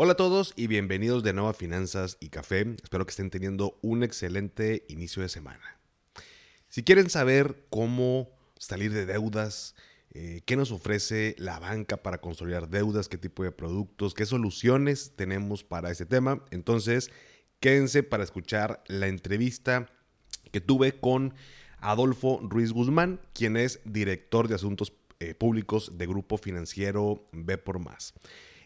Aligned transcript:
Hola 0.00 0.12
a 0.12 0.16
todos 0.16 0.52
y 0.54 0.68
bienvenidos 0.68 1.24
de 1.24 1.32
nuevo 1.32 1.48
a 1.48 1.54
Finanzas 1.54 2.18
y 2.20 2.28
Café. 2.28 2.64
Espero 2.80 3.04
que 3.04 3.10
estén 3.10 3.30
teniendo 3.30 3.80
un 3.82 4.04
excelente 4.04 4.84
inicio 4.88 5.22
de 5.22 5.28
semana. 5.28 5.80
Si 6.68 6.84
quieren 6.84 7.10
saber 7.10 7.64
cómo 7.68 8.30
salir 8.56 8.92
de 8.92 9.06
deudas, 9.06 9.74
eh, 10.12 10.42
qué 10.46 10.54
nos 10.54 10.70
ofrece 10.70 11.34
la 11.36 11.58
banca 11.58 11.96
para 11.96 12.20
consolidar 12.20 12.68
deudas, 12.68 13.08
qué 13.08 13.18
tipo 13.18 13.42
de 13.42 13.50
productos, 13.50 14.14
qué 14.14 14.24
soluciones 14.24 15.14
tenemos 15.16 15.64
para 15.64 15.90
ese 15.90 16.06
tema, 16.06 16.44
entonces 16.52 17.10
quédense 17.58 18.04
para 18.04 18.22
escuchar 18.22 18.84
la 18.86 19.08
entrevista 19.08 19.90
que 20.52 20.60
tuve 20.60 21.00
con 21.00 21.34
Adolfo 21.78 22.38
Ruiz 22.44 22.70
Guzmán, 22.70 23.20
quien 23.32 23.56
es 23.56 23.80
director 23.84 24.46
de 24.46 24.54
Asuntos 24.54 24.92
eh, 25.18 25.34
Públicos 25.34 25.98
de 25.98 26.06
Grupo 26.06 26.38
Financiero 26.38 27.28
B 27.32 27.58
por 27.58 27.80
Más. 27.80 28.14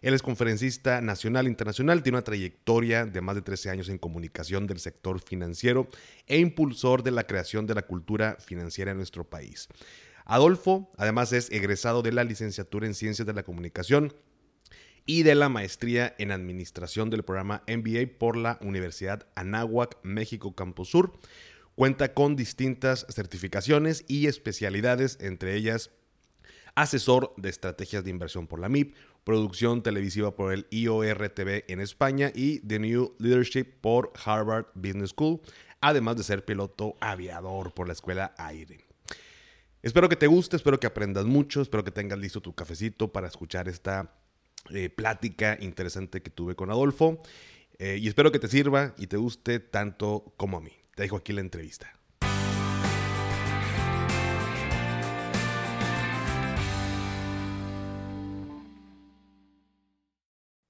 Él 0.02 0.14
es 0.14 0.22
conferencista 0.22 1.00
nacional 1.00 1.46
e 1.46 1.50
internacional, 1.50 2.02
tiene 2.02 2.18
una 2.18 2.24
trayectoria 2.24 3.06
de 3.06 3.20
más 3.20 3.36
de 3.36 3.42
13 3.42 3.70
años 3.70 3.88
en 3.88 3.98
comunicación 3.98 4.66
del 4.66 4.80
sector 4.80 5.20
financiero 5.20 5.86
e 6.26 6.38
impulsor 6.38 7.04
de 7.04 7.12
la 7.12 7.24
creación 7.24 7.66
de 7.66 7.76
la 7.76 7.82
cultura 7.82 8.36
financiera 8.40 8.90
en 8.90 8.96
nuestro 8.96 9.30
país. 9.30 9.68
Adolfo, 10.24 10.90
además, 10.98 11.32
es 11.32 11.50
egresado 11.50 12.02
de 12.02 12.12
la 12.12 12.24
licenciatura 12.24 12.86
en 12.86 12.94
Ciencias 12.94 13.26
de 13.26 13.32
la 13.32 13.44
Comunicación 13.44 14.12
y 15.06 15.22
de 15.22 15.34
la 15.36 15.48
maestría 15.48 16.14
en 16.18 16.32
Administración 16.32 17.08
del 17.10 17.24
programa 17.24 17.62
MBA 17.68 18.18
por 18.18 18.36
la 18.36 18.58
Universidad 18.60 19.26
Anáhuac, 19.36 19.98
México 20.02 20.54
Campus 20.54 20.90
Sur. 20.90 21.12
Cuenta 21.74 22.12
con 22.12 22.36
distintas 22.36 23.06
certificaciones 23.08 24.04
y 24.06 24.26
especialidades, 24.26 25.16
entre 25.20 25.54
ellas 25.56 25.90
asesor 26.74 27.32
de 27.36 27.48
estrategias 27.48 28.04
de 28.04 28.10
inversión 28.10 28.46
por 28.46 28.58
la 28.58 28.68
MIP, 28.68 28.94
producción 29.24 29.82
televisiva 29.82 30.34
por 30.34 30.52
el 30.52 30.66
IORTV 30.70 31.64
en 31.68 31.80
España 31.80 32.32
y 32.34 32.60
The 32.60 32.78
New 32.78 33.14
Leadership 33.18 33.64
por 33.80 34.12
Harvard 34.24 34.66
Business 34.74 35.10
School, 35.10 35.40
además 35.80 36.16
de 36.16 36.24
ser 36.24 36.44
piloto 36.44 36.96
aviador 37.00 37.72
por 37.72 37.86
la 37.86 37.92
Escuela 37.92 38.34
Aire. 38.38 38.84
Espero 39.82 40.08
que 40.08 40.16
te 40.16 40.28
guste, 40.28 40.56
espero 40.56 40.78
que 40.78 40.86
aprendas 40.86 41.24
mucho, 41.24 41.60
espero 41.60 41.82
que 41.82 41.90
tengas 41.90 42.18
listo 42.18 42.40
tu 42.40 42.54
cafecito 42.54 43.12
para 43.12 43.26
escuchar 43.26 43.68
esta 43.68 44.14
eh, 44.70 44.90
plática 44.90 45.58
interesante 45.60 46.22
que 46.22 46.30
tuve 46.30 46.54
con 46.54 46.70
Adolfo 46.70 47.20
eh, 47.78 47.98
y 48.00 48.06
espero 48.06 48.30
que 48.30 48.38
te 48.38 48.46
sirva 48.46 48.94
y 48.96 49.08
te 49.08 49.16
guste 49.16 49.58
tanto 49.58 50.32
como 50.36 50.58
a 50.58 50.60
mí. 50.60 50.70
Te 50.94 51.02
dejo 51.02 51.16
aquí 51.16 51.32
la 51.32 51.40
entrevista. 51.40 51.98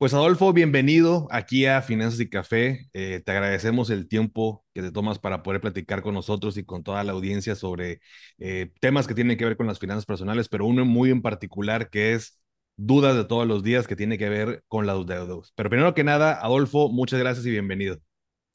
Pues 0.02 0.14
Adolfo, 0.14 0.52
bienvenido 0.52 1.28
aquí 1.30 1.66
a 1.66 1.80
Finanzas 1.80 2.18
y 2.18 2.28
Café. 2.28 2.88
Eh, 2.92 3.22
te 3.24 3.30
agradecemos 3.30 3.88
el 3.88 4.08
tiempo 4.08 4.64
que 4.74 4.82
te 4.82 4.90
tomas 4.90 5.20
para 5.20 5.44
poder 5.44 5.60
platicar 5.60 6.02
con 6.02 6.14
nosotros 6.14 6.56
y 6.56 6.64
con 6.64 6.82
toda 6.82 7.04
la 7.04 7.12
audiencia 7.12 7.54
sobre 7.54 8.00
eh, 8.38 8.72
temas 8.80 9.06
que 9.06 9.14
tienen 9.14 9.38
que 9.38 9.44
ver 9.44 9.56
con 9.56 9.68
las 9.68 9.78
finanzas 9.78 10.04
personales, 10.04 10.48
pero 10.48 10.66
uno 10.66 10.84
muy 10.84 11.10
en 11.10 11.22
particular 11.22 11.88
que 11.88 12.14
es 12.14 12.42
dudas 12.76 13.14
de 13.14 13.26
todos 13.26 13.46
los 13.46 13.62
días 13.62 13.86
que 13.86 13.94
tiene 13.94 14.18
que 14.18 14.28
ver 14.28 14.64
con 14.66 14.86
la 14.86 14.94
deudas. 14.94 15.52
Pero 15.54 15.70
primero 15.70 15.94
que 15.94 16.02
nada, 16.02 16.32
Adolfo, 16.32 16.88
muchas 16.88 17.20
gracias 17.20 17.46
y 17.46 17.52
bienvenido. 17.52 17.98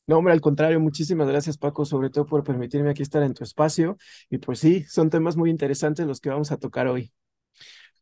No, 0.05 0.17
hombre, 0.17 0.33
al 0.33 0.41
contrario, 0.41 0.81
muchísimas 0.81 1.29
gracias 1.29 1.57
Paco, 1.57 1.85
sobre 1.85 2.09
todo 2.09 2.25
por 2.25 2.43
permitirme 2.43 2.89
aquí 2.89 3.03
estar 3.03 3.23
en 3.23 3.33
tu 3.33 3.45
espacio. 3.45 3.95
Y 4.29 4.39
pues 4.39 4.59
sí, 4.59 4.83
son 4.83 5.09
temas 5.09 5.37
muy 5.37 5.49
interesantes 5.49 6.07
los 6.07 6.19
que 6.19 6.27
vamos 6.27 6.51
a 6.51 6.57
tocar 6.57 6.87
hoy. 6.87 7.13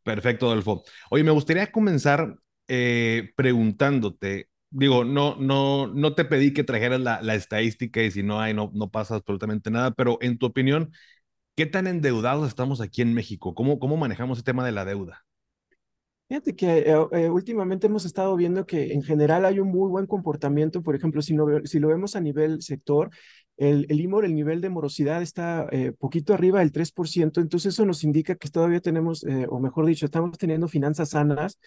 Perfecto, 0.02 0.46
Adolfo. 0.46 0.82
Oye, 1.10 1.22
me 1.22 1.30
gustaría 1.30 1.70
comenzar 1.70 2.36
eh, 2.68 3.32
preguntándote, 3.36 4.48
digo, 4.70 5.04
no, 5.04 5.36
no, 5.36 5.86
no 5.86 6.14
te 6.14 6.24
pedí 6.24 6.52
que 6.52 6.64
trajeras 6.64 7.00
la, 7.00 7.22
la, 7.22 7.34
estadística 7.34 8.02
y 8.02 8.10
si 8.10 8.22
no 8.22 8.40
hay, 8.40 8.54
no, 8.54 8.70
no 8.74 8.90
pasa 8.90 9.16
absolutamente 9.16 9.70
nada, 9.70 9.92
pero 9.92 10.18
en 10.20 10.38
tu 10.38 10.46
opinión, 10.46 10.92
¿qué 11.56 11.66
tan 11.66 11.86
endeudados 11.86 12.48
estamos 12.48 12.80
aquí 12.80 13.02
en 13.02 13.14
México? 13.14 13.54
¿Cómo, 13.54 13.78
cómo 13.78 13.96
manejamos 13.96 14.38
el 14.38 14.44
tema 14.44 14.64
de 14.64 14.72
la 14.72 14.84
deuda? 14.84 15.24
Fíjate 16.28 16.56
que 16.56 16.78
eh, 16.78 16.94
eh, 17.12 17.30
últimamente 17.30 17.86
hemos 17.86 18.04
estado 18.04 18.34
viendo 18.34 18.66
que 18.66 18.92
en 18.92 19.02
general 19.04 19.44
hay 19.44 19.60
un 19.60 19.68
muy 19.68 19.88
buen 19.88 20.06
comportamiento, 20.06 20.82
por 20.82 20.96
ejemplo, 20.96 21.22
si, 21.22 21.34
no, 21.34 21.46
si 21.64 21.78
lo 21.78 21.88
vemos 21.88 22.16
a 22.16 22.20
nivel 22.20 22.62
sector, 22.62 23.10
el, 23.56 23.86
el 23.88 24.00
IMOR, 24.00 24.24
el 24.24 24.34
nivel 24.34 24.60
de 24.60 24.68
morosidad 24.68 25.22
está 25.22 25.68
eh, 25.70 25.92
poquito 25.92 26.34
arriba 26.34 26.58
del 26.58 26.72
3%, 26.72 27.40
entonces 27.40 27.72
eso 27.72 27.86
nos 27.86 28.02
indica 28.02 28.34
que 28.34 28.50
todavía 28.50 28.80
tenemos, 28.80 29.24
o 29.48 29.60
mejor 29.60 29.86
dicho, 29.86 30.04
estamos 30.04 30.36
teniendo 30.36 30.66
finanzas 30.68 31.10
sanas 31.10 31.58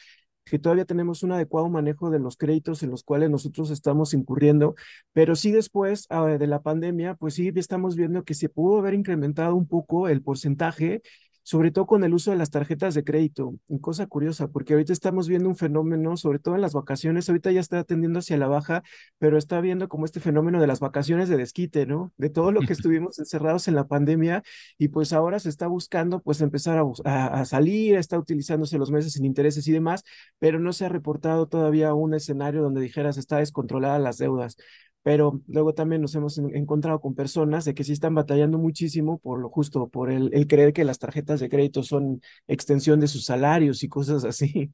que 0.49 0.59
todavía 0.59 0.85
tenemos 0.85 1.23
un 1.23 1.31
adecuado 1.31 1.69
manejo 1.69 2.09
de 2.09 2.19
los 2.19 2.37
créditos 2.37 2.83
en 2.83 2.91
los 2.91 3.03
cuales 3.03 3.29
nosotros 3.29 3.69
estamos 3.71 4.13
incurriendo, 4.13 4.75
pero 5.13 5.35
sí 5.35 5.51
después 5.51 6.05
ah, 6.09 6.25
de 6.25 6.47
la 6.47 6.61
pandemia, 6.61 7.15
pues 7.15 7.35
sí 7.35 7.51
estamos 7.55 7.95
viendo 7.95 8.23
que 8.23 8.33
se 8.33 8.49
pudo 8.49 8.79
haber 8.79 8.93
incrementado 8.93 9.55
un 9.55 9.67
poco 9.67 10.07
el 10.07 10.21
porcentaje 10.21 11.01
sobre 11.49 11.71
todo 11.71 11.87
con 11.87 12.03
el 12.03 12.13
uso 12.13 12.29
de 12.29 12.37
las 12.37 12.51
tarjetas 12.51 12.93
de 12.93 13.03
crédito. 13.03 13.55
Y 13.67 13.79
cosa 13.79 14.05
curiosa, 14.05 14.49
porque 14.49 14.73
ahorita 14.73 14.93
estamos 14.93 15.27
viendo 15.27 15.49
un 15.49 15.55
fenómeno, 15.55 16.15
sobre 16.15 16.37
todo 16.37 16.53
en 16.53 16.61
las 16.61 16.73
vacaciones, 16.73 17.27
ahorita 17.27 17.51
ya 17.51 17.59
está 17.59 17.83
tendiendo 17.83 18.19
hacia 18.19 18.37
la 18.37 18.45
baja, 18.45 18.83
pero 19.17 19.35
está 19.35 19.59
viendo 19.59 19.89
como 19.89 20.05
este 20.05 20.19
fenómeno 20.19 20.61
de 20.61 20.67
las 20.67 20.79
vacaciones 20.79 21.27
de 21.27 21.37
desquite, 21.37 21.87
¿no? 21.87 22.13
De 22.17 22.29
todo 22.29 22.51
lo 22.51 22.61
que 22.61 22.73
estuvimos 22.73 23.17
encerrados 23.17 23.67
en 23.67 23.73
la 23.73 23.87
pandemia 23.87 24.43
y 24.77 24.89
pues 24.89 25.11
ahora 25.11 25.39
se 25.39 25.49
está 25.49 25.65
buscando 25.65 26.21
pues 26.21 26.39
empezar 26.41 26.77
a, 26.77 27.25
a, 27.25 27.45
salir, 27.45 27.95
está 27.95 28.19
utilizándose 28.19 28.77
los 28.77 28.91
meses 28.91 29.13
sin 29.13 29.25
intereses 29.25 29.67
y 29.67 29.71
demás, 29.71 30.03
pero 30.37 30.59
no 30.59 30.71
se 30.71 30.85
ha 30.85 30.89
reportado 30.89 31.47
todavía 31.47 31.95
un 31.95 32.13
escenario 32.13 32.61
donde 32.61 32.79
dijeras 32.79 33.17
está 33.17 33.37
descontrolada 33.37 33.97
las 33.97 34.19
deudas 34.19 34.55
pero 35.03 35.41
luego 35.47 35.73
también 35.73 36.01
nos 36.01 36.13
hemos 36.15 36.37
encontrado 36.37 36.99
con 36.99 37.15
personas 37.15 37.65
de 37.65 37.73
que 37.73 37.83
sí 37.83 37.93
están 37.93 38.15
batallando 38.15 38.57
muchísimo 38.57 39.19
por 39.19 39.39
lo 39.39 39.49
justo, 39.49 39.87
por 39.87 40.11
el, 40.11 40.29
el, 40.33 40.47
creer 40.47 40.73
que 40.73 40.83
las 40.83 40.99
tarjetas 40.99 41.39
de 41.39 41.49
crédito 41.49 41.83
son 41.83 42.21
extensión 42.47 42.99
de 42.99 43.07
sus 43.07 43.25
salarios 43.25 43.83
y 43.83 43.89
cosas 43.89 44.25
así. 44.25 44.71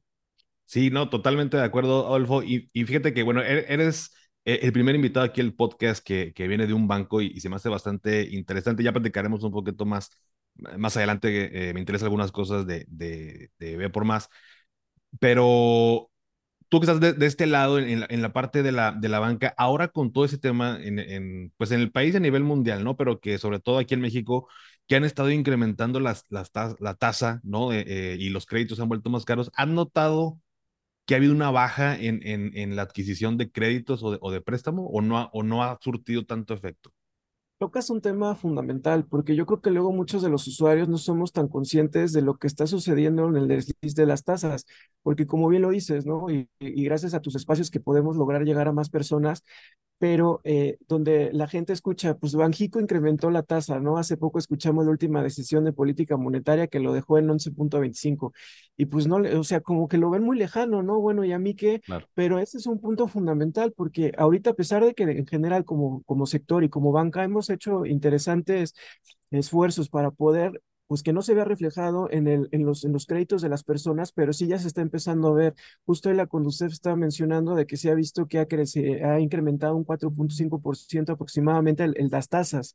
Sí, 0.64 0.90
no, 0.90 1.08
totalmente 1.08 1.56
de 1.56 1.62
acuerdo, 1.62 2.06
Adolfo. 2.08 2.42
Y, 2.42 2.68
y 2.72 2.84
fíjate 2.84 3.14
que, 3.14 3.22
bueno, 3.22 3.40
e-, 3.40 3.72
eres 3.72 4.12
eh, 4.44 4.60
el 4.62 4.72
primer 4.72 4.94
invitado 4.96 5.24
aquí 5.24 5.40
al 5.40 5.54
podcast 5.54 6.04
que, 6.04 6.32
que 6.34 6.48
viene 6.48 6.66
de 6.66 6.74
un 6.74 6.88
banco 6.88 7.20
y, 7.20 7.38
se 7.40 7.48
me 7.48 7.56
hace 7.56 7.68
bastante 7.68 8.22
interesante. 8.30 8.82
Ya 8.82 8.92
platicaremos 8.92 9.44
un 9.44 9.52
poquito 9.52 9.86
más, 9.86 10.10
más 10.54 10.96
adelante, 10.96 11.68
eh, 11.70 11.74
me 11.74 11.80
interesan 11.80 12.06
algunas 12.06 12.32
cosas 12.32 12.66
de, 12.66 12.84
de, 12.88 13.50
de 13.58 13.76
B 13.76 13.90
por 13.90 14.04
más. 14.04 14.28
Pero 15.20 16.10
tú 16.68 16.80
que 16.80 16.86
estás 16.86 17.00
de, 17.18 17.26
este 17.26 17.46
lado, 17.46 17.78
en 17.78 18.00
la, 18.00 18.06
en 18.10 18.22
la, 18.22 18.32
parte 18.32 18.62
de 18.62 18.72
la, 18.72 18.92
de 18.92 19.08
la 19.08 19.18
banca, 19.20 19.54
ahora 19.56 19.88
con 19.88 20.12
todo 20.12 20.24
ese 20.24 20.38
tema, 20.38 20.78
en, 20.82 20.98
en, 20.98 21.52
pues 21.56 21.70
en 21.72 21.80
el 21.80 21.92
país 21.92 22.14
a 22.16 22.20
nivel 22.20 22.42
mundial, 22.44 22.84
¿no? 22.84 22.96
Pero 22.96 23.20
que 23.20 23.38
sobre 23.38 23.60
todo 23.60 23.78
aquí 23.78 23.94
en 23.94 24.00
México, 24.00 24.48
que 24.86 24.96
han 24.96 25.04
estado 25.04 25.30
incrementando 25.30 26.00
las, 26.00 26.24
las 26.28 26.50
la 26.80 26.94
tasa, 26.94 27.40
¿no? 27.44 27.72
Eh, 27.72 27.84
eh, 27.86 28.16
y 28.18 28.30
los 28.30 28.46
créditos 28.46 28.80
han 28.80 28.88
vuelto 28.88 29.10
más 29.10 29.24
caros, 29.24 29.50
¿han 29.54 29.74
notado 29.74 30.40
que 31.06 31.14
ha 31.14 31.18
habido 31.18 31.34
una 31.34 31.50
baja 31.52 31.96
en, 31.98 32.20
en, 32.26 32.56
en 32.56 32.76
la 32.76 32.82
adquisición 32.82 33.38
de 33.38 33.50
créditos 33.52 34.02
o 34.04 34.12
de, 34.12 34.18
o 34.20 34.32
de 34.32 34.40
préstamo 34.42 34.86
o 34.88 35.02
no, 35.02 35.18
ha, 35.18 35.30
o 35.32 35.42
no 35.44 35.64
ha 35.64 35.78
surtido 35.82 36.26
tanto 36.26 36.54
efecto? 36.54 36.92
Tocas 37.58 37.88
un 37.88 38.02
tema 38.02 38.34
fundamental, 38.34 39.06
porque 39.06 39.34
yo 39.34 39.46
creo 39.46 39.62
que 39.62 39.70
luego 39.70 39.90
muchos 39.90 40.20
de 40.22 40.28
los 40.28 40.46
usuarios 40.46 40.88
no 40.90 40.98
somos 40.98 41.32
tan 41.32 41.48
conscientes 41.48 42.12
de 42.12 42.20
lo 42.20 42.36
que 42.36 42.48
está 42.48 42.66
sucediendo 42.66 43.26
en 43.28 43.36
el 43.36 43.48
desliz 43.48 43.94
de 43.94 44.04
las 44.04 44.24
tasas, 44.24 44.66
porque 45.02 45.26
como 45.26 45.48
bien 45.48 45.62
lo 45.62 45.70
dices, 45.70 46.04
¿no? 46.04 46.28
Y, 46.28 46.50
y, 46.58 46.84
gracias 46.84 47.14
a 47.14 47.20
tus 47.20 47.34
espacios 47.34 47.70
que 47.70 47.80
podemos 47.80 48.18
lograr 48.18 48.42
llegar 48.44 48.68
a 48.68 48.72
más 48.72 48.90
personas, 48.90 49.42
pero 49.98 50.40
eh, 50.44 50.76
donde 50.88 51.30
la 51.32 51.48
gente 51.48 51.72
escucha, 51.72 52.16
pues 52.16 52.34
Banjico 52.34 52.80
incrementó 52.80 53.30
la 53.30 53.42
tasa, 53.42 53.80
¿no? 53.80 53.96
Hace 53.96 54.16
poco 54.16 54.38
escuchamos 54.38 54.84
la 54.84 54.90
última 54.90 55.22
decisión 55.22 55.64
de 55.64 55.72
política 55.72 56.16
monetaria 56.16 56.66
que 56.66 56.80
lo 56.80 56.92
dejó 56.92 57.18
en 57.18 57.28
11.25 57.28 58.32
y 58.76 58.86
pues 58.86 59.06
no, 59.06 59.16
o 59.16 59.44
sea, 59.44 59.60
como 59.60 59.88
que 59.88 59.98
lo 59.98 60.10
ven 60.10 60.22
muy 60.22 60.36
lejano, 60.38 60.82
¿no? 60.82 61.00
Bueno, 61.00 61.24
y 61.24 61.32
a 61.32 61.38
mí 61.38 61.54
qué, 61.54 61.80
pero 62.14 62.38
ese 62.38 62.58
es 62.58 62.66
un 62.66 62.80
punto 62.80 63.08
fundamental 63.08 63.72
porque 63.74 64.12
ahorita 64.18 64.50
a 64.50 64.54
pesar 64.54 64.84
de 64.84 64.94
que 64.94 65.04
en 65.04 65.26
general 65.26 65.64
como, 65.64 66.02
como 66.04 66.26
sector 66.26 66.62
y 66.64 66.68
como 66.68 66.92
banca 66.92 67.24
hemos 67.24 67.48
hecho 67.50 67.86
interesantes 67.86 68.74
esfuerzos 69.30 69.88
para 69.88 70.10
poder 70.10 70.62
pues 70.86 71.02
que 71.02 71.12
no 71.12 71.22
se 71.22 71.34
vea 71.34 71.44
reflejado 71.44 72.10
en, 72.10 72.28
el, 72.28 72.48
en, 72.52 72.64
los, 72.64 72.84
en 72.84 72.92
los 72.92 73.06
créditos 73.06 73.42
de 73.42 73.48
las 73.48 73.64
personas, 73.64 74.12
pero 74.12 74.32
sí 74.32 74.46
ya 74.46 74.58
se 74.58 74.68
está 74.68 74.82
empezando 74.82 75.28
a 75.28 75.34
ver. 75.34 75.54
Justo 75.84 76.12
la 76.12 76.26
conducción 76.26 76.70
estaba 76.70 76.96
mencionando 76.96 77.54
de 77.54 77.66
que 77.66 77.76
se 77.76 77.90
ha 77.90 77.94
visto 77.94 78.26
que 78.28 78.38
ha, 78.38 78.46
ha 79.04 79.20
incrementado 79.20 79.76
un 79.76 79.84
4.5% 79.84 81.12
aproximadamente 81.12 81.84
el, 81.84 81.94
las 82.10 82.28
tasas. 82.28 82.74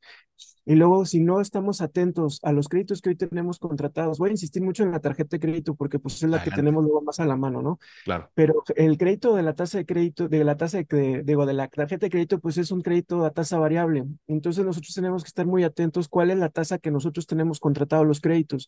Y 0.66 0.76
luego, 0.76 1.06
si 1.06 1.20
no 1.20 1.42
estamos 1.42 1.82
atentos 1.82 2.40
a 2.44 2.52
los 2.52 2.68
créditos 2.68 3.02
que 3.02 3.10
hoy 3.10 3.16
tenemos 3.16 3.58
contratados, 3.58 4.20
voy 4.20 4.30
a 4.30 4.32
insistir 4.34 4.62
mucho 4.62 4.84
en 4.84 4.92
la 4.92 5.00
tarjeta 5.00 5.38
de 5.38 5.40
crédito 5.40 5.76
porque 5.76 6.00
pues 6.00 6.22
es 6.22 6.30
la 6.30 6.44
que 6.44 6.52
tenemos 6.52 6.84
luego 6.84 7.02
más 7.02 7.20
a 7.20 7.26
la 7.26 7.36
mano, 7.36 7.62
¿no? 7.62 7.80
Claro. 8.04 8.30
Pero 8.36 8.64
el 8.76 8.98
crédito 8.98 9.36
de 9.36 9.44
la 9.44 9.56
tasa 9.56 9.80
de 9.80 9.86
crédito, 9.86 10.28
de 10.28 10.44
la 10.44 10.58
tasa 10.58 10.78
de, 10.78 11.22
digo, 11.24 11.46
de 11.46 11.54
la 11.54 11.68
tarjeta 11.68 12.06
de 12.06 12.10
crédito, 12.12 12.40
pues 12.40 12.58
es 12.58 12.72
un 12.72 12.82
crédito 12.82 13.26
a 13.26 13.32
tasa 13.32 13.58
variable. 13.58 14.06
Entonces 14.28 14.64
nosotros 14.64 14.94
tenemos 14.94 15.24
que 15.24 15.30
estar 15.30 15.46
muy 15.46 15.64
atentos 15.64 16.08
cuál 16.08 16.30
es 16.30 16.38
la 16.38 16.50
tasa 16.50 16.78
que 16.78 16.92
nosotros 16.92 17.26
tenemos 17.26 17.60
contratado 17.60 18.04
los 18.04 18.22
créditos 18.22 18.68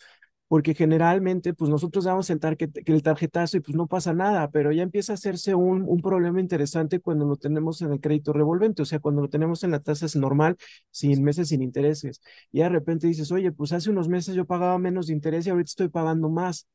porque 0.54 0.76
generalmente 0.76 1.56
pues 1.56 1.72
nosotros 1.72 2.06
damos 2.06 2.30
el, 2.30 2.40
el 2.86 3.02
tarjetazo 3.02 3.58
y 3.58 3.62
pues 3.62 3.76
no 3.76 3.88
pasa 3.88 4.14
nada, 4.14 4.52
pero 4.52 4.72
ya 4.72 4.84
empieza 4.84 5.14
a 5.14 5.16
hacerse 5.16 5.56
un, 5.56 5.82
un 5.82 6.00
problema 6.00 6.40
interesante 6.40 7.00
cuando 7.00 7.26
lo 7.26 7.38
tenemos 7.38 7.82
en 7.82 7.92
el 7.92 8.00
crédito 8.00 8.34
revolvente, 8.34 8.84
o 8.84 8.86
sea, 8.86 9.00
cuando 9.00 9.24
lo 9.24 9.30
tenemos 9.30 9.64
en 9.64 9.72
la 9.72 9.80
tasa 9.80 10.06
normal, 10.20 10.56
sin 10.92 11.24
meses 11.24 11.48
sin 11.50 11.64
intereses. 11.64 12.22
Y 12.52 12.60
de 12.60 12.70
repente 12.70 13.08
dices, 13.08 13.32
oye, 13.32 13.52
pues 13.52 13.72
hace 13.74 13.90
unos 13.90 14.08
meses 14.10 14.36
yo 14.36 14.46
pagaba 14.46 14.78
menos 14.78 15.08
de 15.08 15.14
interés 15.14 15.48
y 15.48 15.50
ahorita 15.50 15.70
estoy 15.70 15.90
pagando 15.90 16.30
más 16.30 16.68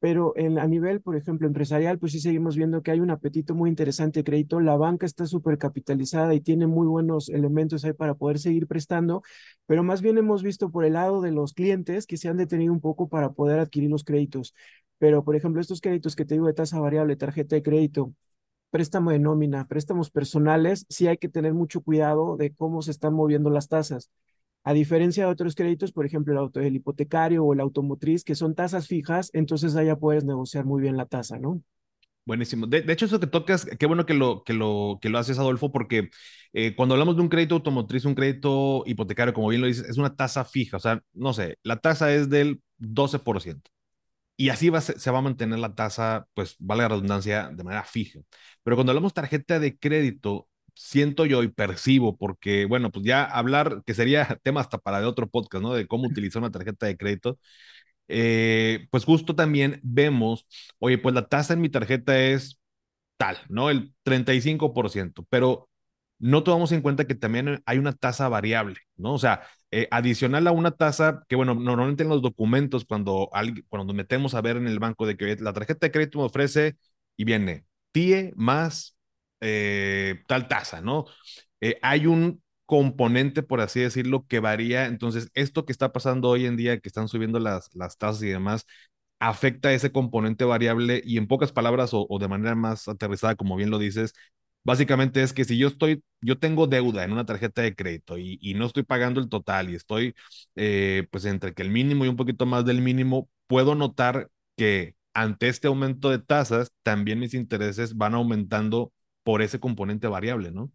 pero 0.00 0.32
en, 0.36 0.58
a 0.58 0.66
nivel, 0.66 1.00
por 1.02 1.16
ejemplo, 1.16 1.46
empresarial, 1.46 1.98
pues 1.98 2.12
sí 2.12 2.20
seguimos 2.20 2.56
viendo 2.56 2.82
que 2.82 2.90
hay 2.90 3.00
un 3.00 3.10
apetito 3.10 3.54
muy 3.54 3.68
interesante 3.70 4.20
de 4.20 4.24
crédito. 4.24 4.60
La 4.60 4.76
banca 4.76 5.06
está 5.06 5.26
súper 5.26 5.58
capitalizada 5.58 6.34
y 6.34 6.40
tiene 6.40 6.66
muy 6.66 6.86
buenos 6.86 7.28
elementos 7.28 7.84
ahí 7.84 7.92
para 7.92 8.14
poder 8.14 8.38
seguir 8.38 8.66
prestando, 8.66 9.22
pero 9.66 9.82
más 9.82 10.00
bien 10.02 10.18
hemos 10.18 10.42
visto 10.42 10.70
por 10.70 10.84
el 10.84 10.94
lado 10.94 11.20
de 11.20 11.32
los 11.32 11.52
clientes 11.54 12.06
que 12.06 12.16
se 12.16 12.28
han 12.28 12.38
detenido 12.38 12.72
un 12.72 12.80
poco 12.80 13.08
para 13.08 13.30
poder 13.32 13.58
adquirir 13.60 13.90
los 13.90 14.04
créditos. 14.04 14.54
Pero, 14.98 15.24
por 15.24 15.36
ejemplo, 15.36 15.60
estos 15.60 15.80
créditos 15.80 16.16
que 16.16 16.24
te 16.24 16.34
digo 16.34 16.46
de 16.46 16.54
tasa 16.54 16.78
variable, 16.80 17.16
tarjeta 17.16 17.56
de 17.56 17.62
crédito, 17.62 18.12
préstamo 18.70 19.10
de 19.10 19.18
nómina, 19.18 19.66
préstamos 19.66 20.10
personales, 20.10 20.86
sí 20.88 21.06
hay 21.08 21.18
que 21.18 21.28
tener 21.28 21.54
mucho 21.54 21.82
cuidado 21.82 22.36
de 22.36 22.54
cómo 22.54 22.82
se 22.82 22.90
están 22.92 23.14
moviendo 23.14 23.50
las 23.50 23.68
tasas. 23.68 24.10
A 24.62 24.72
diferencia 24.72 25.24
de 25.24 25.32
otros 25.32 25.54
créditos, 25.54 25.92
por 25.92 26.04
ejemplo, 26.04 26.32
el, 26.32 26.38
auto, 26.38 26.60
el 26.60 26.76
hipotecario 26.76 27.44
o 27.44 27.52
el 27.52 27.60
automotriz, 27.60 28.24
que 28.24 28.34
son 28.34 28.54
tasas 28.54 28.86
fijas, 28.86 29.30
entonces 29.32 29.74
allá 29.76 29.96
puedes 29.96 30.24
negociar 30.24 30.64
muy 30.64 30.82
bien 30.82 30.96
la 30.96 31.06
tasa, 31.06 31.38
¿no? 31.38 31.62
Buenísimo. 32.26 32.66
De, 32.66 32.84
hecho, 32.92 33.06
eso 33.06 33.18
que 33.18 33.26
tocas, 33.26 33.64
qué 33.64 33.86
bueno 33.86 34.06
que 34.06 34.14
lo, 34.14 34.44
que 34.44 34.52
lo, 34.52 34.98
que 35.00 35.08
lo 35.08 35.18
haces, 35.18 35.38
Adolfo, 35.38 35.72
porque 35.72 36.10
eh, 36.52 36.74
cuando 36.76 36.94
hablamos 36.94 37.16
de 37.16 37.22
un 37.22 37.28
crédito 37.28 37.56
automotriz, 37.56 38.04
un 38.04 38.14
crédito 38.14 38.84
hipotecario, 38.86 39.34
como 39.34 39.48
bien 39.48 39.62
lo 39.62 39.66
dices, 39.66 39.88
es 39.88 39.98
una 39.98 40.14
tasa 40.14 40.44
fija. 40.44 40.76
O 40.76 40.80
sea, 40.80 41.02
no 41.12 41.32
sé, 41.32 41.58
la 41.62 41.78
tasa 41.80 42.12
es 42.12 42.28
del 42.30 42.62
12%. 42.78 43.70
Y 44.36 44.50
así 44.50 44.70
se 44.80 45.10
va 45.10 45.18
a 45.18 45.22
mantener 45.22 45.58
la 45.58 45.74
tasa, 45.74 46.28
pues, 46.34 46.56
vale 46.58 46.82
la 46.82 46.88
redundancia, 46.88 47.50
de 47.52 47.64
manera 47.64 47.84
fija. 47.84 48.20
Pero 48.62 48.76
cuando 48.76 48.92
hablamos 48.92 49.12
tarjeta 49.12 49.58
de 49.58 49.78
crédito, 49.78 50.48
siento 50.74 51.26
yo 51.26 51.42
y 51.42 51.48
percibo, 51.48 52.16
porque, 52.16 52.64
bueno, 52.66 52.90
pues 52.90 53.04
ya 53.06 53.24
hablar, 53.24 53.82
que 53.86 53.94
sería 53.94 54.26
tema 54.42 54.60
hasta 54.60 54.78
para 54.78 55.00
de 55.00 55.06
otro 55.06 55.28
podcast, 55.28 55.62
¿no? 55.62 55.74
De 55.74 55.86
cómo 55.86 56.08
utilizar 56.08 56.42
una 56.42 56.50
tarjeta 56.50 56.86
de 56.86 56.96
crédito. 56.96 57.38
Eh, 58.08 58.88
pues 58.90 59.04
justo 59.04 59.34
también 59.36 59.80
vemos, 59.82 60.46
oye, 60.78 60.98
pues 60.98 61.14
la 61.14 61.28
tasa 61.28 61.54
en 61.54 61.60
mi 61.60 61.68
tarjeta 61.70 62.18
es 62.20 62.60
tal, 63.16 63.38
¿no? 63.48 63.70
El 63.70 63.94
35%, 64.02 65.26
pero 65.30 65.68
no 66.18 66.42
tomamos 66.44 66.72
en 66.72 66.82
cuenta 66.82 67.06
que 67.06 67.14
también 67.14 67.62
hay 67.66 67.78
una 67.78 67.92
tasa 67.92 68.28
variable, 68.28 68.76
¿no? 68.96 69.14
O 69.14 69.18
sea, 69.18 69.42
eh, 69.70 69.88
adicional 69.90 70.46
a 70.46 70.52
una 70.52 70.72
tasa 70.72 71.24
que, 71.28 71.36
bueno, 71.36 71.54
normalmente 71.54 72.02
en 72.02 72.08
los 72.10 72.22
documentos, 72.22 72.84
cuando, 72.84 73.30
cuando 73.68 73.94
metemos 73.94 74.34
a 74.34 74.40
ver 74.42 74.56
en 74.56 74.66
el 74.66 74.78
banco 74.78 75.06
de 75.06 75.16
que 75.16 75.36
la 75.36 75.52
tarjeta 75.52 75.86
de 75.86 75.92
crédito 75.92 76.18
me 76.18 76.24
ofrece 76.26 76.76
y 77.16 77.24
viene 77.24 77.66
TIE 77.92 78.32
más 78.36 78.96
eh, 79.40 80.22
tal 80.26 80.48
tasa, 80.48 80.80
¿no? 80.80 81.06
Eh, 81.60 81.78
hay 81.82 82.06
un 82.06 82.42
componente, 82.66 83.42
por 83.42 83.60
así 83.60 83.80
decirlo, 83.80 84.26
que 84.28 84.40
varía. 84.40 84.86
Entonces, 84.86 85.30
esto 85.34 85.64
que 85.64 85.72
está 85.72 85.92
pasando 85.92 86.28
hoy 86.28 86.46
en 86.46 86.56
día, 86.56 86.78
que 86.80 86.88
están 86.88 87.08
subiendo 87.08 87.40
las, 87.40 87.74
las 87.74 87.98
tasas 87.98 88.22
y 88.22 88.28
demás, 88.28 88.66
afecta 89.20 89.72
ese 89.72 89.92
componente 89.92 90.44
variable 90.44 91.02
y 91.04 91.18
en 91.18 91.26
pocas 91.28 91.52
palabras 91.52 91.90
o, 91.92 92.06
de 92.18 92.28
manera 92.28 92.54
más 92.54 92.88
aterrizada, 92.88 93.36
como 93.36 93.56
bien 93.56 93.70
lo 93.70 93.78
dices, 93.78 94.14
básicamente 94.64 95.22
es 95.22 95.32
que 95.32 95.44
si 95.44 95.58
yo 95.58 95.68
estoy, 95.68 96.02
yo 96.22 96.38
tengo 96.38 96.66
deuda 96.66 97.04
en 97.04 97.12
una 97.12 97.26
tarjeta 97.26 97.62
de 97.62 97.74
crédito 97.74 98.18
y, 98.18 98.54
no 98.54 98.66
estoy 98.66 98.82
pagando 98.84 99.20
el 99.20 99.28
total 99.28 99.70
y 99.70 99.74
estoy 99.76 100.14
eh, 100.56 101.06
pues 101.10 101.24
entre 101.26 101.54
que 101.54 101.62
el 101.62 101.70
mínimo 101.70 102.04
y 102.04 102.08
un 102.08 102.16
poquito 102.16 102.46
más 102.46 102.64
del 102.64 102.80
mínimo, 102.82 103.28
puedo 103.46 103.74
notar 103.74 104.30
que 104.56 104.94
ante 105.14 105.48
este 105.48 105.68
aumento 105.68 106.10
de 106.10 106.18
tasas, 106.18 106.72
también 106.82 107.18
mis 107.18 107.34
intereses 107.34 107.96
van 107.96 108.14
aumentando 108.14 108.92
por 109.22 109.42
ese 109.42 109.60
componente 109.60 110.08
variable, 110.08 110.50
¿no? 110.52 110.72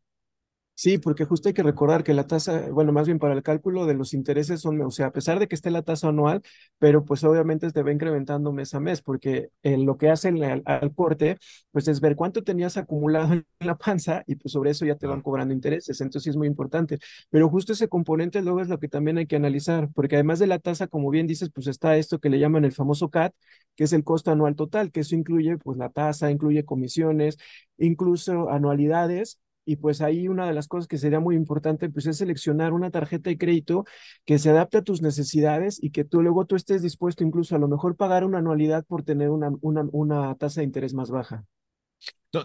Sí, 0.77 0.98
porque 0.98 1.24
justo 1.24 1.48
hay 1.48 1.54
que 1.54 1.63
recordar 1.63 2.04
que 2.04 2.13
la 2.13 2.27
tasa, 2.27 2.69
bueno, 2.69 2.92
más 2.92 3.07
bien 3.07 3.18
para 3.18 3.33
el 3.33 3.44
cálculo 3.44 3.86
de 3.86 3.94
los 3.94 4.13
intereses 4.13 4.60
son, 4.60 4.81
o 4.81 4.92
sea, 4.92 5.06
a 5.07 5.12
pesar 5.13 5.39
de 5.39 5.48
que 5.48 5.56
esté 5.56 5.72
la 5.72 5.83
tasa 5.83 6.10
anual, 6.10 6.42
pero 6.80 7.06
pues 7.06 7.24
obviamente 7.24 7.69
se 7.69 7.81
va 7.81 7.94
incrementando 7.94 8.51
mes 8.51 8.74
a 8.74 8.81
mes, 8.81 9.01
porque 9.01 9.51
eh, 9.63 9.77
lo 9.77 9.98
que 9.98 10.10
hacen 10.10 10.44
al, 10.44 10.63
al, 10.66 10.94
corte, 10.94 11.38
pues 11.72 11.88
es 11.88 12.01
ver 12.01 12.18
cuánto 12.18 12.44
tenías 12.44 12.75
acumulado 12.75 13.33
en 13.33 13.45
la 13.62 13.77
panza 13.77 14.24
y 14.27 14.36
pues 14.36 14.51
sobre 14.51 14.72
eso 14.72 14.86
ya 14.86 14.98
te 14.98 15.07
van 15.07 15.22
cobrando 15.22 15.54
intereses, 15.54 16.01
entonces 16.01 16.31
es 16.31 16.36
muy 16.36 16.48
importante. 16.48 17.00
Pero 17.30 17.48
justo 17.50 17.71
ese 17.71 17.88
componente 17.88 18.42
luego 18.42 18.60
es 18.60 18.68
lo 18.68 18.78
que 18.78 18.89
también 18.89 19.18
hay 19.18 19.28
que 19.28 19.38
analizar, 19.38 19.88
porque 19.95 20.16
además 20.16 20.39
de 20.39 20.48
la 20.48 20.60
tasa, 20.60 20.88
como 20.88 21.10
bien 21.10 21.25
dices, 21.25 21.51
pues 21.54 21.68
está 21.68 21.95
esto 21.95 22.19
que 22.19 22.30
le 22.30 22.38
llaman 22.39 22.66
el 22.66 22.74
famoso 22.74 23.10
CAT, 23.10 23.33
que 23.75 23.86
es 23.86 23.94
el 23.94 24.04
costo 24.04 24.31
anual 24.31 24.56
total, 24.57 24.92
que 24.92 25.00
eso 25.01 25.16
incluye 25.16 25.57
pues 25.57 25.78
la 25.78 25.89
tasa, 25.89 26.31
incluye 26.31 26.66
comisiones, 26.66 27.38
incluso 27.78 28.50
anualidades 28.50 29.39
y 29.65 29.77
pues 29.77 30.01
ahí 30.01 30.27
una 30.27 30.47
de 30.47 30.53
las 30.53 30.67
cosas 30.67 30.88
que 30.88 30.97
sería 30.97 31.19
muy 31.19 31.35
importante 31.35 31.90
pues 31.90 32.06
es 32.06 32.18
seleccionar 32.18 32.73
una 32.73 32.92
tarjeta 32.92 33.30
de 33.30 33.37
crédito 33.37 33.85
que 34.25 34.40
se 34.40 34.49
adapte 34.49 34.78
a 34.78 34.81
tus 34.83 35.01
necesidades 35.01 35.81
y 35.81 35.92
que 35.92 36.06
tú 36.06 36.21
luego 36.21 36.45
tú 36.45 36.56
estés 36.56 36.81
dispuesto 36.81 37.23
incluso 37.23 37.56
a 37.56 37.59
lo 37.59 37.68
mejor 37.68 37.95
pagar 37.95 38.23
una 38.23 38.40
anualidad 38.40 38.85
por 38.85 39.04
tener 39.04 39.30
una, 39.30 39.51
una, 39.61 39.85
una 39.92 40.35
tasa 40.35 40.61
de 40.61 40.66
interés 40.66 40.94
más 40.94 41.09
baja. 41.09 41.45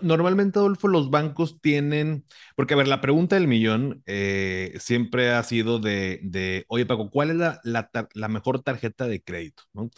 Normalmente, 0.03 0.59
Adolfo, 0.59 0.87
los 0.87 1.11
bancos 1.11 1.61
tienen, 1.61 2.25
porque 2.55 2.75
a 2.75 2.77
ver, 2.77 2.87
la 2.87 3.01
pregunta 3.01 3.35
del 3.35 3.49
millón 3.49 4.03
eh, 4.07 4.73
siempre 4.79 5.31
ha 5.31 5.43
sido 5.43 5.81
de, 5.81 6.21
de, 6.23 6.65
oye 6.69 6.87
Paco, 6.87 7.11
¿cuál 7.11 7.31
es 7.31 7.37
la, 7.37 7.61
la, 8.15 8.29
mejor 8.29 8.63
tarjeta 8.63 9.09
de 9.09 9.21
crédito? 9.23 9.65
¿no? 9.73 9.91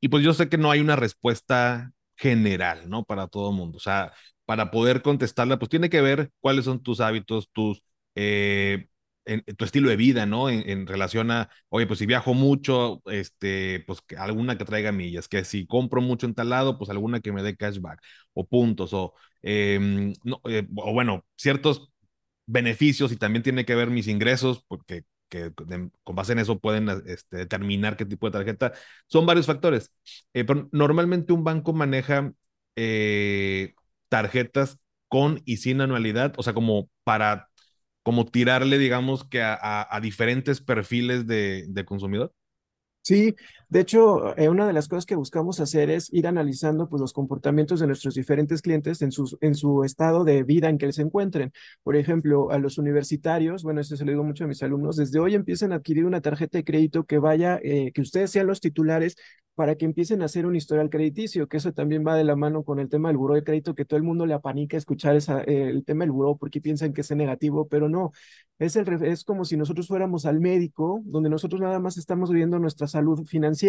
Y 0.00 0.08
pues 0.08 0.22
yo 0.24 0.32
sé 0.34 0.48
que 0.48 0.58
no 0.58 0.70
hay 0.70 0.80
una 0.80 0.96
respuesta 0.96 1.92
general, 2.16 2.88
¿no? 2.88 3.04
Para 3.04 3.26
todo 3.28 3.50
el 3.50 3.56
mundo. 3.56 3.78
O 3.78 3.80
sea, 3.80 4.12
para 4.50 4.72
poder 4.72 5.00
contestarla, 5.00 5.60
pues 5.60 5.68
tiene 5.68 5.88
que 5.90 6.00
ver 6.00 6.32
cuáles 6.40 6.64
son 6.64 6.82
tus 6.82 6.98
hábitos, 7.00 7.50
tus, 7.52 7.84
eh, 8.16 8.88
tu 9.56 9.64
estilo 9.64 9.88
de 9.88 9.94
vida, 9.94 10.26
¿no? 10.26 10.50
En, 10.50 10.88
relación 10.88 11.30
a, 11.30 11.48
oye, 11.68 11.86
pues 11.86 12.00
si 12.00 12.06
viajo 12.06 12.34
mucho, 12.34 13.00
este, 13.06 13.84
pues 13.86 14.00
alguna 14.18 14.58
que 14.58 14.64
traiga 14.64 14.90
millas, 14.90 15.28
que 15.28 15.44
si 15.44 15.68
compro 15.68 16.00
mucho 16.00 16.26
en 16.26 16.34
tal 16.34 16.48
lado, 16.50 16.78
pues 16.78 16.90
alguna 16.90 17.20
que 17.20 17.30
me 17.30 17.44
dé 17.44 17.56
cashback 17.56 18.00
o 18.32 18.44
puntos, 18.44 18.92
o, 18.92 19.14
em, 19.42 20.14
no, 20.24 20.40
eh, 20.46 20.66
o 20.78 20.92
bueno, 20.92 21.24
ciertos 21.36 21.92
beneficios 22.46 23.12
y 23.12 23.16
también 23.16 23.44
tiene 23.44 23.64
que 23.64 23.76
ver 23.76 23.90
mis 23.90 24.08
ingresos, 24.08 24.64
porque 24.66 25.04
que 25.28 25.52
con 26.02 26.16
base 26.16 26.32
en 26.32 26.40
eso 26.40 26.58
pueden 26.58 26.88
este, 27.06 27.36
determinar 27.36 27.96
qué 27.96 28.04
tipo 28.04 28.26
de 28.26 28.32
tarjeta. 28.32 28.72
Son 29.06 29.26
varios 29.26 29.46
factores. 29.46 29.92
Eh, 30.34 30.44
pero 30.44 30.68
normalmente 30.72 31.32
un 31.32 31.44
banco 31.44 31.72
maneja 31.72 32.32
eh, 32.74 33.74
tarjetas 34.10 34.78
con 35.08 35.40
y 35.46 35.56
sin 35.58 35.80
anualidad, 35.80 36.34
o 36.36 36.42
sea, 36.42 36.52
como 36.52 36.90
para 37.04 37.48
como 38.02 38.26
tirarle, 38.26 38.78
digamos, 38.78 39.24
que 39.24 39.42
a, 39.42 40.00
diferentes 40.02 40.60
perfiles 40.60 41.26
de, 41.26 41.84
consumidor? 41.86 42.32
Sí, 43.02 43.34
De 43.70 43.78
hecho, 43.78 44.36
eh, 44.36 44.48
una 44.48 44.66
de 44.66 44.72
las 44.72 44.88
cosas 44.88 45.06
que 45.06 45.14
buscamos 45.14 45.60
hacer 45.60 45.90
es 45.90 46.12
ir 46.12 46.26
analizando 46.26 46.88
pues, 46.88 47.00
los 47.00 47.12
comportamientos 47.12 47.78
de 47.78 47.86
nuestros 47.86 48.14
diferentes 48.14 48.62
clientes 48.62 49.00
en, 49.00 49.12
sus, 49.12 49.38
en 49.40 49.54
su 49.54 49.84
estado 49.84 50.24
de 50.24 50.42
vida 50.42 50.68
en 50.68 50.76
que 50.76 50.92
se 50.92 51.02
encuentren. 51.02 51.52
Por 51.84 51.94
ejemplo, 51.94 52.50
a 52.50 52.58
los 52.58 52.78
universitarios, 52.78 53.62
bueno, 53.62 53.80
esto 53.80 53.96
se 53.96 54.04
lo 54.04 54.10
digo 54.10 54.24
mucho 54.24 54.42
a 54.42 54.48
mis 54.48 54.62
alumnos, 54.64 54.96
desde 54.96 55.20
hoy 55.20 55.36
empiecen 55.36 55.70
a 55.70 55.76
adquirir 55.76 56.04
una 56.04 56.20
tarjeta 56.20 56.58
de 56.58 56.64
crédito 56.64 57.04
que 57.04 57.18
vaya, 57.20 57.60
eh, 57.62 57.92
que 57.92 58.00
ustedes 58.00 58.32
sean 58.32 58.48
los 58.48 58.60
titulares 58.60 59.14
para 59.54 59.76
que 59.76 59.84
empiecen 59.84 60.22
a 60.22 60.24
hacer 60.24 60.46
un 60.46 60.56
historial 60.56 60.90
crediticio, 60.90 61.46
que 61.46 61.58
eso 61.58 61.72
también 61.72 62.04
va 62.04 62.16
de 62.16 62.24
la 62.24 62.34
mano 62.34 62.64
con 62.64 62.80
el 62.80 62.88
tema 62.88 63.10
del 63.10 63.18
buró 63.18 63.34
de 63.34 63.44
crédito, 63.44 63.74
que 63.74 63.84
todo 63.84 63.98
el 63.98 64.02
mundo 64.04 64.24
le 64.26 64.32
apanica 64.34 64.76
escuchar 64.76 65.14
esa, 65.16 65.42
el 65.42 65.84
tema 65.84 66.04
del 66.04 66.12
buró 66.12 66.36
porque 66.36 66.60
piensan 66.62 66.92
que 66.94 67.02
es 67.02 67.10
negativo, 67.10 67.68
pero 67.68 67.88
no, 67.88 68.10
es, 68.58 68.76
el, 68.76 69.02
es 69.04 69.24
como 69.24 69.44
si 69.44 69.56
nosotros 69.56 69.86
fuéramos 69.86 70.26
al 70.26 70.40
médico, 70.40 71.02
donde 71.04 71.30
nosotros 71.30 71.60
nada 71.60 71.78
más 71.78 71.96
estamos 71.96 72.30
viendo 72.30 72.58
nuestra 72.58 72.86
salud 72.86 73.24
financiera. 73.26 73.59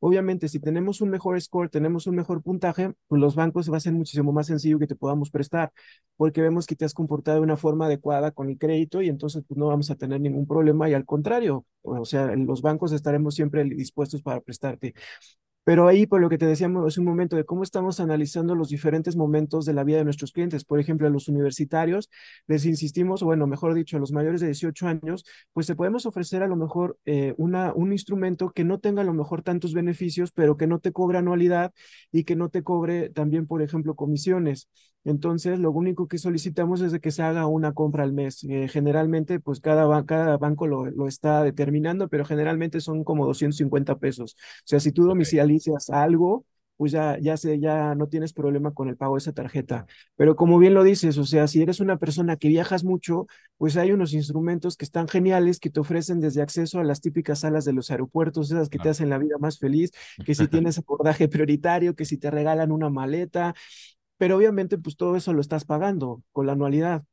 Obviamente, 0.00 0.48
si 0.48 0.60
tenemos 0.60 1.00
un 1.00 1.10
mejor 1.10 1.40
score, 1.40 1.68
tenemos 1.70 2.06
un 2.06 2.16
mejor 2.16 2.42
puntaje, 2.42 2.92
pues 3.08 3.20
los 3.20 3.34
bancos 3.34 3.70
va 3.72 3.76
a 3.76 3.80
ser 3.80 3.92
muchísimo 3.92 4.32
más 4.32 4.46
sencillo 4.46 4.78
que 4.78 4.86
te 4.86 4.96
podamos 4.96 5.30
prestar, 5.30 5.72
porque 6.16 6.42
vemos 6.42 6.66
que 6.66 6.76
te 6.76 6.84
has 6.84 6.94
comportado 6.94 7.38
de 7.38 7.42
una 7.44 7.56
forma 7.56 7.86
adecuada 7.86 8.30
con 8.30 8.48
el 8.50 8.58
crédito 8.58 9.02
y 9.02 9.08
entonces 9.08 9.44
pues 9.46 9.58
no 9.58 9.66
vamos 9.68 9.90
a 9.90 9.96
tener 9.96 10.20
ningún 10.20 10.46
problema 10.46 10.88
y 10.88 10.94
al 10.94 11.04
contrario, 11.04 11.64
o 11.82 12.04
sea, 12.04 12.34
los 12.36 12.62
bancos 12.62 12.92
estaremos 12.92 13.34
siempre 13.34 13.64
dispuestos 13.64 14.22
para 14.22 14.40
prestarte. 14.40 14.94
Pero 15.66 15.88
ahí, 15.88 16.06
por 16.06 16.20
lo 16.20 16.28
que 16.28 16.38
te 16.38 16.46
decíamos 16.46 16.86
hace 16.86 17.00
un 17.00 17.06
momento, 17.06 17.34
de 17.34 17.44
cómo 17.44 17.64
estamos 17.64 17.98
analizando 17.98 18.54
los 18.54 18.68
diferentes 18.68 19.16
momentos 19.16 19.64
de 19.64 19.72
la 19.72 19.82
vida 19.82 19.98
de 19.98 20.04
nuestros 20.04 20.30
clientes. 20.30 20.64
Por 20.64 20.78
ejemplo, 20.78 21.08
a 21.08 21.10
los 21.10 21.26
universitarios, 21.26 22.08
les 22.46 22.64
insistimos, 22.66 23.20
o 23.22 23.26
bueno, 23.26 23.48
mejor 23.48 23.74
dicho, 23.74 23.96
a 23.96 24.00
los 24.00 24.12
mayores 24.12 24.40
de 24.40 24.46
18 24.46 24.86
años, 24.86 25.24
pues 25.52 25.66
te 25.66 25.74
podemos 25.74 26.06
ofrecer 26.06 26.44
a 26.44 26.46
lo 26.46 26.54
mejor 26.54 26.98
eh, 27.04 27.34
una, 27.36 27.72
un 27.74 27.90
instrumento 27.90 28.50
que 28.50 28.62
no 28.62 28.78
tenga 28.78 29.02
a 29.02 29.04
lo 29.04 29.12
mejor 29.12 29.42
tantos 29.42 29.74
beneficios, 29.74 30.30
pero 30.30 30.56
que 30.56 30.68
no 30.68 30.78
te 30.78 30.92
cobre 30.92 31.18
anualidad 31.18 31.72
y 32.12 32.22
que 32.22 32.36
no 32.36 32.48
te 32.48 32.62
cobre 32.62 33.10
también, 33.10 33.48
por 33.48 33.60
ejemplo, 33.60 33.96
comisiones. 33.96 34.68
Entonces, 35.06 35.60
lo 35.60 35.70
único 35.70 36.08
que 36.08 36.18
solicitamos 36.18 36.80
es 36.80 36.90
de 36.90 36.98
que 36.98 37.12
se 37.12 37.22
haga 37.22 37.46
una 37.46 37.72
compra 37.72 38.02
al 38.02 38.12
mes. 38.12 38.42
Eh, 38.42 38.66
generalmente, 38.68 39.38
pues 39.38 39.60
cada, 39.60 40.04
cada 40.04 40.36
banco 40.36 40.66
lo, 40.66 40.86
lo, 40.86 41.06
está 41.06 41.44
determinando, 41.44 42.08
pero 42.08 42.24
generalmente 42.24 42.80
son 42.80 43.04
como 43.04 43.24
250 43.24 43.98
pesos. 44.00 44.34
O 44.36 44.62
sea, 44.64 44.80
si 44.80 44.90
tú 44.90 45.04
domicilias 45.04 45.46
algo, 45.90 46.44
pues 46.76 46.92
ya, 46.92 47.18
ya, 47.18 47.36
se, 47.36 47.58
ya 47.58 47.94
no 47.94 48.08
tienes 48.08 48.32
problema 48.32 48.72
con 48.74 48.88
el 48.88 48.96
pago 48.96 49.14
de 49.14 49.18
esa 49.18 49.32
tarjeta. 49.32 49.86
Pero 50.16 50.36
como 50.36 50.58
bien 50.58 50.74
lo 50.74 50.84
dices, 50.84 51.16
o 51.18 51.24
sea, 51.24 51.46
si 51.48 51.62
eres 51.62 51.80
una 51.80 51.96
persona 51.98 52.36
que 52.36 52.48
viajas 52.48 52.84
mucho, 52.84 53.26
pues 53.56 53.76
hay 53.76 53.92
unos 53.92 54.12
instrumentos 54.12 54.76
que 54.76 54.84
están 54.84 55.08
geniales 55.08 55.58
que 55.58 55.70
te 55.70 55.80
ofrecen 55.80 56.20
desde 56.20 56.42
acceso 56.42 56.78
a 56.78 56.84
las 56.84 57.00
típicas 57.00 57.40
salas 57.40 57.64
de 57.64 57.72
los 57.72 57.90
aeropuertos, 57.90 58.50
esas 58.50 58.68
que 58.68 58.78
te 58.78 58.90
hacen 58.90 59.08
la 59.10 59.18
vida 59.18 59.36
más 59.38 59.58
feliz, 59.58 59.90
que 60.24 60.34
si 60.34 60.48
tienes 60.48 60.78
abordaje 60.78 61.28
prioritario, 61.28 61.94
que 61.94 62.04
si 62.04 62.18
te 62.18 62.30
regalan 62.30 62.72
una 62.72 62.90
maleta, 62.90 63.54
pero 64.18 64.36
obviamente 64.36 64.78
pues 64.78 64.96
todo 64.96 65.16
eso 65.16 65.32
lo 65.32 65.40
estás 65.40 65.64
pagando 65.64 66.22
con 66.32 66.46
la 66.46 66.52
anualidad. 66.52 67.04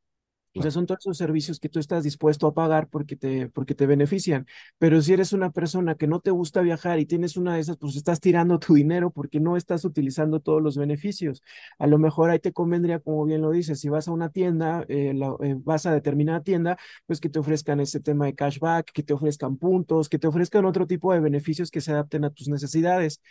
O 0.55 0.61
sea, 0.61 0.69
son 0.71 0.85
todos 0.85 0.99
esos 1.01 1.17
servicios 1.17 1.59
que 1.59 1.67
tú 1.69 1.79
estás 1.79 2.03
dispuesto 2.03 2.45
a 2.47 2.53
pagar 2.53 2.87
porque 2.87 3.15
te, 3.15 3.49
porque 3.49 3.73
te 3.75 3.87
benefician. 3.87 4.45
Pero 4.77 5.01
si 5.01 5.11
eres 5.13 5.33
una 5.33 5.51
persona 5.51 5.95
que 5.95 6.05
no 6.07 6.19
te 6.19 6.29
gusta 6.31 6.61
viajar 6.61 6.99
y 6.99 7.05
tienes 7.07 7.37
una 7.37 7.55
de 7.55 7.61
esas, 7.61 7.77
pues 7.77 7.95
estás 7.95 8.19
tirando 8.19 8.59
tu 8.59 8.75
dinero 8.75 9.09
porque 9.09 9.39
no 9.39 9.57
estás 9.57 9.83
utilizando 9.83 10.39
todos 10.39 10.61
los 10.61 10.77
beneficios. 10.77 11.41
A 11.79 11.87
lo 11.87 11.97
mejor 11.97 12.29
ahí 12.29 12.39
te 12.39 12.53
convendría, 12.53 12.99
como 12.99 13.25
bien 13.25 13.41
lo 13.41 13.51
dices, 13.51 13.79
si 13.79 13.89
vas 13.89 14.07
a 14.07 14.11
una 14.11 14.29
tienda, 14.29 14.85
eh, 14.89 15.13
eh, 15.41 15.55
vas 15.59 15.85
a 15.85 15.93
determinada 15.93 16.41
tienda, 16.43 16.77
pues 17.07 17.19
que 17.19 17.29
te 17.29 17.39
ofrezcan 17.39 17.79
ese 17.79 17.99
tema 17.99 18.25
de 18.25 18.35
cashback, 18.35 18.91
que 18.91 19.03
te 19.03 19.13
ofrezcan 19.13 19.57
puntos, 19.57 20.07
que 20.09 20.19
te 20.19 20.27
ofrezcan 20.27 20.65
otro 20.65 20.85
tipo 20.87 21.13
de 21.13 21.19
beneficios 21.19 21.71
que 21.71 21.81
se 21.81 21.91
adapten 21.91 22.25
a 22.25 22.29
tus 22.29 22.47
necesidades. 22.47 23.21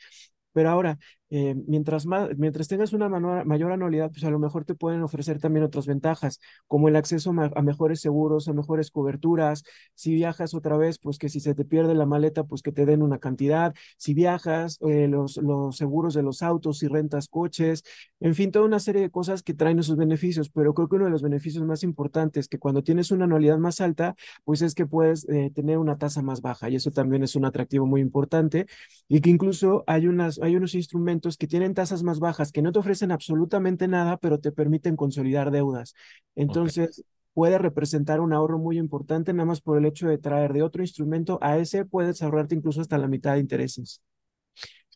Pero 0.53 0.71
ahora, 0.71 0.99
eh, 1.35 1.55
mientras, 1.67 2.05
más, 2.05 2.29
mientras 2.37 2.69
tengas 2.69 2.93
una 2.93 3.09
mayor 3.09 3.73
anualidad, 3.73 4.11
pues 4.11 4.23
a 4.25 4.29
lo 4.29 4.39
mejor 4.39 4.67
te 4.67 4.75
pueden 4.75 5.03
ofrecer 5.03 5.41
también 5.41 5.65
otras 5.65 5.87
ventajas, 5.87 6.41
como 6.67 6.89
el 6.89 6.97
acceso 6.97 7.31
a 7.31 7.63
mejores 7.63 8.03
seguros, 8.03 8.49
a 8.49 8.53
mejores 8.53 8.91
coberturas. 8.91 9.65
Si 9.95 10.13
viajas 10.13 10.53
otra 10.53 10.77
vez, 10.77 10.99
pues 10.99 11.17
que 11.17 11.31
si 11.31 11.41
se 11.41 11.55
te 11.55 11.65
pierde 11.65 11.95
la 11.95 12.05
maleta, 12.05 12.45
pues 12.45 12.61
que 12.61 12.71
te 12.71 12.85
den 12.85 13.03
una 13.03 13.19
cantidad. 13.19 13.75
Si 13.97 14.13
viajas, 14.13 14.79
eh, 14.83 15.09
los, 15.09 15.39
los 15.39 15.75
seguros 15.75 16.13
de 16.13 16.23
los 16.23 16.43
autos, 16.43 16.81
si 16.81 16.87
rentas 16.87 17.29
coches, 17.29 17.83
en 18.21 18.35
fin, 18.35 18.51
toda 18.51 18.67
una 18.67 18.79
serie 18.79 19.01
de 19.01 19.11
cosas 19.11 19.43
que 19.43 19.55
traen 19.55 19.79
esos 19.79 19.97
beneficios. 19.97 20.51
Pero 20.51 20.75
creo 20.75 20.89
que 20.89 20.97
uno 20.97 21.07
de 21.07 21.13
los 21.13 21.23
beneficios 21.23 21.65
más 21.65 21.83
importantes 21.83 22.47
que 22.47 22.59
cuando 22.59 22.83
tienes 22.83 23.11
una 23.11 23.25
anualidad 23.25 23.57
más 23.57 23.81
alta, 23.81 24.17
pues 24.45 24.61
es 24.61 24.75
que 24.75 24.85
puedes 24.85 25.27
eh, 25.31 25.51
tener 25.55 25.79
una 25.79 25.97
tasa 25.97 26.21
más 26.21 26.43
baja 26.43 26.69
y 26.69 26.77
eso 26.77 26.91
también 26.91 27.23
es 27.23 27.37
un 27.37 27.47
atractivo 27.47 27.87
muy 27.87 28.03
importante 28.03 28.67
y 29.09 29.23
que 29.23 29.31
incluso 29.31 29.83
hay, 29.87 30.07
unas, 30.07 30.39
hay 30.41 30.57
unos 30.57 30.75
instrumentos 30.75 31.22
que 31.39 31.47
tienen 31.47 31.75
tasas 31.75 32.03
más 32.03 32.19
bajas, 32.19 32.53
que 32.53 32.63
no 32.63 32.73
te 32.73 32.79
ofrecen 32.79 33.13
absolutamente 33.13 33.89
nada, 33.89 34.17
pero 34.17 34.39
te 34.39 34.53
permiten 34.53 34.97
consolidar 34.97 35.51
deudas. 35.51 35.95
Entonces, 36.35 37.05
puede 37.35 37.59
representar 37.59 38.21
un 38.21 38.33
ahorro 38.33 38.59
muy 38.59 38.79
importante, 38.79 39.33
nada 39.33 39.47
más 39.47 39.61
por 39.61 39.79
el 39.79 39.87
hecho 39.87 40.09
de 40.09 40.19
traer 40.19 40.53
de 40.53 40.63
otro 40.63 40.83
instrumento 40.83 41.39
a 41.41 41.59
ese, 41.59 41.85
puedes 41.85 42.23
ahorrarte 42.23 42.55
incluso 42.55 42.81
hasta 42.81 42.99
la 42.99 43.09
mitad 43.09 43.35
de 43.35 43.41
intereses. 43.41 44.03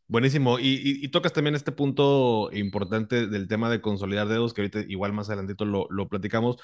Buenísimo. 0.09 0.59
Y, 0.61 1.09
tocas 1.09 1.33
también 1.33 1.56
este 1.56 1.73
punto 1.73 2.50
importante 2.52 3.26
del 3.26 3.49
tema 3.49 3.71
de 3.71 3.80
consolidar 3.80 4.28
deudas, 4.28 4.52
que 4.52 4.61
ahorita 4.61 4.80
igual 4.88 5.12
más 5.12 5.28
adelantito 5.28 5.64
lo, 5.64 5.87
lo 5.90 6.09
platicamos. 6.09 6.56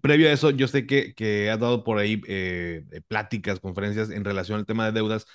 Previo 0.00 0.28
a 0.28 0.32
eso, 0.32 0.50
yo 0.50 0.66
sé 0.66 0.86
que, 0.86 1.14
que 1.14 1.50
has 1.50 1.60
dado 1.60 1.84
por 1.84 1.98
ahí 1.98 2.20
eh, 2.26 2.84
pláticas, 3.06 3.60
conferencias 3.60 4.10
en 4.10 4.24
relación 4.24 4.58
al 4.58 4.66
tema 4.66 4.86
de 4.86 4.92
deudas 4.92 5.26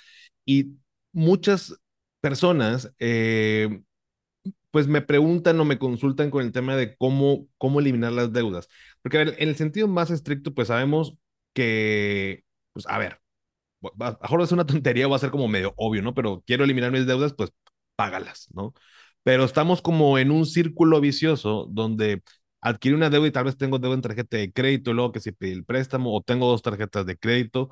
y 0.44 0.76
muchas 1.12 1.76
personas, 2.20 2.92
eh, 2.98 3.80
pues 4.70 4.86
me 4.86 5.02
preguntan 5.02 5.58
o 5.60 5.64
me 5.64 5.78
consultan 5.78 6.30
con 6.30 6.44
el 6.44 6.52
tema 6.52 6.76
de 6.76 6.96
cómo, 6.96 7.46
cómo 7.58 7.80
eliminar 7.80 8.12
las 8.12 8.32
deudas. 8.32 8.68
Porque, 9.02 9.18
a 9.18 9.24
ver, 9.24 9.36
en 9.38 9.48
el 9.48 9.56
sentido 9.56 9.88
más 9.88 10.10
estricto, 10.10 10.54
pues 10.54 10.68
sabemos 10.68 11.16
que, 11.54 12.44
pues, 12.72 12.86
a 12.88 12.98
ver, 12.98 13.20
a 14.00 14.18
mejor 14.22 14.42
es 14.42 14.52
una 14.52 14.66
tontería, 14.66 15.08
va 15.08 15.16
a 15.16 15.18
ser 15.18 15.30
como 15.30 15.48
medio 15.48 15.74
obvio, 15.76 16.02
¿no? 16.02 16.14
Pero 16.14 16.42
quiero 16.46 16.64
eliminar 16.64 16.92
mis 16.92 17.06
deudas, 17.06 17.34
pues 17.34 17.50
págalas, 17.96 18.48
¿no? 18.54 18.74
Pero 19.22 19.44
estamos 19.44 19.82
como 19.82 20.18
en 20.18 20.30
un 20.30 20.46
círculo 20.46 21.00
vicioso 21.00 21.66
donde 21.70 22.22
adquirí 22.60 22.94
una 22.94 23.10
deuda 23.10 23.28
y 23.28 23.30
tal 23.32 23.44
vez 23.44 23.56
tengo 23.56 23.78
deuda 23.78 23.94
en 23.94 24.02
tarjeta 24.02 24.36
de 24.36 24.52
crédito, 24.52 24.92
luego 24.92 25.12
que 25.12 25.20
si 25.20 25.32
pedí 25.32 25.52
el 25.52 25.64
préstamo, 25.64 26.14
o 26.14 26.22
tengo 26.22 26.46
dos 26.48 26.62
tarjetas 26.62 27.06
de 27.06 27.16
crédito 27.18 27.70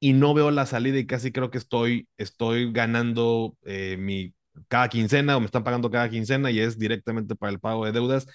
y 0.00 0.12
no 0.12 0.34
veo 0.34 0.50
la 0.50 0.66
salida 0.66 0.98
y 0.98 1.06
casi 1.06 1.32
creo 1.32 1.50
que 1.50 1.58
estoy, 1.58 2.08
estoy 2.18 2.72
ganando 2.72 3.56
eh, 3.64 3.96
mi 3.98 4.34
cada 4.68 4.88
quincena 4.88 5.36
o 5.36 5.40
me 5.40 5.46
están 5.46 5.64
pagando 5.64 5.90
cada 5.90 6.10
quincena 6.10 6.50
y 6.50 6.60
es 6.60 6.78
directamente 6.78 7.36
para 7.36 7.52
el 7.52 7.60
pago 7.60 7.84
de 7.86 7.92
deudas 7.92 8.26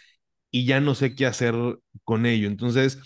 y 0.52 0.66
ya 0.66 0.80
no 0.82 0.96
sé 0.96 1.16
qué 1.16 1.26
hacer 1.26 1.56
con 2.04 2.26
ello. 2.26 2.48
Entonces, 2.48 3.00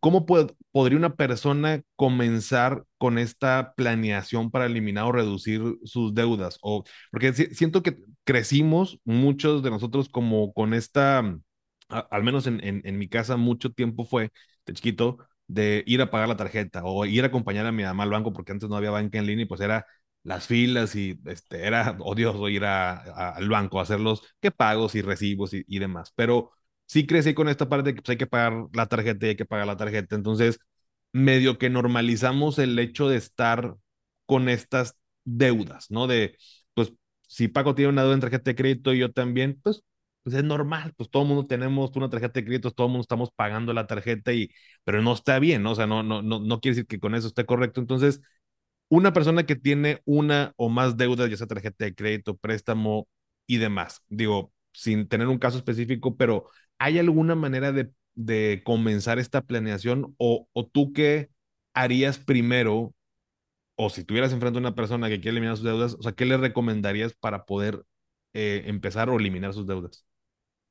¿cómo 0.00 0.26
podría 0.72 0.98
una 0.98 1.16
persona 1.16 1.82
comenzar 1.96 2.84
con 2.98 3.18
esta 3.18 3.74
planeación 3.76 4.50
para 4.50 4.66
eliminar 4.66 5.04
o 5.04 5.12
reducir 5.12 5.62
sus 5.84 6.14
deudas? 6.14 6.58
O, 6.62 6.84
porque 7.10 7.32
siento 7.32 7.82
que 7.82 7.98
crecimos 8.24 8.98
muchos 9.04 9.62
de 9.62 9.70
nosotros 9.70 10.08
como 10.08 10.52
con 10.52 10.74
esta, 10.74 11.18
al 11.88 12.22
menos 12.24 12.46
en, 12.46 12.62
en, 12.64 12.82
en 12.84 12.98
mi 12.98 13.08
casa, 13.08 13.36
mucho 13.36 13.70
tiempo 13.72 14.04
fue 14.04 14.30
de 14.66 14.72
chiquito 14.74 15.18
de 15.46 15.84
ir 15.86 16.00
a 16.02 16.10
pagar 16.10 16.28
la 16.28 16.36
tarjeta 16.36 16.82
o 16.84 17.04
ir 17.06 17.24
a 17.24 17.28
acompañar 17.28 17.66
a 17.66 17.72
mi 17.72 17.82
mamá 17.82 18.04
al 18.04 18.10
banco 18.10 18.32
porque 18.32 18.52
antes 18.52 18.68
no 18.68 18.76
había 18.76 18.90
banca 18.90 19.18
en 19.18 19.26
línea 19.26 19.44
y 19.44 19.46
pues 19.48 19.60
era 19.60 19.86
las 20.22 20.46
filas 20.46 20.96
y 20.96 21.20
este, 21.26 21.66
era 21.66 21.96
odioso 22.00 22.48
ir 22.48 22.64
a, 22.64 23.30
al 23.30 23.48
banco 23.48 23.78
a 23.78 23.82
hacer 23.82 24.00
los 24.00 24.22
que 24.40 24.50
pagos 24.50 24.94
y 24.94 25.02
recibos 25.02 25.54
y, 25.54 25.64
y, 25.68 25.78
demás. 25.78 26.12
Pero 26.16 26.52
sí 26.86 27.06
crecí 27.06 27.34
con 27.34 27.48
esta 27.48 27.68
parte 27.68 27.90
de 27.90 27.94
que 27.96 28.02
pues, 28.02 28.10
hay 28.10 28.16
que 28.18 28.26
pagar 28.26 28.66
la 28.72 28.86
tarjeta 28.86 29.26
y 29.26 29.28
hay 29.30 29.36
que 29.36 29.44
pagar 29.46 29.66
la 29.66 29.76
tarjeta. 29.76 30.16
Entonces, 30.16 30.58
medio 31.12 31.58
que 31.58 31.70
normalizamos 31.70 32.58
el 32.58 32.78
hecho 32.78 33.08
de 33.08 33.16
estar 33.18 33.76
con 34.26 34.48
estas 34.48 34.96
deudas, 35.24 35.90
¿no? 35.90 36.06
De, 36.06 36.36
pues, 36.74 36.92
si 37.22 37.48
Paco 37.48 37.74
tiene 37.74 37.90
una 37.90 38.02
deuda 38.02 38.14
en 38.14 38.20
tarjeta 38.20 38.50
de 38.50 38.56
crédito 38.56 38.94
y 38.94 38.98
yo 39.00 39.12
también, 39.12 39.60
pues 39.62 39.82
pues 40.24 40.36
es 40.36 40.44
normal, 40.44 40.94
pues 40.96 41.10
todo 41.10 41.22
el 41.24 41.28
mundo 41.30 41.46
tenemos 41.46 41.92
una 41.96 42.10
tarjeta 42.10 42.40
de 42.40 42.46
crédito, 42.46 42.72
todo 42.72 42.88
el 42.88 42.92
mundo 42.92 43.02
estamos 43.02 43.30
pagando 43.36 43.72
la 43.74 43.86
tarjeta 43.88 44.32
y, 44.34 44.50
pero 44.84 45.02
no 45.02 45.14
está 45.14 45.38
bien, 45.40 45.62
¿no? 45.64 45.72
O 45.72 45.76
sea, 45.76 45.86
no, 45.86 46.02
no, 46.04 46.22
no, 46.22 46.40
no 46.40 46.60
quiere 46.60 46.76
decir 46.76 46.88
que 46.88 47.00
con 47.00 47.14
eso 47.14 47.28
esté 47.28 47.46
correcto. 47.46 47.80
Entonces, 47.80 48.22
una 48.88 49.12
persona 49.12 49.46
que 49.46 49.56
tiene 49.56 50.00
una 50.04 50.52
o 50.56 50.68
más 50.68 50.96
deudas, 50.96 51.30
ya 51.30 51.36
sea 51.36 51.46
tarjeta 51.46 51.84
de 51.84 51.94
crédito, 51.94 52.36
préstamo 52.36 53.08
y 53.46 53.58
demás, 53.58 54.02
digo, 54.08 54.52
sin 54.72 55.08
tener 55.08 55.28
un 55.28 55.38
caso 55.38 55.58
específico, 55.58 56.16
pero 56.16 56.48
¿hay 56.78 56.98
alguna 56.98 57.34
manera 57.34 57.72
de, 57.72 57.90
de 58.14 58.62
comenzar 58.64 59.18
esta 59.18 59.42
planeación 59.42 60.14
o, 60.18 60.48
o 60.52 60.66
tú 60.66 60.92
qué 60.92 61.30
harías 61.74 62.18
primero? 62.18 62.94
O 63.76 63.90
si 63.90 64.04
tuvieras 64.04 64.32
enfrente 64.32 64.58
a 64.58 64.60
una 64.60 64.74
persona 64.74 65.08
que 65.08 65.16
quiere 65.20 65.32
eliminar 65.32 65.56
sus 65.56 65.64
deudas, 65.66 65.94
o 65.98 66.02
sea, 66.02 66.12
¿qué 66.12 66.24
le 66.26 66.36
recomendarías 66.36 67.14
para 67.14 67.44
poder 67.46 67.84
eh, 68.34 68.64
empezar 68.66 69.10
o 69.10 69.18
eliminar 69.18 69.52
sus 69.54 69.66
deudas? 69.66 70.06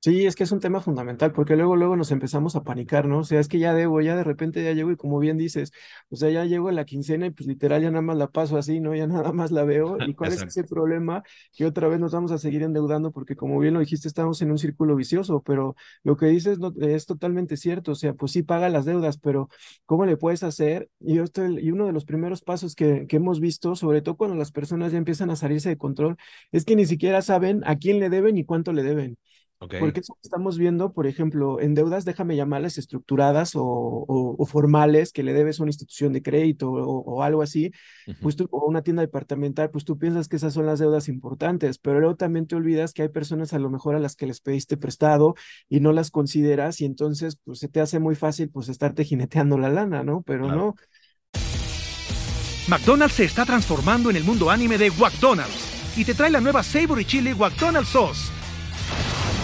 Sí, 0.04 0.26
es 0.26 0.36
que 0.36 0.44
es 0.44 0.52
un 0.52 0.60
tema 0.60 0.82
fundamental, 0.82 1.32
porque 1.32 1.56
luego, 1.56 1.78
luego 1.78 1.96
nos 1.96 2.12
empezamos 2.12 2.58
a 2.58 2.64
panicar, 2.64 3.06
¿no? 3.08 3.20
O 3.20 3.24
sea, 3.24 3.40
es 3.40 3.48
que 3.48 3.58
ya 3.58 3.74
debo, 3.74 4.02
ya 4.02 4.18
de 4.18 4.26
repente 4.26 4.62
ya 4.62 4.74
llego 4.74 4.92
y 4.92 4.98
como 4.98 5.18
bien 5.18 5.38
dices, 5.38 5.72
o 6.10 6.18
sea, 6.18 6.30
ya 6.30 6.44
llego 6.44 6.68
a 6.68 6.74
la 6.74 6.84
quincena 6.84 7.26
y 7.26 7.30
pues 7.32 7.48
literal 7.48 7.82
ya 7.82 7.90
nada 7.90 8.02
más 8.02 8.18
la 8.18 8.28
paso 8.28 8.58
así, 8.58 8.82
¿no? 8.82 8.94
Ya 8.94 9.08
nada 9.08 9.32
más 9.32 9.52
la 9.52 9.64
veo. 9.64 9.96
¿Y 10.06 10.14
cuál 10.14 10.34
es 10.34 10.44
ese 10.44 10.66
problema? 10.66 11.24
Que 11.54 11.66
otra 11.66 11.88
vez 11.88 12.02
nos 12.02 12.12
vamos 12.12 12.34
a 12.34 12.38
seguir 12.38 12.64
endeudando, 12.64 13.12
porque 13.14 13.38
como 13.38 13.58
bien 13.60 13.76
lo 13.76 13.80
dijiste, 13.80 14.10
estamos 14.10 14.42
en 14.42 14.52
un 14.52 14.58
círculo 14.58 14.98
vicioso, 14.98 15.42
pero 15.42 15.78
lo 16.04 16.18
que 16.18 16.26
dices 16.26 16.60
no, 16.60 16.74
es 16.82 17.06
totalmente 17.06 17.56
cierto, 17.56 17.94
o 17.94 17.96
sea, 17.96 18.14
pues 18.14 18.34
sí 18.34 18.44
paga 18.44 18.68
las 18.68 18.84
deudas, 18.84 19.18
pero 19.18 19.48
¿cómo 19.86 20.06
le 20.06 20.18
puedes 20.18 20.44
hacer? 20.44 20.90
Y, 21.00 21.20
esto, 21.20 21.46
y 21.48 21.72
uno 21.72 21.86
de 21.86 21.94
los 21.94 22.04
primeros 22.04 22.42
pasos 22.42 22.76
que, 22.76 23.08
que 23.08 23.16
hemos 23.16 23.40
visto, 23.40 23.74
sobre 23.78 24.02
todo 24.02 24.18
cuando 24.18 24.36
las 24.36 24.52
personas 24.52 24.92
ya 24.92 24.98
empiezan 24.98 25.30
a 25.30 25.38
salirse 25.38 25.70
de 25.70 25.78
control, 25.78 26.18
es 26.52 26.66
que 26.66 26.76
ni 26.76 26.86
siquiera 26.86 27.22
saben 27.22 27.62
a 27.66 27.78
quién 27.78 28.02
le 28.02 28.10
deben 28.10 28.38
y 28.38 28.44
cuánto 28.44 28.74
le 28.74 28.84
deben. 28.84 29.18
Porque 29.68 30.02
eso 30.02 30.18
estamos 30.22 30.58
viendo, 30.58 30.94
por 30.94 31.08
ejemplo, 31.08 31.60
en 31.60 31.74
deudas, 31.74 32.06
déjame 32.06 32.36
llamarlas 32.36 32.78
estructuradas 32.78 33.54
o, 33.56 34.38
formales, 34.48 35.12
que 35.12 35.24
le 35.24 35.34
debes 35.34 35.60
a 35.60 35.64
una 35.64 35.70
institución 35.70 36.14
de 36.14 36.22
crédito 36.22 36.72
o, 36.72 37.24
algo 37.24 37.42
así, 37.42 37.72
pues 38.22 38.36
tú, 38.36 38.48
o 38.52 38.68
una 38.68 38.82
tienda 38.82 39.02
departamental, 39.02 39.70
pues 39.70 39.86
tú 39.86 39.98
piensas 39.98 40.28
que 40.28 40.36
esas 40.36 40.54
son 40.54 40.66
las 40.66 40.80
deudas 40.80 41.08
importantes, 41.08 41.78
pero 41.78 42.00
luego 42.00 42.16
también 42.16 42.48
te 42.48 42.56
olvidas 42.56 42.94
que 42.94 43.04
hay 43.04 43.10
personas 43.10 43.54
a 43.54 43.60
lo 43.60 43.70
mejor 43.70 43.96
a 43.96 44.00
las 44.00 44.16
que 44.16 44.28
les 44.28 44.42
pediste 44.42 44.78
prestado 44.78 45.36
y 45.70 45.80
no 45.80 45.94
las 45.94 46.12
consideras 46.12 46.82
y 46.82 46.86
entonces 46.86 47.38
pues 47.44 47.60
se 47.60 47.68
te 47.68 47.80
hace 47.80 48.00
muy 48.00 48.16
fácil 48.16 48.50
pues 48.50 48.70
estarte 48.70 49.04
jineteando 49.04 49.58
la 49.58 49.70
lana, 49.70 50.04
¿no? 50.04 50.22
Pero 50.24 50.48
no. 50.48 50.76
McDonald's 52.68 53.16
se 53.16 53.26
está 53.26 53.46
transformando 53.46 54.10
en 54.10 54.16
el 54.16 54.24
mundo 54.24 54.50
anime 54.50 54.78
de 54.78 54.90
McDonald's 54.92 55.98
y 55.98 56.06
te 56.06 56.14
trae 56.14 56.30
la 56.30 56.42
nueva 56.42 56.64
Savory 56.64 57.06
Chili 57.06 57.34
McDonald's 57.34 57.90
Sauce 57.90 58.43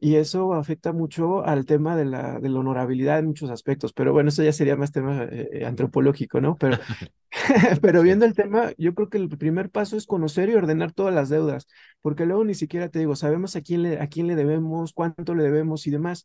Y 0.00 0.14
eso 0.14 0.54
afecta 0.54 0.92
mucho 0.92 1.44
al 1.44 1.66
tema 1.66 1.96
de 1.96 2.04
la, 2.04 2.38
de 2.38 2.48
la 2.48 2.60
honorabilidad 2.60 3.18
en 3.18 3.26
muchos 3.26 3.50
aspectos, 3.50 3.92
pero 3.92 4.12
bueno, 4.12 4.28
eso 4.28 4.44
ya 4.44 4.52
sería 4.52 4.76
más 4.76 4.92
tema 4.92 5.24
eh, 5.24 5.48
eh, 5.52 5.66
antropológico, 5.66 6.40
¿no? 6.40 6.56
Pero, 6.56 6.78
pero 7.82 8.02
viendo 8.02 8.24
el 8.24 8.34
tema, 8.34 8.70
yo 8.78 8.94
creo 8.94 9.08
que 9.08 9.18
el 9.18 9.28
primer 9.28 9.70
paso 9.70 9.96
es 9.96 10.06
conocer 10.06 10.50
y 10.50 10.54
ordenar 10.54 10.92
todas 10.92 11.12
las 11.12 11.28
deudas, 11.28 11.66
porque 12.00 12.26
luego 12.26 12.44
ni 12.44 12.54
siquiera 12.54 12.88
te 12.90 13.00
digo, 13.00 13.16
sabemos 13.16 13.56
a 13.56 13.62
quién 13.62 13.82
le, 13.82 14.00
a 14.00 14.06
quién 14.06 14.28
le 14.28 14.36
debemos, 14.36 14.92
cuánto 14.92 15.34
le 15.34 15.42
debemos 15.42 15.86
y 15.88 15.90
demás. 15.90 16.24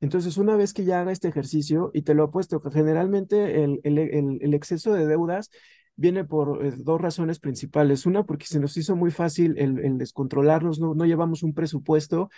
Entonces, 0.00 0.36
una 0.36 0.56
vez 0.56 0.74
que 0.74 0.84
ya 0.84 1.00
haga 1.00 1.12
este 1.12 1.28
ejercicio, 1.28 1.90
y 1.94 2.02
te 2.02 2.14
lo 2.14 2.24
apuesto, 2.24 2.60
que 2.60 2.70
generalmente 2.70 3.64
el, 3.64 3.80
el, 3.82 3.98
el, 3.98 4.54
exceso 4.54 4.92
de 4.92 5.06
deudas 5.06 5.50
viene 5.96 6.24
por 6.24 6.64
eh, 6.64 6.74
dos 6.76 7.00
razones 7.00 7.40
principales. 7.40 8.04
Una, 8.04 8.24
porque 8.24 8.46
se 8.46 8.60
nos 8.60 8.76
hizo 8.76 8.94
muy 8.94 9.10
fácil 9.10 9.56
el, 9.56 9.96
descontrolarnos, 9.96 10.78
no, 10.78 10.94
no 10.94 11.06
llevamos 11.06 11.42
un 11.42 11.54
presupuesto 11.54 12.28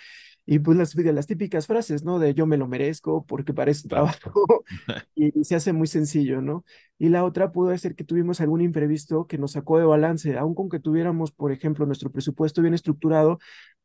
y 0.50 0.60
pues 0.60 0.78
las, 0.78 0.94
las 0.94 1.26
típicas 1.26 1.66
frases, 1.66 2.04
¿no? 2.04 2.18
De 2.18 2.32
yo 2.32 2.46
me 2.46 2.56
lo 2.56 2.66
merezco 2.66 3.26
porque 3.26 3.52
parece 3.52 3.86
trabajo 3.86 4.64
y, 5.14 5.44
se 5.44 5.54
hace 5.54 5.74
muy 5.74 5.86
sencillo, 5.86 6.40
¿no? 6.40 6.64
Y 6.98 7.10
la 7.10 7.24
otra 7.24 7.52
pudo 7.52 7.76
ser 7.76 7.94
que 7.94 8.02
tuvimos 8.02 8.40
algún 8.40 8.62
imprevisto 8.62 9.26
que 9.26 9.36
nos 9.36 9.52
sacó 9.52 9.78
de 9.78 9.84
balance, 9.84 10.38
aun 10.38 10.54
con 10.54 10.70
que 10.70 10.80
tuviéramos, 10.80 11.32
por 11.32 11.52
ejemplo, 11.52 11.84
nuestro 11.84 12.10
presupuesto 12.10 12.62
bien 12.62 12.72
estructurado, 12.72 13.38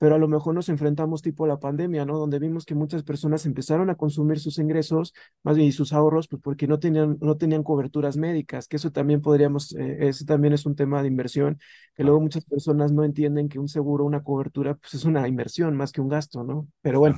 pero 0.03 0.15
a 0.15 0.17
lo 0.17 0.27
mejor 0.27 0.53
nos 0.53 0.67
enfrentamos 0.67 1.22
tipo 1.22 1.45
a 1.45 1.48
la 1.48 1.62
pandemia, 1.62 2.03
¿no? 2.03 2.17
Donde 2.17 2.38
vimos 2.38 2.65
que 2.65 2.75
muchas 2.75 3.03
personas 3.03 3.45
empezaron 3.45 3.89
a 3.89 3.95
consumir 3.95 4.38
sus 4.38 4.57
ingresos, 4.57 5.13
más 5.43 5.55
bien 5.55 5.69
y 5.69 5.72
sus 5.72 5.93
ahorros, 5.93 6.27
pues 6.27 6.41
porque 6.41 6.67
no 6.67 6.77
tenían, 6.77 7.17
no 7.22 7.38
tenían 7.38 7.63
coberturas 7.63 8.17
médicas, 8.17 8.67
que 8.67 8.75
eso 8.75 8.91
también 8.91 9.22
podríamos, 9.22 9.74
eh, 9.75 10.10
ese 10.10 10.25
también 10.25 10.51
es 10.51 10.65
un 10.65 10.75
tema 10.75 11.01
de 11.01 11.07
inversión, 11.07 11.57
que 11.95 12.03
luego 12.03 12.19
muchas 12.19 12.43
personas 12.43 12.91
no 12.91 13.05
entienden 13.05 13.48
que 13.48 13.60
un 13.60 13.69
seguro, 13.69 14.03
una 14.03 14.24
cobertura, 14.24 14.75
pues 14.75 14.93
es 14.93 15.05
una 15.05 15.25
inversión 15.25 15.74
más 15.77 15.93
que 15.93 16.01
un 16.01 16.10
gasto, 16.10 16.43
¿no? 16.43 16.67
Pero 16.81 17.00
bueno, 17.00 17.17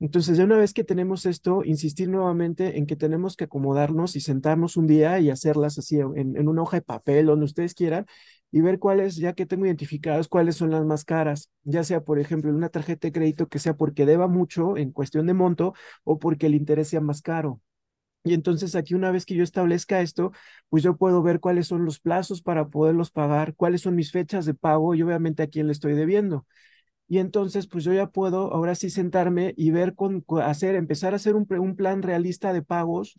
entonces, 0.00 0.36
ya 0.38 0.44
una 0.44 0.58
vez 0.58 0.72
que 0.72 0.84
tenemos 0.84 1.24
esto, 1.24 1.62
insistir 1.64 2.08
nuevamente 2.08 2.78
en 2.78 2.86
que 2.86 2.94
tenemos 2.96 3.36
que 3.36 3.44
acomodarnos 3.44 4.14
y 4.14 4.20
sentarnos 4.20 4.76
un 4.76 4.88
día 4.88 5.18
y 5.20 5.30
hacerlas 5.30 5.78
así 5.78 5.98
en, 6.00 6.36
en, 6.36 6.48
una 6.48 6.62
hoja 6.62 6.78
de 6.78 6.82
papel, 6.82 7.26
donde 7.26 7.46
ustedes 7.46 7.74
quieran, 7.74 8.06
y 8.50 8.60
ver 8.62 8.78
cuáles, 8.78 9.16
ya 9.16 9.34
que 9.34 9.46
tengo 9.46 9.66
identificadas, 9.66 10.28
cuáles 10.28 10.56
son 10.56 10.70
las 10.70 10.84
más 10.84 11.04
caras, 11.04 11.50
ya 11.64 11.84
sea, 11.84 12.02
por 12.04 12.18
ejemplo, 12.18 12.50
una 12.52 12.68
tarjeta 12.70 13.08
de 13.08 13.12
crédito 13.12 13.48
que 13.48 13.58
sea 13.58 13.74
porque 13.76 14.06
deba 14.06 14.28
mucho 14.28 14.76
en 14.76 14.92
cuestión 14.92 15.26
de 15.26 15.34
monto 15.34 15.74
o 16.04 16.18
porque 16.18 16.46
el 16.46 16.54
interés 16.54 16.88
sea 16.88 17.00
más 17.00 17.22
caro. 17.22 17.60
Y 18.24 18.34
entonces 18.34 18.74
aquí 18.74 18.94
una 18.94 19.10
vez 19.10 19.24
que 19.24 19.34
yo 19.34 19.42
establezca 19.44 20.00
esto, 20.02 20.32
pues 20.68 20.82
yo 20.82 20.96
puedo 20.96 21.22
ver 21.22 21.40
cuáles 21.40 21.66
son 21.68 21.84
los 21.84 22.00
plazos 22.00 22.42
para 22.42 22.68
poderlos 22.68 23.10
pagar, 23.10 23.54
cuáles 23.54 23.82
son 23.82 23.94
mis 23.94 24.12
fechas 24.12 24.44
de 24.44 24.54
pago 24.54 24.94
y 24.94 25.02
obviamente 25.02 25.42
a 25.42 25.48
quién 25.48 25.66
le 25.66 25.72
estoy 25.72 25.94
debiendo. 25.94 26.46
Y 27.08 27.18
entonces, 27.18 27.66
pues 27.66 27.84
yo 27.84 27.92
ya 27.94 28.08
puedo 28.08 28.52
ahora 28.52 28.74
sí 28.74 28.90
sentarme 28.90 29.54
y 29.56 29.70
ver 29.70 29.94
con, 29.94 30.24
hacer, 30.42 30.74
empezar 30.74 31.14
a 31.14 31.16
hacer 31.16 31.36
un, 31.36 31.46
un 31.58 31.76
plan 31.76 32.02
realista 32.02 32.52
de 32.52 32.62
pagos 32.62 33.16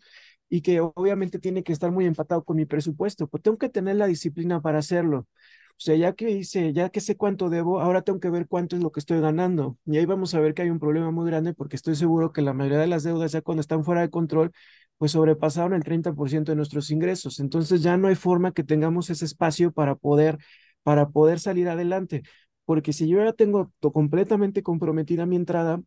y 0.50 0.62
que 0.62 0.80
obviamente 0.82 1.38
tiene 1.40 1.64
que 1.64 1.72
estar 1.72 1.92
muy 1.92 2.06
empatado 2.06 2.44
con 2.44 2.56
mi 2.58 2.66
presupuesto, 2.66 3.28
pues 3.28 3.42
tengo 3.42 3.58
que 3.58 3.70
tener 3.70 3.96
la 3.96 4.06
disciplina 4.08 4.60
para 4.62 4.80
hacerlo. 4.80 5.28
O 5.72 5.82
sea, 5.82 5.96
ya 5.96 6.12
que 6.14 6.30
hice, 6.30 6.72
ya 6.74 6.90
que 6.90 7.00
sé 7.00 7.16
cuánto 7.16 7.48
debo, 7.48 7.80
ahora 7.80 8.02
tengo 8.02 8.20
que 8.20 8.28
ver 8.30 8.46
cuánto 8.46 8.76
es 8.76 8.82
lo 8.82 8.92
que 8.92 9.00
estoy 9.00 9.20
ganando. 9.20 9.78
Y 9.86 9.96
ahí 9.96 10.04
vamos 10.06 10.34
a 10.34 10.40
ver 10.40 10.52
que 10.54 10.62
hay 10.62 10.70
un 10.70 10.78
problema 10.78 11.10
muy 11.10 11.26
grande 11.30 11.54
porque 11.54 11.76
estoy 11.76 11.94
seguro 11.96 12.32
que 12.32 12.42
la 12.42 12.52
mayoría 12.52 12.78
de 12.80 12.86
las 12.88 13.02
deudas 13.04 13.32
ya 13.32 13.40
cuando 13.40 13.62
están 13.62 13.84
fuera 13.84 14.02
de 14.02 14.10
control, 14.10 14.52
pues 14.98 15.12
sobrepasaron 15.12 15.72
el 15.74 15.82
30% 15.84 16.52
de 16.52 16.56
nuestros 16.56 16.90
ingresos. 16.90 17.40
Entonces 17.40 17.82
ya 17.82 17.96
no 17.96 18.08
hay 18.08 18.14
forma 18.14 18.52
que 18.52 18.62
tengamos 18.64 19.08
ese 19.10 19.24
espacio 19.24 19.72
para 19.72 19.94
poder, 19.94 20.38
para 20.82 21.08
poder 21.10 21.40
salir 21.40 21.68
adelante 21.68 22.22
porque 22.64 22.92
si 22.92 23.08
yo 23.08 23.24
ya 23.24 23.32
tengo 23.32 23.72
completamente 23.92 24.62
comprometida 24.62 25.26
mi 25.26 25.34
entrada, 25.36 25.80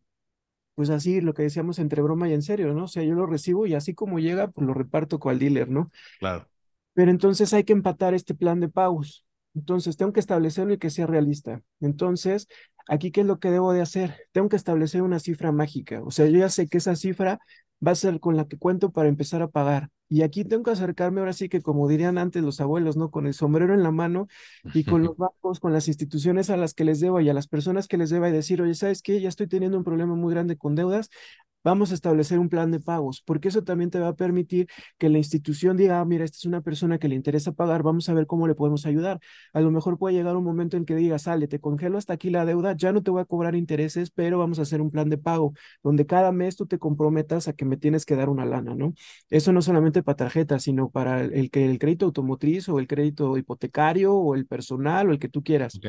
pues 0.74 0.90
así 0.90 1.20
lo 1.20 1.34
que 1.34 1.42
decíamos 1.42 1.78
entre 1.78 2.02
broma 2.02 2.28
y 2.28 2.32
en 2.32 2.42
serio, 2.42 2.74
¿no? 2.74 2.84
O 2.84 2.88
sea, 2.88 3.02
yo 3.02 3.14
lo 3.14 3.26
recibo 3.26 3.66
y 3.66 3.74
así 3.74 3.94
como 3.94 4.18
llega, 4.18 4.48
pues 4.48 4.66
lo 4.66 4.74
reparto 4.74 5.18
con 5.18 5.32
el 5.32 5.38
dealer, 5.38 5.68
¿no? 5.70 5.90
Claro. 6.18 6.48
Pero 6.94 7.10
entonces 7.10 7.52
hay 7.52 7.64
que 7.64 7.72
empatar 7.72 8.14
este 8.14 8.34
plan 8.34 8.60
de 8.60 8.68
pagos. 8.68 9.24
Entonces 9.54 9.96
tengo 9.96 10.12
que 10.12 10.20
establecerlo 10.20 10.74
y 10.74 10.78
que 10.78 10.90
sea 10.90 11.06
realista. 11.06 11.62
Entonces, 11.80 12.48
aquí, 12.88 13.10
¿qué 13.12 13.20
es 13.20 13.26
lo 13.26 13.38
que 13.38 13.50
debo 13.50 13.72
de 13.72 13.82
hacer? 13.82 14.26
Tengo 14.32 14.48
que 14.48 14.56
establecer 14.56 15.02
una 15.02 15.20
cifra 15.20 15.52
mágica. 15.52 16.02
O 16.02 16.10
sea, 16.10 16.26
yo 16.26 16.38
ya 16.38 16.48
sé 16.48 16.68
que 16.68 16.78
esa 16.78 16.96
cifra 16.96 17.38
va 17.86 17.92
a 17.92 17.94
ser 17.94 18.20
con 18.20 18.36
la 18.36 18.46
que 18.46 18.58
cuento 18.58 18.90
para 18.90 19.08
empezar 19.08 19.42
a 19.42 19.48
pagar. 19.48 19.90
Y 20.08 20.22
aquí 20.22 20.44
tengo 20.44 20.62
que 20.64 20.70
acercarme 20.72 21.20
ahora 21.20 21.32
sí 21.32 21.48
que, 21.48 21.62
como 21.62 21.88
dirían 21.88 22.18
antes 22.18 22.42
los 22.42 22.60
abuelos, 22.60 22.96
¿no? 22.96 23.10
Con 23.10 23.26
el 23.26 23.34
sombrero 23.34 23.74
en 23.74 23.82
la 23.82 23.90
mano 23.90 24.28
y 24.72 24.84
con 24.84 25.02
los 25.04 25.16
bancos, 25.16 25.60
con 25.60 25.72
las 25.72 25.88
instituciones 25.88 26.50
a 26.50 26.56
las 26.56 26.74
que 26.74 26.84
les 26.84 27.00
debo 27.00 27.20
y 27.20 27.28
a 27.30 27.34
las 27.34 27.48
personas 27.48 27.88
que 27.88 27.96
les 27.96 28.10
deba 28.10 28.28
y 28.28 28.32
decir, 28.32 28.62
oye, 28.62 28.74
¿sabes 28.74 29.02
qué? 29.02 29.20
Ya 29.20 29.28
estoy 29.28 29.48
teniendo 29.48 29.78
un 29.78 29.84
problema 29.84 30.14
muy 30.14 30.32
grande 30.34 30.56
con 30.56 30.74
deudas, 30.74 31.10
vamos 31.64 31.90
a 31.90 31.94
establecer 31.94 32.38
un 32.38 32.48
plan 32.48 32.70
de 32.70 32.80
pagos, 32.80 33.22
porque 33.22 33.48
eso 33.48 33.64
también 33.64 33.90
te 33.90 33.98
va 33.98 34.08
a 34.08 34.16
permitir 34.16 34.68
que 34.98 35.08
la 35.08 35.18
institución 35.18 35.76
diga, 35.76 36.00
ah, 36.00 36.04
mira, 36.04 36.24
esta 36.24 36.36
es 36.38 36.44
una 36.44 36.60
persona 36.60 36.98
que 36.98 37.08
le 37.08 37.14
interesa 37.14 37.52
pagar, 37.52 37.82
vamos 37.82 38.08
a 38.08 38.14
ver 38.14 38.26
cómo 38.26 38.46
le 38.46 38.54
podemos 38.54 38.86
ayudar. 38.86 39.20
A 39.52 39.60
lo 39.60 39.70
mejor 39.70 39.98
puede 39.98 40.14
llegar 40.14 40.36
un 40.36 40.44
momento 40.44 40.76
en 40.76 40.84
que 40.84 40.94
diga, 40.94 41.18
sale, 41.18 41.48
te 41.48 41.60
congelo 41.60 41.98
hasta 41.98 42.12
aquí 42.12 42.30
la 42.30 42.44
deuda, 42.44 42.76
ya 42.76 42.92
no 42.92 43.02
te 43.02 43.10
voy 43.10 43.22
a 43.22 43.24
cobrar 43.24 43.54
intereses, 43.56 44.10
pero 44.10 44.38
vamos 44.38 44.58
a 44.58 44.62
hacer 44.62 44.80
un 44.80 44.90
plan 44.90 45.08
de 45.08 45.18
pago, 45.18 45.54
donde 45.82 46.06
cada 46.06 46.32
mes 46.32 46.56
tú 46.56 46.66
te 46.66 46.78
comprometas 46.78 47.48
a 47.48 47.52
que 47.54 47.64
me 47.64 47.76
tienes 47.76 48.04
que 48.04 48.16
dar 48.16 48.28
una 48.28 48.44
lana, 48.44 48.74
¿no? 48.74 48.94
Eso 49.30 49.52
no 49.52 49.62
solamente 49.62 50.02
para 50.02 50.16
tarjetas, 50.16 50.62
sino 50.64 50.90
para 50.90 51.22
el, 51.22 51.50
que 51.50 51.64
el 51.66 51.78
crédito 51.78 52.06
automotriz 52.06 52.68
o 52.68 52.78
el 52.78 52.86
crédito 52.86 53.36
hipotecario 53.36 54.14
o 54.14 54.34
el 54.34 54.46
personal 54.46 55.08
o 55.08 55.12
el 55.12 55.18
que 55.18 55.28
tú 55.28 55.42
quieras. 55.42 55.80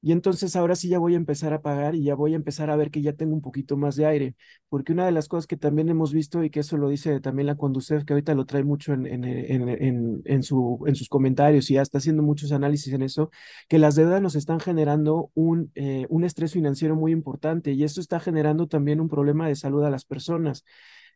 Y 0.00 0.12
entonces 0.12 0.54
ahora 0.54 0.76
sí 0.76 0.88
ya 0.88 0.98
voy 1.00 1.14
a 1.14 1.16
empezar 1.16 1.52
a 1.52 1.60
pagar 1.60 1.94
y 1.96 2.04
ya 2.04 2.14
voy 2.14 2.32
a 2.32 2.36
empezar 2.36 2.70
a 2.70 2.76
ver 2.76 2.90
que 2.90 3.02
ya 3.02 3.14
tengo 3.14 3.34
un 3.34 3.40
poquito 3.42 3.76
más 3.76 3.96
de 3.96 4.06
aire, 4.06 4.36
porque 4.68 4.92
una 4.92 5.04
de 5.06 5.10
las 5.12 5.26
cosas 5.28 5.46
que 5.48 5.56
también 5.56 5.88
hemos 5.88 6.12
visto 6.12 6.44
y 6.44 6.50
que 6.50 6.60
eso 6.60 6.76
lo 6.76 6.88
dice 6.88 7.20
también 7.20 7.46
la 7.48 7.56
Conducef, 7.56 8.04
que 8.04 8.12
ahorita 8.12 8.34
lo 8.34 8.46
trae 8.46 8.62
mucho 8.62 8.92
en, 8.92 9.06
en, 9.06 9.24
en, 9.24 10.22
en, 10.24 10.42
su, 10.44 10.84
en 10.86 10.94
sus 10.94 11.08
comentarios 11.08 11.68
y 11.70 11.74
ya 11.74 11.82
está 11.82 11.98
haciendo 11.98 12.22
muchos 12.22 12.52
análisis 12.52 12.92
en 12.92 13.02
eso, 13.02 13.30
que 13.68 13.78
las 13.78 13.96
deudas 13.96 14.22
nos 14.22 14.36
están 14.36 14.60
generando 14.60 15.30
un, 15.34 15.72
eh, 15.74 16.06
un 16.10 16.24
estrés 16.24 16.52
financiero 16.52 16.94
muy 16.94 17.10
importante 17.12 17.72
y 17.72 17.82
esto 17.84 18.00
está 18.00 18.20
generando 18.20 18.68
también 18.68 19.00
un 19.00 19.08
problema 19.08 19.48
de 19.48 19.56
salud 19.56 19.82
a 19.84 19.90
las 19.90 20.04
personas. 20.04 20.64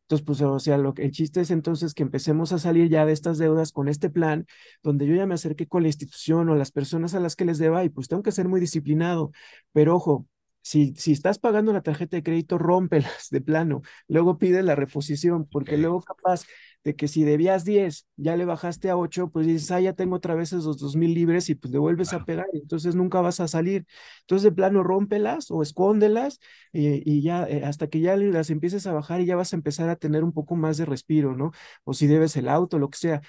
Entonces, 0.03 0.27
pues, 0.27 0.41
o 0.43 0.59
sea, 0.59 0.79
lo 0.79 0.95
que, 0.95 1.05
el 1.05 1.11
chiste 1.13 1.41
es 1.41 1.51
entonces 1.51 1.95
que 1.95 2.03
empecemos 2.03 2.53
a 2.53 2.59
salir 2.59 2.89
ya 2.91 3.07
de 3.07 3.13
estas 3.13 3.39
deudas 3.39 3.73
con 3.73 3.89
este 3.89 4.11
plan, 4.11 4.47
donde 4.83 5.07
yo 5.07 5.15
ya 5.15 5.27
me 5.27 5.35
acerqué 5.35 5.67
con 5.67 5.83
la 5.83 5.89
institución 5.89 6.49
o 6.51 6.55
las 6.55 6.71
personas 6.73 7.15
a 7.15 7.21
las 7.21 7.37
que 7.37 7.45
les 7.45 7.59
deba 7.59 7.85
y 7.85 7.89
pues 7.89 8.09
tengo 8.09 8.23
que 8.23 8.33
ser 8.33 8.49
muy 8.49 8.61
disciplinado. 8.61 9.33
Pero 9.73 9.97
ojo, 9.97 10.27
si, 10.63 10.95
si 10.97 11.13
estás 11.13 11.39
pagando 11.39 11.73
la 11.73 11.83
tarjeta 11.83 12.17
de 12.17 12.23
crédito, 12.23 12.59
rómpelas 12.59 13.29
de 13.31 13.41
plano. 13.41 13.83
Luego 14.09 14.39
pide 14.39 14.63
la 14.63 14.75
reposición, 14.77 15.47
porque 15.51 15.77
luego 15.79 16.03
capaz 16.03 16.45
de 16.85 16.97
que 16.97 17.09
si 17.09 17.25
debías 17.25 17.65
10, 17.65 18.07
ya 18.17 18.37
le 18.37 18.45
bajaste 18.45 18.91
a 18.91 18.97
8, 18.97 19.31
pues 19.31 19.47
dices, 19.47 19.71
ah, 19.71 19.81
ya 19.81 19.93
tengo 19.93 20.17
otra 20.17 20.35
vez 20.35 20.53
esos 20.53 20.79
2 20.79 20.97
mil 20.97 21.15
libres 21.15 21.49
y 21.51 21.55
pues 21.55 21.73
le 21.73 21.79
vuelves 21.79 22.13
a 22.13 22.21
pegar, 22.25 22.47
entonces 22.53 22.95
nunca 22.97 23.21
vas 23.21 23.41
a 23.41 23.49
salir. 23.49 23.87
Entonces, 24.23 24.45
de 24.45 24.53
plano, 24.53 24.83
rómpelas 24.83 25.51
o 25.51 25.63
escóndelas 25.63 26.41
y, 26.73 27.03
y 27.11 27.23
ya 27.23 27.45
eh, 27.49 27.65
hasta 27.65 27.89
que 27.89 28.01
ya 28.01 28.17
las 28.17 28.51
empieces 28.51 28.87
a 28.87 28.93
bajar 28.93 29.21
y 29.21 29.27
ya 29.27 29.37
vas 29.37 29.53
a 29.53 29.57
empezar 29.57 29.89
a 29.89 29.97
tener 29.97 30.25
un 30.25 30.33
poco 30.33 30.57
más 30.57 30.77
de 30.77 30.85
respiro, 30.87 31.37
¿no? 31.37 31.53
O 31.85 31.95
si 31.95 32.07
debes 32.07 32.37
el 32.37 32.49
auto, 32.49 32.79
lo 32.79 32.91
que 32.91 32.99
sea 32.99 33.23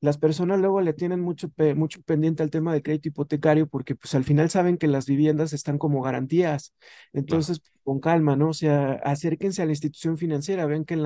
las 0.00 0.18
personas 0.18 0.58
luego 0.60 0.80
le 0.80 0.92
tienen 0.94 1.20
mucho, 1.20 1.50
mucho 1.76 2.02
pendiente 2.02 2.42
al 2.42 2.50
tema 2.50 2.74
de 2.74 2.82
crédito 2.82 3.08
hipotecario 3.08 3.68
porque 3.68 3.94
pues 3.94 4.14
al 4.14 4.24
final 4.24 4.50
saben 4.50 4.76
que 4.76 4.88
las 4.88 5.06
viviendas 5.06 5.52
están 5.52 5.78
como 5.78 6.02
garantías. 6.02 6.74
Entonces, 7.12 7.62
con 7.82 8.00
calma, 8.00 8.36
¿no? 8.36 8.50
O 8.50 8.54
sea, 8.54 8.92
acérquense 9.04 9.62
a 9.62 9.64
la 9.66 9.72
institución 9.72 10.16
financiera. 10.18 10.66
Ven 10.66 10.84
que 10.84 10.96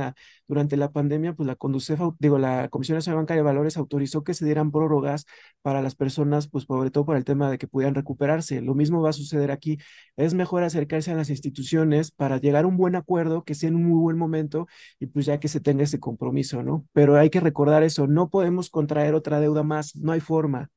durante 0.49 0.77
la 0.77 0.93
pandemia, 0.93 1.35
pues 1.35 1.47
la 1.47 1.57
Conducef, 1.57 2.01
digo, 2.19 2.39
la 2.39 2.69
Comisión 2.69 2.97
Nacional 2.97 3.19
Bancaria 3.19 3.43
de 3.43 3.47
Valores 3.47 3.77
autorizó 3.77 4.25
que 4.25 4.35
se 4.35 4.45
dieran 4.45 4.71
prórrogas 4.71 5.27
para 5.63 5.83
las 5.83 5.95
personas, 5.95 6.49
pues 6.49 6.65
sobre 6.65 6.91
todo 6.91 7.05
por 7.05 7.17
el 7.17 7.25
tema 7.25 7.51
de 7.51 7.59
que 7.59 7.67
pudieran 7.69 7.95
recuperarse. 7.95 8.61
Lo 8.61 8.75
mismo 8.75 9.03
va 9.03 9.11
a 9.11 9.13
suceder 9.13 9.51
aquí. 9.51 9.79
Es 10.17 10.35
mejor 10.35 10.63
acercarse 10.63 11.11
a 11.11 11.15
las 11.15 11.31
instituciones 11.31 12.11
para 12.11 12.39
llegar 12.39 12.65
a 12.65 12.69
un 12.69 12.77
buen 12.77 12.97
acuerdo, 12.97 13.45
que 13.45 13.55
sea 13.55 13.69
en 13.69 13.77
un 13.77 13.85
muy 13.85 14.01
buen 14.01 14.19
momento 14.19 14.67
y 14.99 15.07
pues 15.07 15.27
ya 15.27 15.41
que 15.41 15.49
se 15.49 15.61
tenga 15.61 15.85
ese 15.85 16.01
compromiso, 16.01 16.63
¿no? 16.63 16.87
Pero 16.93 17.17
hay 17.17 17.31
que 17.31 17.41
recordar 17.41 17.83
eso, 17.83 18.07
no 18.07 18.31
podemos 18.31 18.71
contraer 18.71 19.15
otra 19.15 19.41
deuda 19.41 19.63
más, 19.63 19.97
no 19.97 20.13
hay 20.13 20.21
forma, 20.21 20.71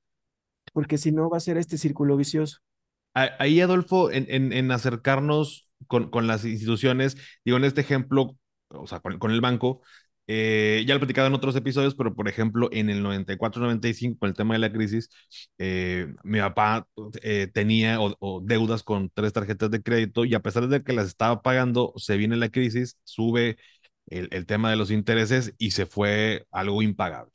porque 0.74 0.98
si 0.98 1.12
no 1.12 1.30
va 1.30 1.38
a 1.38 1.42
ser 1.42 1.58
este 1.58 1.78
círculo 1.78 2.18
vicioso. 2.18 2.60
Ahí, 3.14 3.60
Adolfo, 3.60 4.12
en, 4.12 4.54
en 4.54 4.72
acercarnos 4.72 5.68
con, 5.88 6.10
con, 6.10 6.28
las 6.28 6.46
instituciones, 6.46 7.18
digo, 7.46 7.58
en 7.58 7.65
este 7.65 7.82
ejemplo, 7.82 8.38
o 8.70 8.88
sea, 8.88 9.00
con, 9.00 9.32
el 9.32 9.42
banco, 9.42 9.82
eh, 10.28 10.84
ya 10.86 10.94
lo 10.94 10.98
he 10.98 11.00
platicado 11.00 11.28
en 11.28 11.34
otros 11.34 11.56
episodios, 11.56 11.96
pero 11.96 12.15
por 12.15 12.28
ejemplo, 12.28 12.70
en 12.72 12.89
el 12.89 13.02
94-95, 13.04 14.20
con 14.20 14.30
el 14.30 14.36
tema 14.36 14.54
de 14.54 14.60
la 14.60 14.72
crisis, 14.72 15.10
eh, 15.58 16.13
mi 16.24 16.39
papá 16.39 16.88
eh, 17.24 17.48
tenía 17.54 17.98
o, 18.00 18.42
deudas 18.44 18.84
con 18.84 19.10
tres 19.13 19.34
tarjetas 19.34 19.72
de 19.72 19.82
crédito 19.82 20.26
y 20.26 20.36
a 20.36 20.42
pesar 20.42 20.68
de 20.68 20.84
que 20.84 20.94
las 20.94 21.08
estaba 21.08 21.42
pagando, 21.42 21.94
se 21.98 22.18
viene 22.18 22.36
la 22.38 22.50
crisis, 22.50 22.98
sube 23.04 23.58
el, 24.08 24.28
el 24.32 24.46
tema 24.46 24.70
de 24.70 24.76
los 24.78 24.92
intereses 24.92 25.54
y 25.58 25.72
se 25.72 25.86
fue 25.86 26.46
algo 26.52 26.82
impagable. 26.84 27.32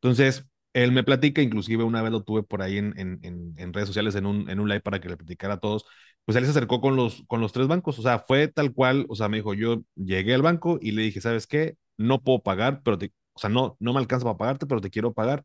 Entonces, 0.00 0.44
él 0.72 0.92
me 0.92 1.02
platica, 1.04 1.42
inclusive 1.42 1.84
una 1.84 2.02
vez 2.02 2.12
lo 2.12 2.22
tuve 2.22 2.42
por 2.42 2.62
ahí 2.62 2.78
en, 2.78 2.94
en, 2.96 3.20
en 3.56 3.72
redes 3.72 3.88
sociales, 3.88 4.14
en 4.14 4.26
un, 4.26 4.48
en 4.50 4.60
un 4.60 4.68
live 4.68 4.80
para 4.80 5.00
que 5.00 5.08
le 5.08 5.16
platicara 5.16 5.54
a 5.54 5.60
todos, 5.60 5.84
pues 6.28 6.36
él 6.36 6.44
se 6.44 6.50
acercó 6.52 6.80
con 6.82 6.96
los, 6.96 7.24
con 7.26 7.40
los 7.40 7.52
tres 7.52 7.68
bancos, 7.68 7.98
o 7.98 8.02
sea, 8.02 8.18
fue 8.20 8.48
tal 8.48 8.74
cual, 8.74 9.06
o 9.08 9.16
sea, 9.16 9.28
me 9.30 9.38
dijo, 9.38 9.54
yo 9.54 9.82
llegué 9.96 10.34
al 10.34 10.42
banco 10.42 10.78
y 10.82 10.92
le 10.92 11.02
dije, 11.02 11.22
¿sabes 11.22 11.46
qué? 11.46 11.76
No 11.96 12.22
puedo 12.22 12.42
pagar, 12.42 12.82
pero 12.84 12.98
te, 12.98 13.14
o 13.32 13.40
sea, 13.40 13.48
no, 13.50 13.76
no 13.80 13.94
me 13.94 14.00
alcanza 14.00 14.26
para 14.26 14.36
pagarte, 14.38 14.66
pero 14.66 14.82
te 14.82 14.90
quiero 14.90 15.14
pagar, 15.14 15.44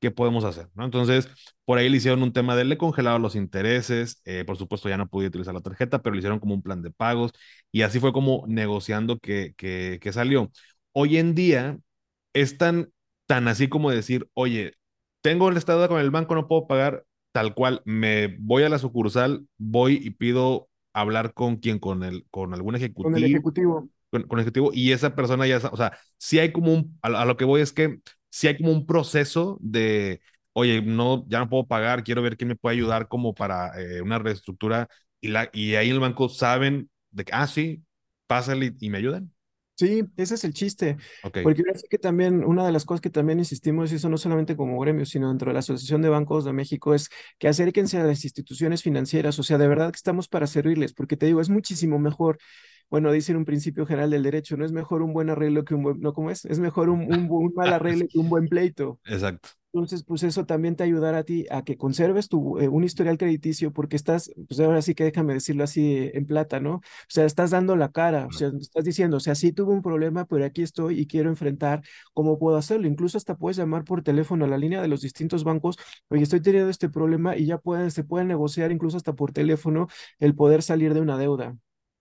¿qué 0.00 0.10
podemos 0.10 0.44
hacer? 0.44 0.68
¿no? 0.74 0.84
Entonces, 0.84 1.28
por 1.64 1.78
ahí 1.78 1.88
le 1.88 1.96
hicieron 1.98 2.22
un 2.22 2.32
tema 2.32 2.56
de 2.56 2.64
le 2.64 2.78
congelaron 2.78 3.22
los 3.22 3.36
intereses, 3.36 4.20
eh, 4.24 4.44
por 4.46 4.56
supuesto 4.58 4.88
ya 4.88 4.96
no 4.98 5.08
podía 5.08 5.28
utilizar 5.28 5.54
la 5.54 5.60
tarjeta, 5.62 6.02
pero 6.02 6.14
le 6.14 6.18
hicieron 6.20 6.40
como 6.40 6.54
un 6.54 6.62
plan 6.62 6.82
de 6.82 6.90
pagos 6.90 7.32
y 7.72 7.82
así 7.82 8.00
fue 8.00 8.12
como 8.12 8.44
negociando 8.48 9.18
que, 9.18 9.54
que, 9.56 9.98
que 10.02 10.12
salió. 10.12 10.50
Hoy 10.92 11.18
en 11.18 11.34
día 11.34 11.78
es 12.32 12.58
tan, 12.58 12.90
tan 13.26 13.48
así 13.48 13.68
como 13.68 13.90
decir, 13.90 14.28
oye, 14.34 14.74
tengo 15.22 15.48
el 15.48 15.56
estado 15.56 15.88
con 15.88 16.00
el 16.00 16.10
banco, 16.10 16.34
no 16.34 16.48
puedo 16.48 16.66
pagar, 16.66 17.04
tal 17.34 17.52
cual, 17.52 17.82
me 17.84 18.36
voy 18.38 18.62
a 18.62 18.68
la 18.68 18.78
sucursal, 18.78 19.48
voy 19.58 19.98
y 20.00 20.10
pido 20.10 20.68
hablar 20.92 21.34
con 21.34 21.56
quien, 21.56 21.80
con 21.80 22.04
el, 22.04 22.24
con 22.30 22.54
algún 22.54 22.76
ejecutivo. 22.76 23.10
Con 23.12 23.16
el 23.16 23.24
ejecutivo. 23.24 23.88
Con, 24.08 24.22
el 24.30 24.38
ejecutivo, 24.38 24.70
y 24.72 24.92
esa 24.92 25.16
persona 25.16 25.44
ya, 25.44 25.56
o 25.56 25.76
sea, 25.76 25.98
si 26.16 26.38
hay 26.38 26.52
como 26.52 26.72
un, 26.72 26.96
a, 27.02 27.24
lo 27.24 27.36
que 27.36 27.44
voy 27.44 27.60
es 27.60 27.72
que 27.72 27.98
si 28.30 28.46
hay 28.46 28.56
como 28.56 28.70
un 28.70 28.86
proceso 28.86 29.58
de, 29.60 30.20
oye, 30.52 30.80
no, 30.80 31.26
ya 31.26 31.40
no 31.40 31.48
puedo 31.48 31.66
pagar, 31.66 32.04
quiero 32.04 32.22
ver 32.22 32.36
quién 32.36 32.46
me 32.46 32.54
puede 32.54 32.76
ayudar 32.76 33.08
como 33.08 33.34
para 33.34 33.72
eh, 33.82 34.00
una 34.00 34.20
reestructura, 34.20 34.88
y, 35.20 35.26
la, 35.26 35.50
y 35.52 35.74
ahí 35.74 35.88
en 35.88 35.94
el 35.94 36.00
banco 36.00 36.28
saben 36.28 36.88
de 37.10 37.24
que, 37.24 37.32
ah, 37.34 37.48
sí, 37.48 37.82
pásale 38.28 38.76
y 38.78 38.90
me 38.90 38.98
ayudan. 38.98 39.33
Sí, 39.76 40.04
ese 40.16 40.34
es 40.34 40.44
el 40.44 40.54
chiste. 40.54 40.96
Porque 41.42 41.62
que 41.90 41.98
también 41.98 42.44
una 42.44 42.64
de 42.64 42.72
las 42.72 42.84
cosas 42.84 43.00
que 43.00 43.10
también 43.10 43.38
insistimos, 43.40 43.90
y 43.92 43.96
eso 43.96 44.08
no 44.08 44.18
solamente 44.18 44.56
como 44.56 44.78
gremio, 44.78 45.04
sino 45.04 45.28
dentro 45.28 45.50
de 45.50 45.54
la 45.54 45.58
Asociación 45.60 46.00
de 46.02 46.08
Bancos 46.08 46.44
de 46.44 46.52
México, 46.52 46.94
es 46.94 47.08
que 47.38 47.48
acérquense 47.48 47.98
a 47.98 48.04
las 48.04 48.24
instituciones 48.24 48.82
financieras. 48.82 49.38
O 49.38 49.42
sea, 49.42 49.58
de 49.58 49.66
verdad 49.66 49.90
que 49.90 49.96
estamos 49.96 50.28
para 50.28 50.46
servirles, 50.46 50.94
porque 50.94 51.16
te 51.16 51.26
digo, 51.26 51.40
es 51.40 51.50
muchísimo 51.50 51.98
mejor. 51.98 52.38
Bueno, 52.88 53.10
dicen 53.10 53.36
un 53.36 53.44
principio 53.44 53.86
general 53.86 54.10
del 54.10 54.22
derecho, 54.22 54.56
no 54.56 54.64
es 54.64 54.72
mejor 54.72 55.02
un 55.02 55.12
buen 55.12 55.30
arreglo 55.30 55.64
que 55.64 55.74
un 55.74 55.82
buen, 55.82 56.00
no, 56.00 56.12
¿cómo 56.12 56.30
es? 56.30 56.44
Es 56.44 56.60
mejor 56.60 56.88
un, 56.90 57.12
un, 57.12 57.26
un 57.28 57.52
mal 57.54 57.72
arreglo 57.72 58.06
que 58.08 58.18
un 58.18 58.28
buen 58.28 58.46
pleito. 58.46 59.00
Exacto. 59.06 59.48
Entonces, 59.74 60.04
pues 60.04 60.22
eso 60.22 60.46
también 60.46 60.76
te 60.76 60.84
ayudará 60.84 61.18
a 61.18 61.24
ti 61.24 61.46
a 61.50 61.64
que 61.64 61.76
conserves 61.76 62.28
tu, 62.28 62.60
eh, 62.60 62.68
un 62.68 62.84
historial 62.84 63.18
crediticio 63.18 63.72
porque 63.72 63.96
estás, 63.96 64.30
pues 64.46 64.60
ahora 64.60 64.80
sí 64.82 64.94
que 64.94 65.02
déjame 65.02 65.34
decirlo 65.34 65.64
así 65.64 66.12
en 66.14 66.26
plata, 66.26 66.60
¿no? 66.60 66.74
O 66.76 66.82
sea, 67.08 67.24
estás 67.24 67.50
dando 67.50 67.74
la 67.74 67.90
cara, 67.90 68.26
o 68.26 68.30
sea, 68.30 68.52
estás 68.60 68.84
diciendo, 68.84 69.16
o 69.16 69.20
sea, 69.20 69.34
sí 69.34 69.50
tuve 69.50 69.72
un 69.72 69.82
problema, 69.82 70.26
pero 70.26 70.44
aquí 70.44 70.62
estoy 70.62 71.00
y 71.00 71.08
quiero 71.08 71.28
enfrentar 71.28 71.82
cómo 72.12 72.38
puedo 72.38 72.56
hacerlo. 72.56 72.86
Incluso 72.86 73.18
hasta 73.18 73.36
puedes 73.36 73.56
llamar 73.56 73.82
por 73.82 74.04
teléfono 74.04 74.44
a 74.44 74.48
la 74.48 74.58
línea 74.58 74.80
de 74.80 74.86
los 74.86 75.00
distintos 75.00 75.42
bancos, 75.42 75.76
oye, 76.06 76.22
estoy 76.22 76.40
teniendo 76.40 76.70
este 76.70 76.88
problema 76.88 77.36
y 77.36 77.46
ya 77.46 77.58
pueden, 77.58 77.90
se 77.90 78.04
pueden 78.04 78.28
negociar 78.28 78.70
incluso 78.70 78.96
hasta 78.96 79.14
por 79.14 79.32
teléfono 79.32 79.88
el 80.20 80.36
poder 80.36 80.62
salir 80.62 80.94
de 80.94 81.00
una 81.00 81.18
deuda. 81.18 81.56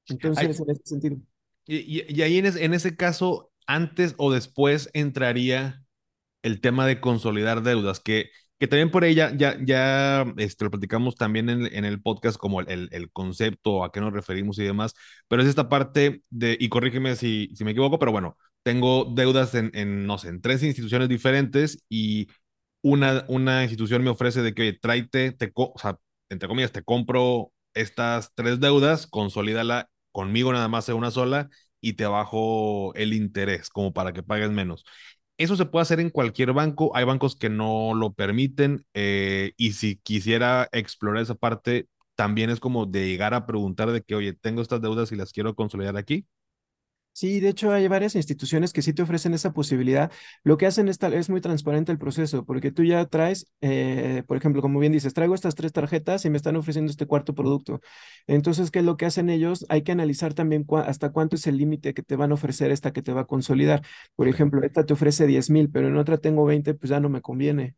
Entonces, 0.10 0.60
en 0.60 0.70
ese 0.70 0.82
sentido. 0.86 1.18
Y, 1.66 2.04
y, 2.14 2.22
ahí 2.22 2.38
en, 2.38 2.46
en 2.46 2.74
ese 2.76 2.96
caso, 2.96 3.52
antes 3.66 4.14
o 4.18 4.32
después 4.32 4.92
entraría 4.94 5.83
el 6.44 6.62
tema 6.62 6.86
de 6.88 7.02
consolidar 7.02 7.64
deudas, 7.64 8.00
que, 8.00 8.30
que 8.60 8.68
también 8.68 8.92
por 8.92 9.04
ella 9.06 9.34
ya, 9.36 9.58
ya 9.64 10.26
este, 10.38 10.66
lo 10.66 10.72
platicamos 10.72 11.16
también 11.16 11.50
en, 11.50 11.66
en 11.74 11.86
el 11.86 12.02
podcast 12.02 12.38
como 12.38 12.62
el, 12.62 12.90
el, 12.92 13.12
concepto, 13.12 13.84
a 13.84 13.92
qué 13.92 14.02
nos 14.02 14.14
referimos 14.14 14.60
y 14.60 14.64
demás, 14.64 14.94
pero 15.28 15.42
es 15.42 15.48
esta 15.50 15.70
parte 15.70 16.24
de, 16.30 16.58
y 16.60 16.70
corrígeme 16.70 17.16
si, 17.16 17.50
si 17.56 17.64
me 17.66 17.72
equivoco, 17.72 18.00
pero 18.00 18.12
bueno, 18.12 18.38
tengo 18.64 19.06
deudas 19.16 19.56
en, 19.56 19.72
en, 19.74 20.06
no 20.06 20.18
sé, 20.18 20.30
en 20.30 20.42
tres 20.42 20.64
instituciones 20.64 21.10
diferentes 21.10 21.84
y 21.90 22.28
una, 22.82 23.26
una 23.28 23.64
institución 23.64 24.04
me 24.04 24.10
ofrece 24.10 24.42
de 24.42 24.54
que, 24.54 24.62
oye, 24.64 24.74
tráete, 24.80 25.32
te, 25.32 25.52
o 25.56 25.74
sea, 25.78 25.98
entre 26.30 26.48
comillas, 26.48 26.72
te 26.72 26.84
compro 26.84 27.52
estas 27.74 28.32
tres 28.36 28.60
deudas, 28.60 29.08
consolídala 29.08 29.90
conmigo 30.12 30.54
nada 30.54 30.68
más 30.68 30.90
en 30.90 30.96
una 30.96 31.12
sola 31.12 31.50
y 31.82 31.94
te 31.94 32.06
bajo 32.06 32.94
el 32.96 33.14
interés 33.14 33.70
como 33.70 33.94
para 33.94 34.14
que 34.14 34.24
pagues 34.24 34.52
menos. 34.52 34.86
Eso 35.38 35.56
se 35.56 35.66
puede 35.66 35.82
hacer 35.82 36.00
en 36.00 36.10
cualquier 36.10 36.54
banco. 36.54 36.96
Hay 36.96 37.06
bancos 37.06 37.36
que 37.36 37.50
no 37.50 37.94
lo 37.96 38.14
permiten 38.14 38.86
eh, 38.94 39.54
y 39.58 39.74
si 39.74 39.98
quisiera 39.98 40.70
explorar 40.72 41.24
esa 41.24 41.36
parte, 41.36 41.88
también 42.16 42.50
es 42.50 42.60
como 42.60 42.86
de 42.86 43.08
llegar 43.08 43.34
a 43.34 43.46
preguntar 43.46 43.92
de 43.92 44.02
que, 44.04 44.16
oye, 44.16 44.34
tengo 44.34 44.62
estas 44.62 44.82
deudas 44.82 45.12
y 45.12 45.16
las 45.16 45.32
quiero 45.34 45.56
consolidar 45.56 45.98
aquí. 45.98 46.28
Sí, 47.16 47.40
de 47.40 47.50
hecho 47.50 47.72
hay 47.72 47.88
varias 47.88 48.16
instituciones 48.16 48.74
que 48.74 48.82
sí 48.82 48.92
te 48.92 49.04
ofrecen 49.04 49.36
esa 49.36 49.54
posibilidad. 49.54 50.12
Lo 50.44 50.58
que 50.58 50.66
hacen 50.66 50.88
es, 50.88 50.98
es 51.04 51.30
muy 51.30 51.42
transparente 51.42 51.92
el 51.92 52.00
proceso, 52.00 52.44
porque 52.44 52.72
tú 52.72 52.84
ya 52.84 53.06
traes, 53.06 53.48
eh, 53.62 54.24
por 54.28 54.36
ejemplo, 54.36 54.64
como 54.64 54.80
bien 54.80 54.92
dices, 54.94 55.14
traigo 55.14 55.36
estas 55.36 55.54
tres 55.54 55.72
tarjetas 55.72 56.26
y 56.26 56.32
me 56.32 56.38
están 56.38 56.56
ofreciendo 56.56 56.90
este 56.90 57.06
cuarto 57.06 57.36
producto. 57.36 57.82
Entonces, 58.26 58.72
¿qué 58.72 58.80
es 58.80 58.86
lo 58.86 58.98
que 58.98 59.06
hacen 59.06 59.30
ellos? 59.30 59.64
Hay 59.70 59.84
que 59.84 59.92
analizar 59.92 60.34
también 60.34 60.66
hasta 60.88 61.12
cuánto 61.12 61.36
es 61.36 61.46
el 61.46 61.58
límite 61.58 61.94
que 61.94 62.02
te 62.02 62.16
van 62.16 62.32
a 62.32 62.34
ofrecer 62.34 62.72
esta 62.72 62.92
que 62.94 63.04
te 63.04 63.14
va 63.14 63.22
a 63.22 63.26
consolidar. 63.28 63.84
Por 64.16 64.28
ejemplo, 64.28 64.64
esta 64.64 64.84
te 64.86 64.94
ofrece 64.94 65.28
10 65.28 65.52
mil, 65.52 65.70
pero 65.70 65.88
en 65.90 65.98
otra 65.98 66.18
tengo 66.18 66.46
20, 66.46 66.74
pues 66.74 66.90
ya 66.90 67.00
no 67.00 67.10
me 67.10 67.22
conviene 67.22 67.76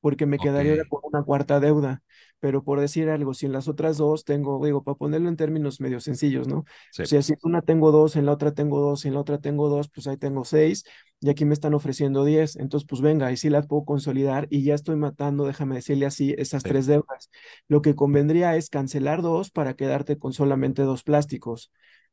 porque 0.00 0.26
me 0.26 0.38
quedaría 0.40 0.84
con 0.88 1.00
una 1.04 1.22
cuarta 1.24 1.60
deuda. 1.60 2.02
Pero 2.38 2.62
por 2.62 2.80
decir 2.80 3.08
algo, 3.08 3.32
si 3.32 3.46
en 3.46 3.52
las 3.52 3.66
otras 3.66 3.96
dos 3.96 4.24
tengo, 4.24 4.64
digo, 4.64 4.82
para 4.84 4.96
ponerlo 4.96 5.28
en 5.28 5.36
términos 5.36 5.80
medio 5.80 6.00
sencillos, 6.00 6.46
¿no? 6.46 6.58
O 6.58 6.64
sea, 6.90 7.22
si 7.22 7.32
en 7.32 7.38
una 7.42 7.62
tengo 7.62 7.92
dos, 7.92 8.14
en 8.16 8.26
la 8.26 8.32
otra 8.32 8.52
tengo 8.52 8.80
dos, 8.80 9.04
en 9.06 9.14
la 9.14 9.20
otra 9.20 9.38
tengo 9.38 9.68
dos, 9.68 9.88
pues 9.88 10.06
ahí 10.06 10.18
tengo 10.18 10.44
seis, 10.44 10.84
y 11.20 11.30
aquí 11.30 11.44
me 11.44 11.54
están 11.54 11.72
ofreciendo 11.72 12.24
diez. 12.24 12.56
Entonces, 12.56 12.86
pues 12.86 13.00
venga, 13.00 13.26
ahí 13.26 13.36
sí 13.36 13.48
las 13.48 13.66
puedo 13.66 13.84
consolidar 13.84 14.46
y 14.50 14.62
ya 14.62 14.74
estoy 14.74 14.96
matando, 14.96 15.46
déjame 15.46 15.76
decirle 15.76 16.06
así, 16.06 16.34
esas 16.36 16.62
tres 16.62 16.86
deudas. 16.86 17.30
Lo 17.68 17.80
que 17.80 17.94
convendría 17.94 18.54
es 18.56 18.68
cancelar 18.68 19.22
dos 19.22 19.50
para 19.50 19.74
quedarte 19.74 20.18
con 20.18 20.32
solamente 20.32 20.82
dos 20.82 21.02
plásticos. 21.02 21.72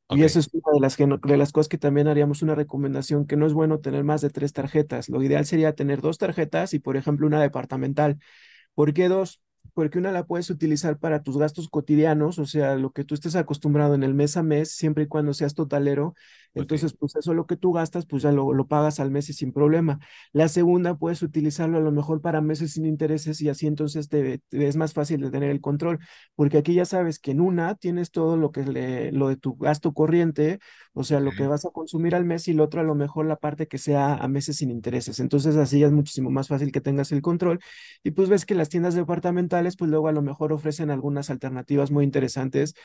Y 0.09 0.23
eso 0.23 0.39
es 0.39 0.49
una 0.53 0.73
de 0.73 0.79
las, 0.79 0.95
que 0.95 1.07
de 1.07 1.37
las 1.37 1.51
cosas 1.51 1.69
que 1.69 1.77
también 1.77 2.07
haríamos 2.07 2.41
una 2.43 2.55
recomendación, 2.55 3.25
que 3.25 3.35
no 3.35 3.47
es 3.47 3.53
bueno 3.53 3.79
tener 3.79 4.03
más 4.03 4.21
de 4.21 4.29
tres 4.29 4.53
tarjetas. 4.53 5.09
Lo 5.09 5.23
ideal 5.23 5.45
sería 5.45 5.73
tener 5.73 6.01
dos 6.01 6.17
tarjetas 6.17 6.73
y, 6.73 6.79
por 6.79 6.97
ejemplo, 6.97 7.25
una 7.25 7.41
departamental. 7.41 8.19
¿Por 8.75 8.93
qué 8.93 9.07
dos? 9.09 9.41
Porque 9.73 9.97
una 9.97 10.11
la 10.11 10.25
puedes 10.27 10.49
utilizar 10.51 10.99
para 10.99 11.23
tus 11.23 11.37
gastos 11.37 11.67
cotidianos, 11.67 12.37
o 12.39 12.45
sea, 12.45 12.75
lo 12.75 12.91
que 12.91 13.03
tú 13.03 13.15
estés 13.15 13.35
acostumbrado 13.35 13.95
en 13.95 14.03
el 14.03 14.13
mes 14.13 14.37
a 14.37 14.43
mes, 14.43 14.71
siempre 14.71 15.05
y 15.05 15.07
cuando 15.07 15.33
seas 15.33 15.55
totalero, 15.55 16.13
Entonces, 16.55 16.93
pues 16.93 17.15
eso 17.15 17.33
lo 17.33 17.45
que 17.47 17.57
tú 17.57 17.71
gastas, 17.73 18.05
pues 18.05 18.23
ya 18.23 18.31
lo, 18.31 18.53
lo 18.53 18.67
pagas 18.67 18.99
al 18.99 19.09
mes 19.11 19.29
y 19.29 19.33
sin 19.33 19.51
problema. 19.51 19.99
La 20.33 20.47
segunda, 20.47 20.95
puedes 20.95 21.21
utilizarlo 21.23 21.77
a 21.77 21.81
lo 21.81 21.91
mejor 21.91 22.21
para 22.21 22.41
meses 22.41 22.73
sin 22.73 22.85
intereses 22.85 23.41
y 23.41 23.49
así 23.49 23.65
entonces 23.67 24.07
te, 24.09 24.41
es 24.51 24.75
más 24.75 24.93
fácil 24.93 25.21
de 25.21 25.31
tener 25.31 25.49
el 25.49 25.61
control, 25.61 25.99
porque 26.35 26.57
aquí 26.59 26.73
ya 26.75 26.85
sabes 26.85 27.19
que 27.19 27.31
en 27.31 27.41
una 27.41 27.75
tienes 27.75 28.11
todo 28.11 28.37
lo 28.37 28.51
que 28.51 28.63
le, 28.63 29.11
lo 29.11 29.29
de 29.29 29.37
tu 29.37 29.55
gasto 29.55 29.93
corriente, 29.93 30.59
o 30.93 31.03
sea, 31.03 31.19
lo 31.19 31.31
que 31.31 31.47
vas 31.47 31.65
a 31.65 31.69
consumir 31.71 32.15
al 32.15 32.25
mes 32.25 32.47
y 32.47 32.51
el 32.51 32.59
otro 32.59 32.81
a 32.81 32.83
lo 32.83 32.95
mejor 32.95 33.25
la 33.25 33.35
parte 33.37 33.67
que 33.67 33.77
sea 33.77 34.15
a 34.15 34.27
meses 34.27 34.57
sin 34.57 34.69
intereses. 34.71 35.19
Entonces 35.19 35.55
así 35.55 35.79
ya 35.79 35.87
es 35.87 35.93
muchísimo 35.93 36.29
más 36.29 36.47
fácil 36.47 36.71
que 36.71 36.81
tengas 36.81 37.11
el 37.11 37.21
control 37.21 37.59
y 38.03 38.11
pues 38.11 38.29
ves 38.29 38.45
que 38.45 38.55
las 38.55 38.69
tiendas 38.69 38.95
departamentales 38.95 39.75
pues 39.77 39.89
luego 39.91 40.07
a 40.07 40.11
lo 40.11 40.21
mejor 40.21 40.53
ofrecen 40.53 40.91
algunas 40.91 41.29
alternativas 41.29 41.91
muy 41.91 42.03
interesantes 42.05 42.75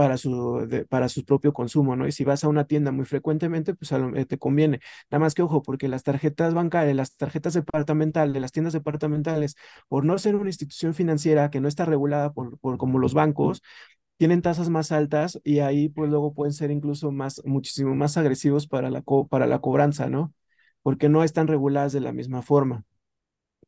para 0.00 0.16
su, 0.16 0.66
para 0.88 1.10
su 1.10 1.26
propio 1.26 1.52
consumo, 1.52 1.94
¿no? 1.94 2.06
Y 2.06 2.12
si 2.12 2.24
vas 2.24 2.42
a 2.42 2.48
una 2.48 2.64
tienda 2.64 2.90
muy 2.90 3.04
frecuentemente, 3.04 3.74
pues 3.74 3.92
eh, 3.92 4.24
te 4.24 4.38
conviene. 4.38 4.80
Nada 5.10 5.20
más 5.20 5.34
que 5.34 5.42
ojo, 5.42 5.60
porque 5.60 5.88
las 5.88 6.04
tarjetas 6.04 6.54
bancarias, 6.54 6.96
las 6.96 7.18
tarjetas 7.18 7.52
departamentales, 7.52 8.32
de 8.32 8.40
las 8.40 8.50
tiendas 8.50 8.72
departamentales, 8.72 9.56
por 9.88 10.06
no 10.06 10.16
ser 10.16 10.36
una 10.36 10.48
institución 10.48 10.94
financiera 10.94 11.50
que 11.50 11.60
no 11.60 11.68
está 11.68 11.84
regulada 11.84 12.32
por, 12.32 12.58
por 12.60 12.78
como 12.78 12.98
los 12.98 13.12
bancos, 13.12 13.62
tienen 14.16 14.40
tasas 14.42 14.70
más 14.70 14.90
altas 14.90 15.38
y 15.44 15.58
ahí 15.60 15.90
pues 15.90 16.08
luego 16.10 16.32
pueden 16.34 16.54
ser 16.54 16.70
incluso 16.70 17.12
más, 17.12 17.42
muchísimo 17.44 17.94
más 17.94 18.16
agresivos 18.16 18.66
para 18.66 18.88
la, 18.90 19.02
para 19.28 19.46
la 19.46 19.60
cobranza, 19.60 20.08
¿no? 20.08 20.32
Porque 20.82 21.10
no 21.10 21.24
están 21.24 21.46
reguladas 21.46 21.92
de 21.92 22.00
la 22.00 22.12
misma 22.12 22.40
forma. 22.40 22.84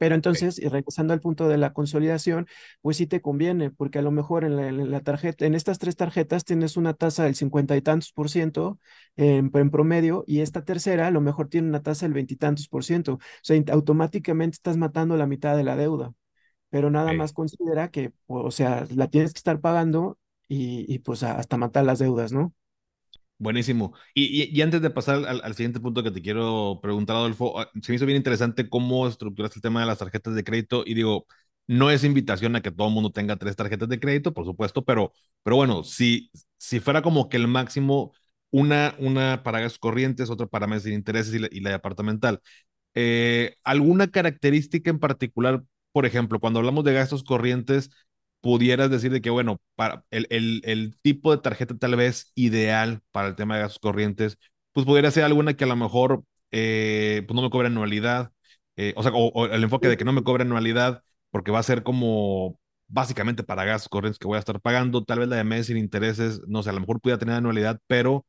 Pero 0.02 0.16
entonces, 0.16 0.58
y 0.58 0.66
regresando 0.66 1.12
al 1.12 1.20
punto 1.20 1.46
de 1.46 1.56
la 1.58 1.72
consolidación, 1.72 2.48
pues 2.80 2.96
sí 2.96 3.06
te 3.06 3.20
conviene, 3.20 3.70
porque 3.70 4.00
a 4.00 4.02
lo 4.02 4.10
mejor 4.10 4.42
en 4.42 4.90
la, 4.90 5.00
tarjeta, 5.00 5.46
en 5.46 5.54
estas 5.54 5.78
tres 5.78 5.94
tarjetas 5.94 6.44
tienes 6.44 6.76
una 6.76 6.92
tasa 6.92 7.22
del 7.22 7.36
cincuenta 7.36 7.76
y 7.76 7.82
tantos 7.82 8.10
por 8.10 8.28
ciento 8.28 8.80
en, 9.14 9.52
promedio, 9.70 10.24
y 10.26 10.40
esta 10.40 10.64
tercera 10.64 11.06
a 11.06 11.12
lo 11.12 11.20
mejor 11.20 11.48
tiene 11.48 11.68
una 11.68 11.84
tasa 11.84 12.04
del 12.06 12.14
veintitantos 12.14 12.66
por 12.66 12.82
ciento. 12.82 13.12
O 13.12 13.20
sea, 13.42 13.62
automáticamente 13.70 14.56
estás 14.56 14.76
matando 14.76 15.16
la 15.16 15.28
mitad 15.28 15.56
de 15.56 15.62
la 15.62 15.76
deuda. 15.76 16.12
Pero 16.68 16.90
nada 16.90 17.12
más 17.12 17.32
considera 17.32 17.88
que, 17.92 18.12
o 18.26 18.50
sea, 18.50 18.84
la 18.96 19.06
tienes 19.06 19.32
que 19.32 19.38
estar 19.38 19.60
pagando 19.60 20.18
y, 20.48 20.84
y 20.92 20.98
pues 20.98 21.22
hasta 21.22 21.56
matar 21.58 21.84
las 21.84 22.00
deudas, 22.00 22.32
¿no? 22.32 22.52
Buenísimo. 23.42 23.92
Y, 24.14 24.56
y, 24.56 24.62
antes 24.62 24.80
de 24.82 24.90
pasar 24.90 25.26
al, 25.26 25.54
siguiente 25.56 25.80
punto 25.80 26.04
que 26.04 26.12
te 26.12 26.22
quiero 26.22 26.78
preguntar, 26.80 27.16
Adolfo, 27.16 27.58
ah, 27.58 27.68
se 27.82 27.90
me 27.90 27.96
hizo 27.96 28.06
bien 28.06 28.16
interesante 28.16 28.68
cómo 28.68 29.08
estructuraste 29.08 29.58
el 29.58 29.62
tema 29.62 29.80
de 29.80 29.86
las 29.86 29.98
tarjetas 29.98 30.36
de 30.36 30.44
crédito 30.44 30.84
y 30.86 30.94
digo, 30.94 31.26
no 31.66 31.90
es 31.90 32.04
invitación 32.04 32.54
a 32.54 32.62
que 32.62 32.70
todo 32.70 32.86
el 32.86 32.94
mundo 32.94 33.10
tenga 33.10 33.34
tres 33.36 33.56
tarjetas 33.56 33.88
de 33.88 33.98
crédito, 33.98 34.32
por 34.32 34.44
supuesto, 34.44 34.84
pero, 34.84 35.12
pero 35.42 35.56
bueno, 35.56 35.82
si, 35.82 36.30
si 36.56 36.78
fuera 36.78 37.02
como 37.02 37.28
que 37.28 37.36
el 37.36 37.48
máximo, 37.48 38.12
una, 38.52 38.94
una 39.00 39.42
para 39.42 39.58
gastos 39.58 39.80
corrientes, 39.80 40.30
otra 40.30 40.46
para 40.46 40.68
meses 40.68 40.84
sin 40.84 40.92
intereses 40.94 41.34
y 41.34 41.40
la, 41.40 41.48
y 41.50 41.60
la 41.62 41.70
departamental, 41.70 42.40
eh, 42.94 43.56
¿alguna 43.64 44.08
característica 44.08 44.88
en 44.90 45.00
particular, 45.00 45.64
por 45.92 46.06
ejemplo, 46.06 46.38
cuando 46.38 46.60
hablamos 46.60 46.84
de 46.84 46.92
gastos 46.94 47.24
corrientes, 47.24 47.90
pudieras 48.42 48.90
decir 48.90 49.12
de 49.12 49.22
que, 49.22 49.30
bueno, 49.30 49.60
para 49.76 50.04
el, 50.10 50.26
el, 50.30 50.62
el, 50.64 50.98
tipo 51.02 51.34
de 51.34 51.42
tarjeta 51.42 51.76
tal 51.78 51.96
vez 51.96 52.32
ideal 52.34 53.02
para 53.12 53.28
el 53.28 53.36
tema 53.36 53.56
de 53.56 53.62
gastos 53.62 53.78
corrientes, 53.80 54.38
pues 54.72 54.86
pudiera 54.86 55.10
ser 55.10 55.24
alguna 55.24 55.54
que 55.54 55.64
a 55.64 55.68
lo 55.68 55.76
mejor 55.76 56.24
eh, 56.50 57.24
pues 57.26 57.34
no 57.36 57.42
me 57.42 57.50
cobre 57.50 57.68
anualidad, 57.68 58.32
eh, 58.76 58.94
o 58.96 59.02
sea, 59.02 59.12
o, 59.14 59.46
el 59.46 59.62
enfoque 59.62 59.88
de 59.88 59.96
que 59.96 60.04
no 60.04 60.12
me 60.12 60.24
cobre 60.24 60.42
anualidad, 60.44 61.02
porque 61.30 61.50
va 61.52 61.60
a 61.60 61.62
ser 61.62 61.82
como 61.82 62.58
básicamente 62.88 63.42
para 63.44 63.64
gastos 63.64 63.88
corrientes 63.88 64.18
que 64.18 64.26
voy 64.26 64.36
a 64.36 64.40
estar 64.40 64.60
pagando, 64.60 65.04
tal 65.04 65.20
vez 65.20 65.28
la 65.28 65.36
de 65.36 65.44
mes 65.44 65.66
sin 65.68 65.76
intereses, 65.78 66.40
no 66.48 66.62
sé, 66.62 66.70
a 66.70 66.72
lo 66.74 66.80
mejor 66.80 67.00
pudiera 67.00 67.18
tener 67.18 67.36
anualidad, 67.36 67.80
pero 67.86 68.26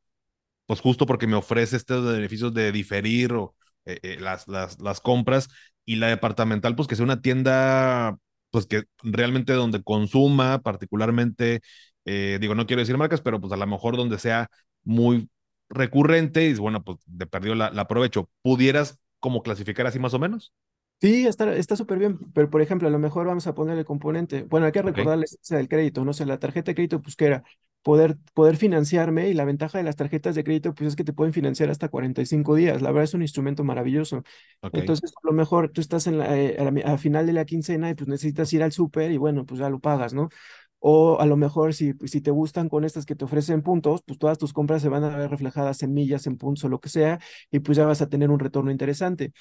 pues 0.66 0.80
justo 0.80 1.06
porque 1.06 1.26
me 1.26 1.36
ofrece 1.36 1.76
estos 1.76 2.06
beneficios 2.14 2.54
de 2.54 2.72
diferir 2.72 3.32
o 3.34 3.54
eh, 3.86 4.16
las, 4.20 4.48
las, 4.48 4.80
las 4.80 5.00
compras 5.00 5.48
y 5.84 5.96
la 5.96 6.08
departamental, 6.08 6.76
pues 6.76 6.88
que 6.88 6.96
sea 6.96 7.04
una 7.04 7.20
tienda 7.22 8.18
pues 8.54 8.66
que 8.66 8.84
realmente 9.02 9.52
donde 9.52 9.82
consuma, 9.82 10.62
particularmente, 10.62 11.60
eh, 12.04 12.38
digo, 12.40 12.54
no 12.54 12.66
quiero 12.68 12.78
decir 12.78 12.96
marcas, 12.96 13.20
pero 13.20 13.40
pues 13.40 13.52
a 13.52 13.56
lo 13.56 13.66
mejor 13.66 13.96
donde 13.96 14.16
sea 14.20 14.48
muy 14.84 15.28
recurrente 15.68 16.46
y 16.46 16.54
bueno, 16.54 16.84
pues 16.84 16.98
de 17.04 17.26
perdido 17.26 17.56
la, 17.56 17.66
aprovecho. 17.66 18.30
¿Pudieras 18.42 19.00
como 19.18 19.42
clasificar 19.42 19.88
así 19.88 19.98
más 19.98 20.14
o 20.14 20.20
menos? 20.20 20.52
Sí, 21.00 21.26
está 21.26 21.74
súper 21.74 21.98
bien, 21.98 22.16
pero 22.32 22.48
por 22.48 22.62
ejemplo, 22.62 22.86
a 22.86 22.92
lo 22.92 23.00
mejor 23.00 23.26
vamos 23.26 23.48
a 23.48 23.56
poner 23.56 23.76
el 23.76 23.84
componente, 23.84 24.44
bueno, 24.44 24.66
hay 24.66 24.72
que 24.72 24.82
recordarles 24.82 25.36
el 25.50 25.68
crédito, 25.68 26.04
no 26.04 26.12
sé, 26.12 26.24
la 26.24 26.38
tarjeta 26.38 26.70
de 26.70 26.76
crédito, 26.76 27.02
pues 27.02 27.16
que 27.16 27.24
era 27.24 27.42
poder, 27.84 28.16
poder 28.32 28.56
financiarme 28.56 29.28
y 29.28 29.34
la 29.34 29.44
ventaja 29.44 29.78
de 29.78 29.84
las 29.84 29.94
tarjetas 29.94 30.34
de 30.34 30.42
crédito 30.42 30.74
pues 30.74 30.88
es 30.88 30.96
que 30.96 31.04
te 31.04 31.12
pueden 31.12 31.34
financiar 31.34 31.70
hasta 31.70 31.90
45 31.90 32.54
días. 32.56 32.82
La 32.82 32.90
verdad 32.90 33.04
es 33.04 33.14
un 33.14 33.22
instrumento 33.22 33.62
maravilloso. 33.62 34.24
Entonces, 34.72 35.12
a 35.22 35.26
lo 35.26 35.32
mejor 35.32 35.68
tú 35.68 35.82
estás 35.82 36.06
en 36.06 36.18
la, 36.18 36.36
eh, 36.36 36.56
a, 36.84 36.96
final 36.98 37.26
de 37.26 37.34
la 37.34 37.44
quincena 37.44 37.90
y 37.90 37.94
pues 37.94 38.08
necesitas 38.08 38.52
ir 38.54 38.62
al 38.62 38.72
súper 38.72 39.12
y 39.12 39.18
bueno, 39.18 39.44
pues 39.44 39.60
ya 39.60 39.68
lo 39.68 39.80
pagas, 39.80 40.14
¿no? 40.14 40.30
O 40.78 41.20
a 41.20 41.26
lo 41.26 41.36
mejor 41.36 41.74
si, 41.74 41.92
si 42.06 42.22
te 42.22 42.30
gustan 42.30 42.70
con 42.70 42.84
estas 42.84 43.04
que 43.04 43.14
te 43.14 43.26
ofrecen 43.26 43.62
puntos, 43.62 44.02
pues 44.06 44.18
todas 44.18 44.38
tus 44.38 44.54
compras 44.54 44.80
se 44.82 44.88
van 44.88 45.04
a 45.04 45.16
ver 45.16 45.30
reflejadas 45.30 45.82
en 45.82 45.92
millas, 45.92 46.26
en 46.26 46.38
puntos 46.38 46.64
o 46.64 46.68
lo 46.70 46.80
que 46.80 46.88
sea, 46.88 47.20
y 47.50 47.60
pues 47.60 47.76
ya 47.76 47.84
vas 47.86 48.00
a 48.00 48.08
tener 48.08 48.30
un 48.30 48.38
retorno 48.38 48.70
interesante. 48.70 49.32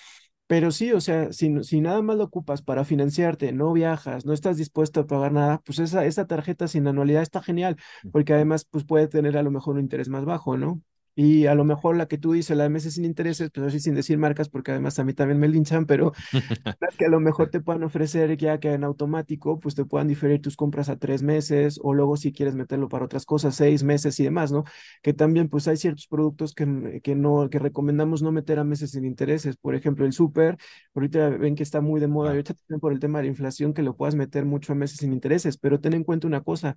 Pero 0.48 0.72
sí, 0.72 0.92
o 0.92 1.02
sea, 1.02 1.32
si, 1.34 1.64
si 1.64 1.82
nada 1.82 2.02
más 2.02 2.18
lo 2.18 2.26
ocupas 2.26 2.62
para 2.62 2.86
financiarte, 2.86 3.52
no 3.54 3.74
viajas, 3.74 4.26
no 4.26 4.34
estás 4.34 4.58
dispuesto 4.58 5.00
a 5.02 5.08
pagar 5.08 5.32
nada, 5.32 5.62
pues 5.66 5.80
esa, 5.80 6.06
esa 6.06 6.28
tarjeta 6.28 6.68
sin 6.68 6.88
anualidad 6.88 7.22
está 7.24 7.42
genial, 7.42 7.78
porque 8.12 8.34
además 8.34 8.66
pues 8.70 8.84
puede 8.86 9.08
tener 9.08 9.38
a 9.38 9.44
lo 9.44 9.52
mejor 9.52 9.76
un 9.76 9.82
interés 9.82 10.10
más 10.10 10.26
bajo, 10.26 10.58
¿no? 10.58 10.82
Y 11.15 11.45
a 11.45 11.56
lo 11.56 11.63
mejor 11.63 11.95
la 11.95 12.08
que 12.08 12.17
tú 12.17 12.34
dices, 12.34 12.58
la 12.58 12.63
de 12.63 12.69
meses 12.69 12.95
sin 12.95 13.06
intereses, 13.06 13.49
pues 13.54 13.67
así 13.67 13.80
sin 13.80 13.95
decir 13.95 14.17
marcas, 14.17 14.49
porque 14.49 14.71
además 14.71 14.97
a 14.99 15.04
mí 15.04 15.13
también 15.13 15.39
me 15.39 15.47
linchan, 15.47 15.86
pero 15.86 16.12
que 16.97 17.06
a 17.06 17.10
lo 17.10 17.19
mejor 17.19 17.49
te 17.49 17.60
puedan 17.62 17.84
ofrecer 17.84 18.36
ya 18.38 18.60
que 18.60 18.73
en 18.73 18.84
automático, 18.84 19.60
pues 19.60 19.76
te 19.76 19.86
puedan 19.86 20.08
diferir 20.08 20.41
tus 20.41 20.56
compras 20.56 20.89
a 20.89 20.97
tres 20.97 21.23
meses, 21.23 21.80
o 21.84 21.93
luego 21.93 22.17
si 22.17 22.32
quieres 22.32 22.56
meterlo 22.56 22.89
para 22.89 23.06
otras 23.06 23.26
cosas, 23.26 23.56
seis 23.56 23.84
meses 23.84 24.19
y 24.19 24.23
demás, 24.23 24.52
¿no? 24.52 24.63
Que 25.02 25.13
también 25.13 25.49
pues 25.49 25.67
hay 25.67 25.78
ciertos 25.78 26.08
productos 26.08 26.54
que, 26.54 27.02
que 27.04 27.15
no, 27.15 27.49
que 27.49 27.60
recomendamos 27.60 28.21
no 28.21 28.32
meter 28.32 28.60
a 28.60 28.63
meses 28.63 28.91
sin 28.91 29.06
intereses. 29.06 29.58
Por 29.58 29.76
ejemplo, 29.76 30.06
el 30.06 30.13
súper, 30.13 30.58
ahorita 30.95 31.30
ven 31.30 31.56
que 31.56 31.63
está 31.63 31.82
muy 31.82 31.99
de 31.99 32.08
moda, 32.08 32.32
ahorita 32.32 32.54
también 32.54 32.80
por 32.80 32.93
el 32.93 32.99
tema 32.99 33.19
de 33.19 33.26
la 33.26 33.30
inflación, 33.30 33.73
que 33.73 33.82
lo 33.82 33.95
puedas 33.95 34.15
meter 34.15 34.45
mucho 34.45 34.73
a 34.73 34.76
meses 34.76 34.97
sin 34.97 35.13
intereses, 35.13 35.58
pero 35.58 35.80
ten 35.80 35.93
en 35.93 36.04
cuenta 36.04 36.28
una 36.28 36.41
cosa, 36.41 36.76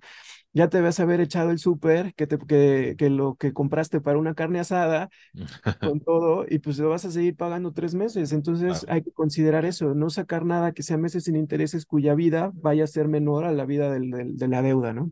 ya 0.53 0.69
te 0.69 0.81
vas 0.81 0.99
a 0.99 1.03
haber 1.03 1.21
echado 1.21 1.51
el 1.51 1.59
súper, 1.59 2.13
que, 2.15 2.27
te, 2.27 2.37
que, 2.37 2.95
que 2.97 3.09
lo 3.09 3.35
que 3.35 3.53
compraste 3.53 4.01
para 4.01 4.17
una 4.17 4.26
carne 4.35 4.59
asada 4.59 5.09
con 5.81 5.99
todo 6.01 6.45
y 6.49 6.59
pues 6.59 6.79
lo 6.79 6.89
vas 6.89 7.05
a 7.05 7.11
seguir 7.11 7.35
pagando 7.35 7.73
tres 7.73 7.95
meses. 7.95 8.33
Entonces 8.33 8.85
hay 8.89 9.03
que 9.03 9.11
considerar 9.13 9.65
eso, 9.65 9.93
no 9.95 10.09
sacar 10.09 10.45
nada 10.45 10.73
que 10.73 10.83
sea 10.83 10.97
meses 10.97 11.25
sin 11.25 11.35
intereses 11.35 11.85
cuya 11.85 12.15
vida 12.15 12.51
vaya 12.55 12.83
a 12.85 12.87
ser 12.87 13.07
menor 13.07 13.45
a 13.45 13.51
la 13.53 13.65
vida 13.65 13.91
del, 13.91 14.11
de 14.37 14.47
la 14.47 14.61
deuda, 14.61 14.93
¿no? 14.93 15.11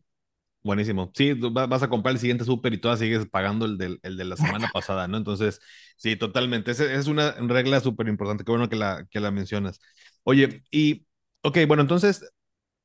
Buenísimo. 0.63 1.11
Sí, 1.13 1.33
vas 1.33 1.83
a 1.83 1.89
comprar 1.89 2.13
el 2.13 2.19
siguiente 2.19 2.43
súper 2.43 2.73
y 2.73 2.79
todavía 2.79 3.05
sigues 3.05 3.27
pagando 3.29 3.65
el, 3.65 3.77
del, 3.77 3.99
el 4.01 4.17
de 4.17 4.25
la 4.25 4.35
semana 4.35 4.67
pasada, 4.73 5.07
¿no? 5.07 5.15
Entonces, 5.17 5.59
sí, 5.95 6.15
totalmente. 6.15 6.71
Esa 6.71 6.91
es 6.91 7.05
una 7.05 7.33
regla 7.33 7.79
súper 7.81 8.07
importante. 8.07 8.43
Qué 8.43 8.49
bueno 8.51 8.67
que 8.67 8.75
la, 8.75 9.05
que 9.11 9.19
la 9.19 9.29
mencionas. 9.29 9.79
Oye, 10.23 10.63
y, 10.71 11.05
ok, 11.43 11.59
bueno, 11.67 11.83
entonces, 11.83 12.27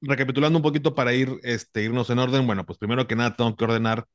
recapitulando 0.03 0.59
un 0.59 0.63
poquito 0.63 0.95
para 0.95 1.15
ir, 1.15 1.41
este, 1.45 1.83
irnos 1.85 2.11
en 2.11 2.19
orden, 2.21 2.47
bueno, 2.47 2.67
pues 2.67 2.79
primero 2.79 3.07
que 3.07 3.17
nada 3.17 3.37
tengo 3.37 3.57
que 3.57 3.65
ordenar 3.65 4.07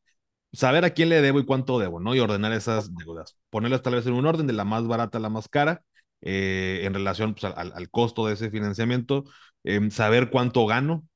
saber 0.56 0.86
a 0.86 0.92
quién 0.92 1.10
le 1.10 1.22
debo 1.22 1.40
y 1.40 1.46
cuánto 1.46 1.80
debo, 1.80 2.00
¿no? 2.00 2.16
Y 2.16 2.20
ordenar 2.20 2.52
esas 2.54 2.96
deudas. 2.96 3.38
Ponerlas 3.50 3.82
tal 3.82 3.96
vez 3.96 4.06
en 4.08 4.14
un 4.14 4.26
orden 4.26 4.48
de 4.48 4.54
la 4.54 4.66
más 4.66 4.88
barata 4.88 5.18
a 5.18 5.22
la 5.22 5.30
más 5.30 5.48
cara, 5.50 5.84
eh, 6.22 6.82
en 6.84 6.94
relación 6.94 7.36
pues, 7.36 7.54
al, 7.54 7.90
costo 7.90 8.28
de 8.28 8.34
ese 8.34 8.50
financiamiento, 8.52 9.26
em, 9.64 9.92
saber 9.92 10.30
cuánto 10.30 10.66
gano 10.66 11.08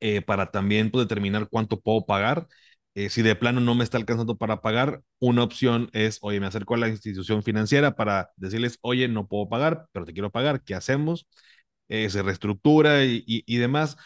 eh, 0.00 0.22
para 0.22 0.50
también 0.50 0.90
pues, 0.90 1.06
determinar 1.06 1.48
cuánto 1.50 1.80
puedo 1.80 2.06
pagar. 2.06 2.48
Eh, 2.94 3.10
si 3.10 3.22
de 3.22 3.36
plano 3.36 3.60
no 3.60 3.74
me 3.74 3.84
está 3.84 3.98
alcanzando 3.98 4.36
para 4.36 4.60
pagar, 4.62 5.02
una 5.18 5.42
opción 5.42 5.90
es, 5.92 6.18
oye, 6.22 6.40
me 6.40 6.46
acerco 6.46 6.74
a 6.74 6.78
la 6.78 6.88
institución 6.88 7.42
financiera 7.42 7.96
para 7.96 8.30
decirles, 8.36 8.78
oye, 8.82 9.08
no 9.08 9.26
puedo 9.28 9.48
pagar, 9.48 9.88
pero 9.92 10.04
te 10.06 10.12
quiero 10.12 10.30
pagar, 10.30 10.62
¿qué 10.64 10.74
hacemos? 10.74 11.26
se 11.88 12.22
reestructura 12.22 13.04
y, 13.04 13.24
y 13.26 13.56
demás 13.58 13.96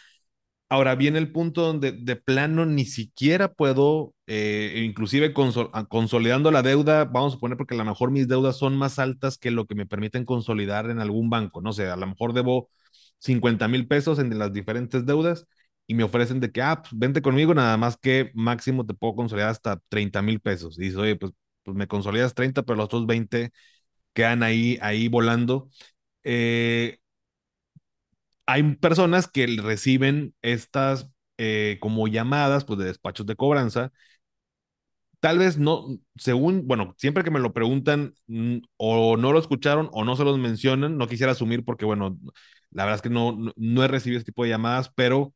Ahora 0.71 0.93
viene 0.95 1.17
el 1.17 1.31
punto 1.31 1.61
donde 1.63 1.91
de 1.93 2.15
plano 2.15 2.63
ni 2.65 2.85
siquiera 2.85 3.51
puedo, 3.53 4.13
eh, 4.27 4.83
inclusive 4.85 5.33
ah, 5.73 5.85
consolidando 5.89 6.51
la 6.51 6.61
deuda, 6.61 7.05
vamos 7.05 7.35
a 7.35 7.39
poner 7.39 7.57
porque 7.57 7.73
a 7.73 7.77
lo 7.77 7.85
mejor 7.85 8.11
mis 8.11 8.27
deudas 8.27 8.57
son 8.57 8.77
más 8.77 8.99
altas 8.99 9.37
que 9.39 9.49
lo 9.49 9.65
que 9.65 9.73
me 9.73 9.87
permiten 9.87 10.25
consolidar 10.25 10.89
en 10.91 10.99
algún 10.99 11.29
banco. 11.31 11.61
No 11.61 11.73
sé, 11.73 11.87
a 11.89 11.95
lo 11.95 12.05
mejor 12.05 12.33
debo 12.33 12.69
50 13.17 13.67
mil 13.67 13.87
pesos 13.87 14.19
en 14.19 14.37
las 14.37 14.53
diferentes 14.53 15.05
deudas 15.07 15.47
y 15.87 15.95
me 15.95 16.03
ofrecen 16.03 16.39
de 16.39 16.51
que, 16.51 16.61
ah, 16.61 16.81
pues 16.83 16.91
vente 16.95 17.21
conmigo, 17.23 17.53
nada 17.55 17.75
más 17.77 17.97
que 17.97 18.29
máximo 18.35 18.85
te 18.85 18.93
puedo 18.93 19.15
consolidar 19.15 19.49
hasta 19.49 19.81
30 19.89 20.21
mil 20.21 20.39
pesos. 20.39 20.77
Y 20.77 20.83
dices, 20.83 20.97
oye, 20.97 21.15
pues, 21.15 21.31
pues 21.63 21.75
me 21.75 21.87
consolidas 21.87 22.35
30, 22.35 22.61
pero 22.63 22.75
los 22.77 22.85
otros 22.85 23.07
20 23.07 23.51
quedan 24.13 24.43
ahí, 24.43 24.77
ahí 24.81 25.07
volando. 25.07 25.69
Eh, 26.23 26.99
hay 28.49 28.63
personas 28.77 29.27
que 29.27 29.45
reciben 29.61 30.33
estas 30.41 31.07
eh, 31.37 31.77
como 31.81 32.07
llamadas 32.07 32.65
pues, 32.65 32.79
de 32.79 32.85
despachos 32.85 33.27
de 33.27 33.35
cobranza. 33.35 33.91
Tal 35.19 35.37
vez 35.37 35.59
no, 35.59 35.85
según, 36.15 36.65
bueno, 36.65 36.95
siempre 36.97 37.23
que 37.23 37.29
me 37.29 37.39
lo 37.39 37.53
preguntan 37.53 38.15
o 38.77 39.17
no 39.17 39.33
lo 39.33 39.39
escucharon 39.39 39.89
o 39.91 40.03
no 40.03 40.15
se 40.15 40.23
los 40.23 40.39
mencionan, 40.39 40.97
no 40.97 41.07
quisiera 41.07 41.33
asumir 41.33 41.63
porque, 41.63 41.85
bueno, 41.85 42.17
la 42.71 42.85
verdad 42.85 42.95
es 42.95 43.01
que 43.03 43.09
no, 43.11 43.37
no, 43.55 43.83
he 43.83 43.87
recibido 43.87 44.17
este 44.17 44.31
tipo 44.31 44.43
de 44.43 44.49
llamadas, 44.49 44.91
pero 44.95 45.35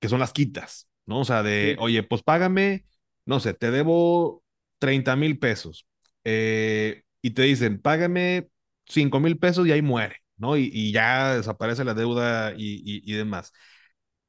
que 0.00 0.08
son 0.08 0.20
las 0.20 0.32
quitas, 0.32 0.88
¿no? 1.06 1.20
O 1.20 1.24
sea, 1.24 1.42
de, 1.42 1.76
oye, 1.80 2.02
pues 2.04 2.22
págame, 2.22 2.86
no 3.26 3.40
sé, 3.40 3.54
te 3.54 3.70
debo 3.72 4.44
30 4.78 5.16
mil 5.16 5.38
pesos 5.38 5.88
eh, 6.24 7.02
y 7.22 7.30
te 7.30 7.42
dicen, 7.42 7.80
págame 7.80 8.48
5 8.86 9.20
mil 9.20 9.38
pesos 9.38 9.66
y 9.66 9.72
ahí 9.72 9.82
muere, 9.82 10.22
¿no? 10.38 10.56
Y, 10.56 10.92
ya 10.92 11.34
desaparece 11.36 11.84
la 11.84 11.94
deuda 11.94 12.52
y, 12.56 13.12
demás. 13.12 13.52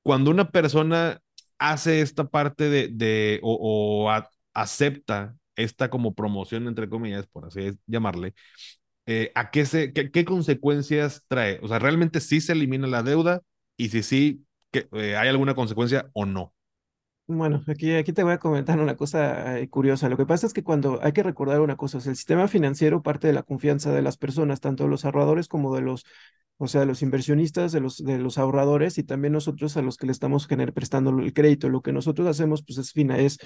Cuando 0.03 0.31
una 0.31 0.51
persona 0.51 1.21
hace 1.59 2.01
esta 2.01 2.25
parte 2.29 2.69
de, 2.69 2.89
de 2.89 3.39
o, 3.43 4.11
acepta 4.53 5.35
esta 5.55 5.89
como 5.89 6.15
promoción, 6.15 6.67
entre 6.67 6.89
comillas, 6.89 7.27
por 7.27 7.45
así 7.45 7.77
llamarle, 7.87 8.33
eh, 9.05 9.31
¿a 9.35 9.51
qué, 9.51 9.65
se, 9.65 9.93
qué, 9.93 10.25
consecuencias 10.25 11.25
trae? 11.27 11.59
O 11.63 11.67
sea, 11.67 11.79
¿realmente 11.79 12.19
sí 12.21 12.41
se 12.41 12.53
elimina 12.53 12.87
la 12.87 13.03
deuda? 13.03 13.41
Y 13.77 13.89
si 13.89 14.03
sí, 14.03 14.45
eh, 14.73 15.15
¿hay 15.17 15.29
alguna 15.29 15.55
consecuencia 15.55 16.09
o 16.13 16.25
no? 16.25 16.53
Bueno, 17.31 17.61
aquí, 17.67 17.93
aquí 17.93 18.11
te 18.11 18.23
voy 18.23 18.31
a 18.33 18.39
comentar 18.39 18.79
una 18.79 18.95
cosa 18.97 19.59
eh, 19.59 19.69
curiosa. 19.69 20.09
Lo 20.09 20.17
que 20.17 20.25
pasa 20.25 20.47
es 20.47 20.53
que 20.53 20.63
cuando 20.63 20.99
hay 21.03 21.11
que 21.11 21.21
recordar 21.21 21.61
una 21.61 21.77
cosa, 21.77 21.99
es 21.99 22.07
el 22.07 22.15
sistema 22.15 22.47
financiero 22.47 23.03
parte 23.03 23.27
de 23.27 23.33
la 23.33 23.43
confianza 23.43 23.91
de 23.91 24.01
las 24.01 24.17
personas, 24.17 24.61
tanto 24.61 24.85
de 24.85 24.89
los 24.89 25.05
ahorradores 25.05 25.47
como 25.47 25.75
de 25.75 25.81
los, 25.81 26.05
o 26.57 26.67
sea, 26.67 26.81
de 26.81 26.87
los 26.87 27.03
inversionistas, 27.03 27.71
de 27.71 27.81
los, 27.81 27.97
de 28.03 28.17
los 28.17 28.39
ahorradores 28.39 28.97
y 28.97 29.03
también 29.03 29.33
nosotros 29.33 29.77
a 29.77 29.83
los 29.83 29.97
que 29.97 30.07
le 30.07 30.11
estamos 30.11 30.47
prestando 30.73 31.11
el 31.19 31.31
crédito. 31.31 31.69
Lo 31.69 31.81
que 31.83 31.93
nosotros 31.93 32.27
hacemos, 32.27 32.63
pues 32.63 32.79
es, 32.79 32.93
fina, 32.93 33.19
es 33.19 33.37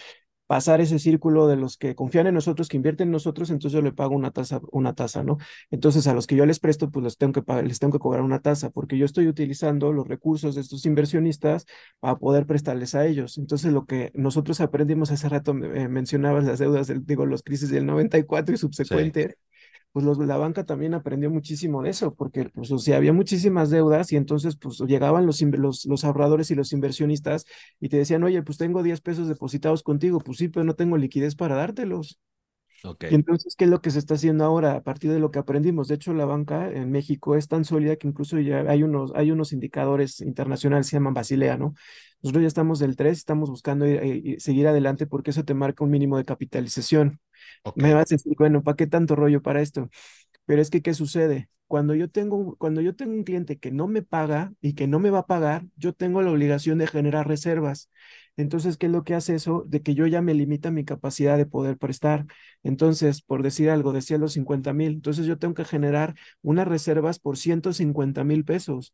pasar 0.47 0.82
ese 0.82 0.99
círculo 0.99 1.47
de 1.47 1.56
los 1.56 1.77
que 1.77 1.95
confían 1.95 2.27
en 2.27 2.34
nosotros, 2.34 2.67
que 2.67 2.77
invierten 2.77 3.08
en 3.08 3.12
nosotros, 3.12 3.49
entonces 3.49 3.73
yo 3.73 3.82
le 3.82 3.91
pago 3.91 4.15
una 4.15 4.32
tasa, 4.32 4.62
una 4.71 4.93
tasa, 4.93 5.23
¿no? 5.23 5.38
Entonces 5.71 6.08
a 6.08 6.13
los 6.13 6.27
que 6.27 6.36
yo 6.36 6.45
les 6.45 6.60
presto, 6.60 6.91
pues 6.91 7.03
les 7.03 7.17
tengo 7.17 7.34
que 7.34 7.41
pagar, 7.41 7.65
les 7.65 7.79
tengo 7.79 7.93
que 7.93 7.99
cobrar 7.99 8.21
una 8.23 8.41
tasa, 8.41 8.69
porque 8.69 8.97
yo 8.97 9.06
estoy 9.06 9.27
utilizando 9.27 9.93
los 9.93 10.08
recursos 10.08 10.56
de 10.56 10.62
estos 10.62 10.86
inversionistas 10.86 11.65
para 11.99 12.17
poder 12.17 12.45
prestarles 12.45 12.95
a 12.95 13.06
ellos. 13.06 13.38
Entonces 13.38 13.71
lo 13.71 13.86
que 13.86 14.12
nosotros 14.13 14.62
aprendimos 14.62 15.12
hace 15.12 15.29
rato, 15.29 15.51
eh, 15.51 15.88
mencionabas 15.88 16.43
las 16.45 16.60
deudas, 16.60 16.88
del, 16.88 17.06
digo, 17.06 17.25
los 17.25 17.43
crisis 17.43 17.69
del 17.69 17.86
94 17.86 18.56
y 18.56 18.58
subsecuente 18.58 19.38
pues 19.93 20.06
los, 20.06 20.17
la 20.17 20.38
banca 20.38 20.65
también 20.65 20.95
aprendió 20.95 21.29
muchísimo 21.29 21.84
de 21.84 21.91
eso, 21.91 22.15
porque 22.15 22.49
pues, 22.49 22.71
o 22.71 22.79
sea, 22.79 22.97
había 22.97 23.13
muchísimas 23.13 23.69
deudas 23.69 24.12
y 24.12 24.17
entonces 24.17 24.58
pues 24.58 24.79
llegaban 24.79 25.25
los, 25.27 25.41
los, 25.41 25.86
los 25.86 26.03
ahorradores 26.03 26.51
y 26.51 26.56
los 26.56 26.73
inversionistas 26.73 27.45
y 27.79 27.89
te 27.89 27.97
decían, 27.97 28.23
oye, 28.23 28.41
pues 28.43 28.58
tengo 28.58 28.84
10 28.84 29.01
pesos 29.01 29.27
depositados 29.27 29.84
contigo, 29.84 30.19
pues 30.19 30.39
sí, 30.39 30.49
pero 30.49 30.65
no 30.65 30.73
tengo 30.75 30.97
liquidez 30.97 31.36
para 31.36 31.56
dártelos. 31.56 32.19
Okay. 32.86 33.12
Y 33.12 33.15
entonces, 33.15 33.56
¿qué 33.56 33.63
es 33.63 33.69
lo 33.69 33.82
que 33.82 33.91
se 33.91 33.99
está 33.99 34.15
haciendo 34.15 34.43
ahora 34.43 34.75
a 34.75 34.84
partir 34.84 35.12
de 35.12 35.19
lo 35.19 35.32
que 35.32 35.39
aprendimos? 35.39 35.88
De 35.88 35.95
hecho, 35.95 36.13
la 36.13 36.25
banca 36.25 36.69
en 36.69 36.91
México 36.91 37.38
es 37.38 37.47
tan 37.47 37.63
sólida 37.63 37.95
que 37.95 38.10
incluso 38.10 38.39
ya 38.39 38.60
hay 38.69 38.84
unos, 38.84 39.13
hay 39.15 39.32
unos 39.32 39.53
indicadores 39.53 40.19
internacionales, 40.19 40.88
se 40.88 40.97
llaman 40.97 41.13
Basilea, 41.13 41.56
¿no? 41.56 41.75
Nosotros 42.23 42.41
ya 42.43 42.47
estamos 42.47 42.79
del 42.79 42.95
3, 42.95 43.17
estamos 43.19 43.49
buscando 43.49 43.86
seguir 44.39 44.67
adelante 44.67 45.05
porque 45.07 45.31
eso 45.31 45.43
te 45.43 45.53
marca 45.53 45.83
un 45.83 45.91
mínimo 45.91 46.17
de 46.17 46.25
capitalización. 46.25 47.19
Me 47.75 47.93
vas 47.93 48.12
a 48.12 48.15
decir, 48.15 48.33
bueno, 48.38 48.63
¿para 48.63 48.77
qué 48.77 48.88
tanto 48.88 49.15
rollo 49.15 49.41
para 49.41 49.62
esto? 49.62 49.89
Pero 50.45 50.62
es 50.62 50.69
que, 50.69 50.81
¿qué 50.81 50.93
sucede? 50.93 51.49
Cuando 51.67 51.95
yo 51.95 52.09
tengo, 52.09 52.55
cuando 52.57 52.81
yo 52.81 52.95
tengo 52.95 53.13
un 53.13 53.23
cliente 53.23 53.57
que 53.59 53.71
no 53.71 53.88
me 53.88 54.01
paga 54.03 54.53
y 54.62 54.73
que 54.73 54.88
no 54.88 54.99
me 54.99 55.09
va 55.09 55.19
a 55.19 55.25
pagar, 55.27 55.65
yo 55.77 55.93
tengo 55.93 56.21
la 56.21 56.31
obligación 56.31 56.77
de 56.77 56.88
generar 56.88 57.27
reservas. 57.27 57.89
Entonces, 58.38 58.77
¿qué 58.77 58.88
es 58.88 58.91
lo 58.91 59.03
que 59.03 59.15
hace 59.15 59.36
eso? 59.36 59.63
De 59.67 59.81
que 59.81 59.95
yo 59.95 60.07
ya 60.07 60.21
me 60.21 60.33
limita 60.33 60.71
mi 60.71 60.86
capacidad 60.86 61.38
de 61.38 61.45
poder 61.45 61.77
prestar. 61.77 62.25
Entonces, 62.63 63.21
por 63.21 63.43
decir 63.43 63.69
algo, 63.69 63.93
decía 63.93 64.17
los 64.17 64.33
50 64.33 64.73
mil, 64.73 64.93
entonces 64.93 65.25
yo 65.25 65.38
tengo 65.38 65.53
que 65.53 65.65
generar 65.65 66.15
unas 66.41 66.67
reservas 66.67 67.19
por 67.19 67.38
150 67.38 68.23
mil 68.23 68.45
pesos 68.45 68.93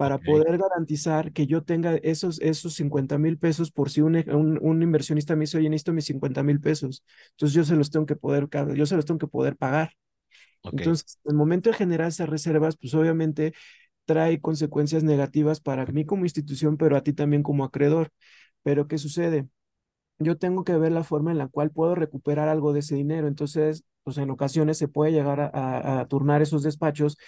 para 0.00 0.16
poder 0.16 0.56
garantizar 0.56 1.30
que 1.30 1.46
yo 1.46 1.62
tenga 1.62 1.96
esos, 1.96 2.40
esos 2.40 2.72
50 2.72 3.18
mil 3.18 3.36
pesos 3.36 3.70
por 3.70 3.90
si 3.90 4.00
un, 4.00 4.16
un, 4.62 4.82
inversionista 4.82 5.36
me 5.36 5.42
dice, 5.42 5.58
oye, 5.58 5.68
necesito 5.68 5.92
mis 5.92 6.06
50 6.06 6.42
mil 6.42 6.58
pesos. 6.58 7.04
Entonces 7.32 7.54
yo 7.54 7.64
se 7.64 7.76
los 7.76 7.90
tengo 7.90 8.06
que 8.06 8.16
poder, 8.16 8.48
yo 8.74 8.86
se 8.86 8.96
los 8.96 9.04
tengo 9.04 9.18
que 9.18 9.26
poder 9.26 9.56
pagar. 9.56 9.92
Entonces, 10.62 11.18
el 11.26 11.34
momento 11.34 11.68
de 11.68 11.76
generar 11.76 12.08
esas 12.08 12.30
reservas, 12.30 12.78
pues 12.78 12.94
obviamente 12.94 13.52
trae 14.06 14.40
consecuencias 14.40 15.04
negativas 15.04 15.60
para 15.60 15.84
mí 15.84 16.06
como 16.06 16.24
institución, 16.24 16.78
pero 16.78 16.96
a 16.96 17.02
ti 17.02 17.12
también 17.12 17.42
como 17.42 17.64
acreedor. 17.64 18.10
Pero 18.62 18.88
¿qué 18.88 18.96
sucede? 18.96 19.48
Yo 20.18 20.38
tengo 20.38 20.64
que 20.64 20.78
ver 20.78 20.92
la 20.92 21.04
forma 21.04 21.30
en 21.30 21.36
la 21.36 21.48
cual 21.48 21.72
puedo 21.72 21.94
recuperar 21.94 22.48
algo 22.48 22.72
de 22.72 22.80
ese 22.80 22.94
dinero. 22.94 23.28
Entonces, 23.28 23.84
pues 24.02 24.16
en 24.16 24.30
ocasiones 24.30 24.78
se 24.78 24.88
puede 24.88 25.12
llegar 25.12 25.40
a, 25.42 26.00
a 26.00 26.08
turnar 26.08 26.40
esos 26.40 26.62
despachos 26.62 27.18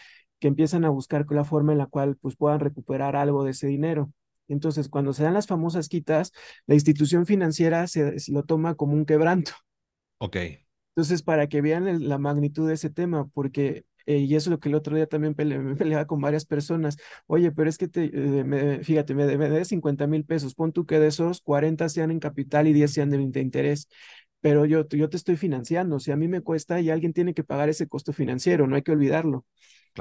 que 0.42 0.48
empiezan 0.48 0.84
a 0.84 0.90
buscar 0.90 1.24
la 1.30 1.44
forma 1.44 1.70
en 1.70 1.78
la 1.78 1.86
cual 1.86 2.16
pues, 2.16 2.34
puedan 2.34 2.58
recuperar 2.58 3.14
algo 3.14 3.44
de 3.44 3.52
ese 3.52 3.68
dinero. 3.68 4.12
Entonces, 4.48 4.88
cuando 4.88 5.12
se 5.12 5.22
dan 5.22 5.34
las 5.34 5.46
famosas 5.46 5.88
quitas, 5.88 6.32
la 6.66 6.74
institución 6.74 7.26
financiera 7.26 7.86
se, 7.86 8.16
lo 8.26 8.42
toma 8.42 8.74
como 8.74 8.94
un 8.94 9.06
quebranto. 9.06 9.52
Ok. 10.18 10.36
Entonces, 10.96 11.22
para 11.22 11.46
que 11.46 11.60
vean 11.60 12.08
la 12.08 12.18
magnitud 12.18 12.66
de 12.66 12.74
ese 12.74 12.90
tema, 12.90 13.28
porque, 13.32 13.84
eh, 14.04 14.18
y 14.18 14.34
eso 14.34 14.50
es 14.50 14.50
lo 14.50 14.58
que 14.58 14.68
el 14.68 14.74
otro 14.74 14.96
día 14.96 15.06
también 15.06 15.36
me 15.64 15.76
peleaba 15.76 16.08
con 16.08 16.20
varias 16.20 16.44
personas, 16.44 16.96
oye, 17.28 17.52
pero 17.52 17.70
es 17.70 17.78
que, 17.78 17.86
te, 17.86 18.10
eh, 18.12 18.80
fíjate, 18.82 19.14
me, 19.14 19.38
me 19.38 19.64
50 19.64 20.08
mil 20.08 20.24
pesos, 20.24 20.56
pon 20.56 20.72
tú 20.72 20.86
que 20.86 20.98
de 20.98 21.06
esos 21.06 21.40
40 21.40 21.88
sean 21.88 22.10
en 22.10 22.18
capital 22.18 22.66
y 22.66 22.72
10 22.72 22.92
sean 22.92 23.10
de, 23.10 23.18
de 23.28 23.40
interés 23.40 23.86
pero 24.40 24.64
yo, 24.66 24.88
yo 24.88 25.08
te 25.08 25.16
estoy 25.16 25.36
financiando, 25.36 26.00
si 26.00 26.10
a 26.10 26.16
mí 26.16 26.26
me 26.26 26.40
cuesta 26.40 26.80
y 26.80 26.90
alguien 26.90 27.12
tiene 27.12 27.32
que 27.32 27.44
pagar 27.44 27.68
ese 27.68 27.86
costo 27.88 28.12
financiero, 28.12 28.66
no 28.66 28.74
hay 28.74 28.82
que 28.82 28.90
olvidarlo. 28.90 29.46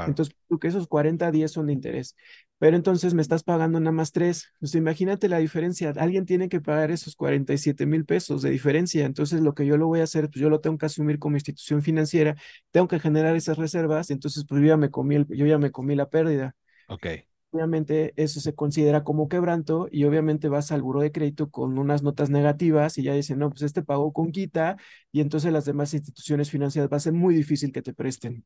Entonces, 0.05 0.35
tú 0.49 0.59
que 0.59 0.67
esos 0.67 0.87
40 0.87 1.31
días 1.31 1.51
son 1.51 1.67
de 1.67 1.73
interés, 1.73 2.15
pero 2.57 2.75
entonces 2.75 3.13
me 3.13 3.21
estás 3.21 3.43
pagando 3.43 3.79
nada 3.79 3.91
más 3.91 4.11
tres. 4.11 4.49
Entonces, 4.55 4.75
imagínate 4.75 5.29
la 5.29 5.39
diferencia. 5.39 5.93
Alguien 5.97 6.25
tiene 6.25 6.49
que 6.49 6.61
pagar 6.61 6.91
esos 6.91 7.15
47 7.15 7.85
mil 7.85 8.05
pesos 8.05 8.41
de 8.41 8.49
diferencia. 8.51 9.05
Entonces, 9.05 9.41
lo 9.41 9.53
que 9.53 9.65
yo 9.65 9.77
lo 9.77 9.87
voy 9.87 9.99
a 10.01 10.03
hacer, 10.03 10.29
pues 10.29 10.41
yo 10.41 10.49
lo 10.49 10.59
tengo 10.61 10.77
que 10.77 10.85
asumir 10.87 11.19
como 11.19 11.35
institución 11.35 11.81
financiera, 11.81 12.35
tengo 12.71 12.87
que 12.87 12.99
generar 12.99 13.35
esas 13.35 13.57
reservas. 13.57 14.09
Entonces, 14.11 14.45
pues 14.47 14.61
yo 14.61 14.67
ya 14.67 14.77
me 14.77 14.91
comí, 14.91 15.25
yo 15.29 15.45
ya 15.45 15.57
me 15.57 15.71
comí 15.71 15.95
la 15.95 16.09
pérdida. 16.09 16.55
Ok. 16.87 17.07
Obviamente, 17.53 18.13
eso 18.15 18.39
se 18.39 18.55
considera 18.55 19.03
como 19.03 19.27
quebranto 19.27 19.89
y 19.91 20.05
obviamente 20.05 20.47
vas 20.47 20.71
al 20.71 20.81
buro 20.81 21.01
de 21.01 21.11
crédito 21.11 21.49
con 21.49 21.77
unas 21.77 22.01
notas 22.01 22.29
negativas 22.29 22.97
y 22.97 23.03
ya 23.03 23.13
dicen, 23.13 23.39
no, 23.39 23.49
pues 23.49 23.63
este 23.63 23.83
pagó 23.83 24.13
con 24.13 24.31
quita 24.31 24.77
y 25.11 25.19
entonces 25.19 25.51
las 25.51 25.65
demás 25.65 25.93
instituciones 25.93 26.49
financieras 26.49 26.89
va 26.91 26.97
a 26.97 26.99
ser 27.01 27.11
muy 27.13 27.35
difícil 27.35 27.73
que 27.73 27.81
te 27.81 27.93
presten. 27.93 28.45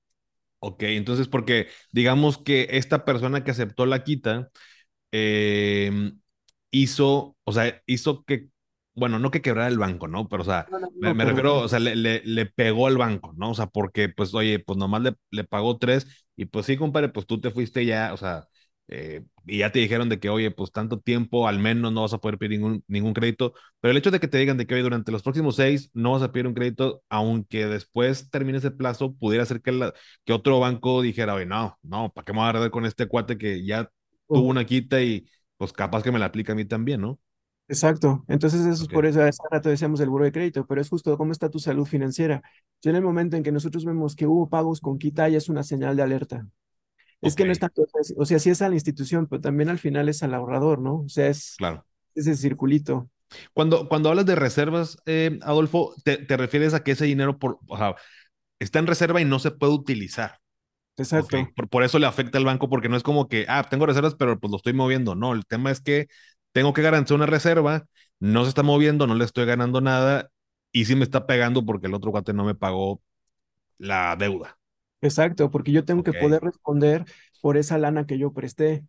Ok, 0.60 0.84
entonces 0.84 1.28
porque 1.28 1.68
digamos 1.92 2.38
que 2.40 2.68
esta 2.72 3.06
persona 3.06 3.44
que 3.44 3.52
aceptó 3.52 3.86
la 3.86 4.04
quita 4.04 4.50
em, 5.12 6.20
hizo, 6.72 7.38
o 7.44 7.52
sea, 7.54 7.82
hizo 7.86 8.24
que, 8.26 8.50
bueno, 8.96 9.20
no 9.20 9.32
que 9.32 9.42
quebrara 9.42 9.68
el 9.70 9.78
banco, 9.78 10.08
¿no? 10.08 10.28
Pero, 10.30 10.44
o 10.44 10.46
sea, 10.46 10.68
me, 11.00 11.14
refiero, 11.26 11.60
o 11.60 11.68
sea, 11.68 11.80
le, 11.80 11.96
le, 11.96 12.46
pegó 12.48 12.88
al 12.88 12.98
banco, 12.98 13.34
¿no? 13.38 13.52
O 13.52 13.56
sea, 13.56 13.68
porque, 13.68 14.10
pues, 14.10 14.34
oye, 14.34 14.60
pues 14.60 14.78
nomás 14.78 15.02
le, 15.02 15.16
le 15.32 15.44
pagó 15.44 15.78
tres 15.78 16.08
y 16.36 16.46
pues 16.46 16.66
sí, 16.66 16.78
compadre, 16.78 17.10
pues 17.10 17.26
tú 17.28 17.40
te 17.40 17.52
fuiste 17.52 17.86
ya, 17.86 18.14
o 18.14 18.18
sea, 18.18 18.48
eh, 18.88 19.24
y 19.46 19.60
ya 19.60 19.72
te 19.72 19.80
dijeron 19.80 20.10
de 20.10 20.20
que, 20.20 20.30
oye, 20.30 20.52
pues 20.52 20.72
tanto 20.72 21.00
tiempo, 21.00 21.48
al 21.48 21.60
menos 21.60 21.92
no 21.92 22.02
vas 22.02 22.14
a 22.14 22.20
poder 22.20 22.38
pedir 22.38 22.60
ningún, 22.60 22.84
ningún 22.88 23.14
crédito, 23.14 23.54
pero 23.80 23.92
el 23.92 23.98
hecho 23.98 24.12
de 24.12 24.20
que 24.20 24.28
te 24.28 24.38
digan 24.38 24.58
de 24.58 24.68
que, 24.68 24.76
oye, 24.76 24.84
durante 24.84 25.12
los 25.12 25.24
próximos 25.24 25.56
seis 25.56 25.90
no 25.94 26.12
vas 26.12 26.22
a 26.22 26.32
pedir 26.32 26.48
un 26.48 26.54
crédito, 26.54 27.02
aunque 27.10 27.66
después 27.68 28.30
termine 28.30 28.60
ese 28.60 28.72
plazo, 28.72 29.16
pudiera 29.16 29.46
ser 29.46 29.62
que, 29.62 29.72
la, 29.72 29.94
que 30.24 30.34
otro 30.34 30.60
banco 30.60 31.02
dijera, 31.02 31.34
oye, 31.34 31.46
no, 31.46 31.78
no, 31.82 32.12
¿para 32.14 32.26
qué 32.26 32.34
me 32.34 32.40
voy 32.40 32.46
a 32.46 32.50
agarrar 32.50 32.72
con 32.72 32.86
este 32.86 33.08
cuate 33.08 33.38
que 33.38 33.66
ya 33.66 33.90
tuvo 34.28 34.42
una 34.48 34.66
quita 34.66 35.02
y 35.02 35.26
pues 35.58 35.74
capaz 35.74 36.04
que 36.04 36.12
me 36.12 36.20
la 36.20 36.26
aplica 36.26 36.54
a 36.54 36.56
mí 36.56 36.66
también, 36.66 37.02
¿no? 37.02 37.20
Exacto. 37.68 38.24
Entonces, 38.28 38.62
eso 38.62 38.84
es 38.84 38.90
por 38.90 39.06
eso, 39.08 39.24
hace 39.24 39.42
rato 39.50 39.70
decíamos 39.70 40.00
el 40.00 40.10
buro 40.10 40.26
de 40.26 40.32
crédito, 40.32 40.66
pero 40.68 40.82
es 40.82 40.90
justo 40.90 41.18
cómo 41.18 41.32
está 41.32 41.50
tu 41.50 41.58
salud 41.60 41.86
financiera. 41.86 42.44
Yo 42.82 42.92
en 42.92 42.98
el 42.98 43.02
momento 43.02 43.38
en 43.38 43.44
que 43.44 43.52
nosotros 43.52 43.86
vemos 43.86 44.16
que 44.16 44.28
hubo 44.28 44.50
pagos 44.50 44.80
con 44.82 45.00
quita, 45.00 45.28
ya 45.30 45.40
es 45.40 45.50
una 45.50 45.64
señal 45.64 45.96
de 45.96 46.04
alerta. 46.04 46.48
Es 47.22 47.36
que 47.36 47.46
no 47.46 47.52
es 47.52 47.60
tanto, 47.60 47.86
o 48.18 48.26
sea, 48.26 48.40
sí 48.40 48.50
es 48.50 48.62
a 48.62 48.70
la 48.70 48.76
institución, 48.76 49.28
pero 49.28 49.42
también 49.42 49.70
al 49.70 49.80
final 49.80 50.10
es 50.10 50.22
al 50.22 50.34
ahorrador, 50.34 50.80
¿no? 50.80 51.02
O 51.02 51.10
sea, 51.10 51.28
es 51.28 51.56
claro. 51.58 51.86
ese 52.14 52.36
circulito. 52.36 53.10
Cuando, 53.54 53.88
cuando 53.90 54.10
hablas 54.10 54.26
de 54.26 54.36
reservas, 54.36 54.98
eh, 55.06 55.40
Adolfo, 55.42 55.96
te, 56.04 56.18
refieres 56.38 56.74
a 56.74 56.84
que 56.84 56.92
ese 56.92 57.06
dinero 57.06 57.40
por, 57.40 57.60
está 58.60 58.80
en 58.80 58.88
reserva 58.88 59.22
y 59.22 59.26
no 59.26 59.40
se 59.40 59.52
puede 59.52 59.74
utilizar. 59.74 60.40
Exacto. 60.98 61.38
Por, 61.56 61.68
por, 61.68 61.84
eso 61.84 62.00
le 62.00 62.06
afecta 62.06 62.38
al 62.38 62.46
banco, 62.46 62.70
porque 62.70 62.90
no 62.90 62.96
es 62.96 63.04
como 63.04 63.28
que, 63.28 63.46
ah, 63.50 63.66
tengo 63.70 63.86
reservas, 63.86 64.16
pero 64.16 64.40
pues 64.40 64.52
lo 64.52 64.58
estoy 64.58 64.74
moviendo. 64.74 65.16
No, 65.16 65.34
el 65.34 65.46
tema 65.46 65.72
es 65.72 65.82
que 65.82 66.08
tengo 66.52 66.74
que 66.74 66.82
garantizar 66.82 67.16
una 67.16 67.26
reserva, 67.26 67.86
no 68.20 68.44
se 68.44 68.50
está 68.50 68.64
moviendo, 68.64 69.08
no 69.08 69.16
le 69.16 69.26
estoy 69.26 69.46
ganando 69.46 69.82
nada 69.82 70.30
y 70.72 70.86
sí 70.86 70.96
me 70.96 71.04
está 71.04 71.26
pegando 71.26 71.66
porque 71.66 71.88
el 71.88 71.94
otro 71.94 72.12
cuate 72.12 72.34
no 72.34 72.46
me 72.46 72.56
pagó 72.56 73.02
la 73.78 74.16
deuda. 74.16 74.58
Exacto, 75.02 75.52
porque 75.52 75.72
yo 75.72 75.86
tengo 75.86 76.04
que 76.04 76.14
poder 76.14 76.42
responder 76.42 77.06
por 77.42 77.58
esa 77.58 77.78
lana 77.78 78.06
que 78.06 78.18
yo 78.18 78.34
presté. 78.34 78.84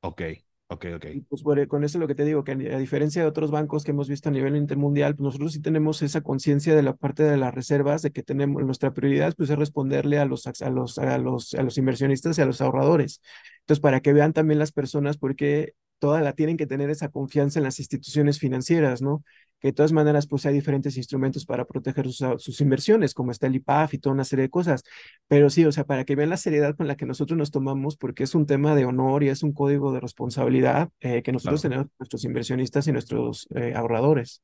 Ok. 0.00 0.22
Ok, 0.68 0.86
ok. 0.96 1.04
Y 1.14 1.20
pues 1.20 1.44
con 1.68 1.84
eso 1.84 1.98
lo 2.00 2.08
que 2.08 2.16
te 2.16 2.24
digo, 2.24 2.42
que 2.42 2.52
a, 2.52 2.78
diferencia 2.78 3.22
de 3.22 3.28
otros 3.28 3.52
bancos 3.52 3.84
que 3.84 3.92
hemos 3.92 4.08
visto 4.08 4.28
a 4.28 4.32
nivel 4.32 4.56
intermundial, 4.56 5.14
pues 5.14 5.24
nosotros 5.24 5.52
sí 5.52 5.62
tenemos 5.62 6.02
esa 6.02 6.22
conciencia 6.22 6.74
de 6.74 6.82
la 6.82 6.96
parte 6.96 7.22
de 7.22 7.36
las 7.36 7.54
reservas, 7.54 8.02
de 8.02 8.10
que 8.10 8.24
tenemos 8.24 8.64
nuestra 8.64 8.92
prioridad 8.92 9.34
pues 9.36 9.48
es 9.50 9.56
responderle 9.56 10.18
a 10.18 10.24
los, 10.24 10.44
a 10.46 10.70
los, 10.70 10.98
a 10.98 11.18
los, 11.18 11.54
a 11.54 11.62
los 11.62 11.78
inversionistas 11.78 12.36
y 12.38 12.42
a 12.42 12.46
los 12.46 12.60
ahorradores. 12.60 13.20
Entonces, 13.60 13.80
para 13.80 14.00
que 14.00 14.12
vean 14.12 14.32
también 14.32 14.58
las 14.58 14.72
personas, 14.72 15.18
porque 15.18 15.74
toda 15.98 16.20
la 16.20 16.32
tienen 16.32 16.56
que 16.56 16.66
tener 16.66 16.90
esa 16.90 17.08
confianza 17.08 17.58
en 17.58 17.64
las 17.64 17.78
instituciones 17.78 18.38
financieras, 18.38 19.02
¿no? 19.02 19.24
Que 19.60 19.68
de 19.68 19.72
todas 19.72 19.92
maneras, 19.92 20.26
pues 20.26 20.44
hay 20.46 20.54
diferentes 20.54 20.96
instrumentos 20.96 21.46
para 21.46 21.64
proteger 21.64 22.06
sus, 22.10 22.42
sus, 22.42 22.60
inversiones, 22.60 23.14
como 23.14 23.30
está 23.30 23.46
el 23.46 23.56
IPAF 23.56 23.94
y 23.94 23.98
toda 23.98 24.14
una 24.14 24.24
serie 24.24 24.44
de 24.44 24.50
cosas. 24.50 24.82
Pero 25.28 25.48
sí, 25.48 25.64
o 25.64 25.72
sea, 25.72 25.84
para 25.84 26.04
que 26.04 26.14
vean 26.14 26.30
la 26.30 26.36
seriedad 26.36 26.76
con 26.76 26.86
la 26.86 26.96
que 26.96 27.06
nosotros 27.06 27.38
nos 27.38 27.50
tomamos, 27.50 27.96
porque 27.96 28.24
es 28.24 28.34
un 28.34 28.46
tema 28.46 28.74
de 28.74 28.84
honor 28.84 29.22
y 29.22 29.28
es 29.28 29.42
un 29.42 29.52
código 29.52 29.92
de 29.92 30.00
responsabilidad 30.00 30.90
eh, 31.00 31.22
que 31.22 31.32
nosotros 31.32 31.62
tenemos 31.62 31.86
nuestros 31.98 32.24
inversionistas 32.24 32.86
y 32.86 32.92
nuestros 32.92 33.48
eh, 33.54 33.72
ahorradores. 33.74 34.42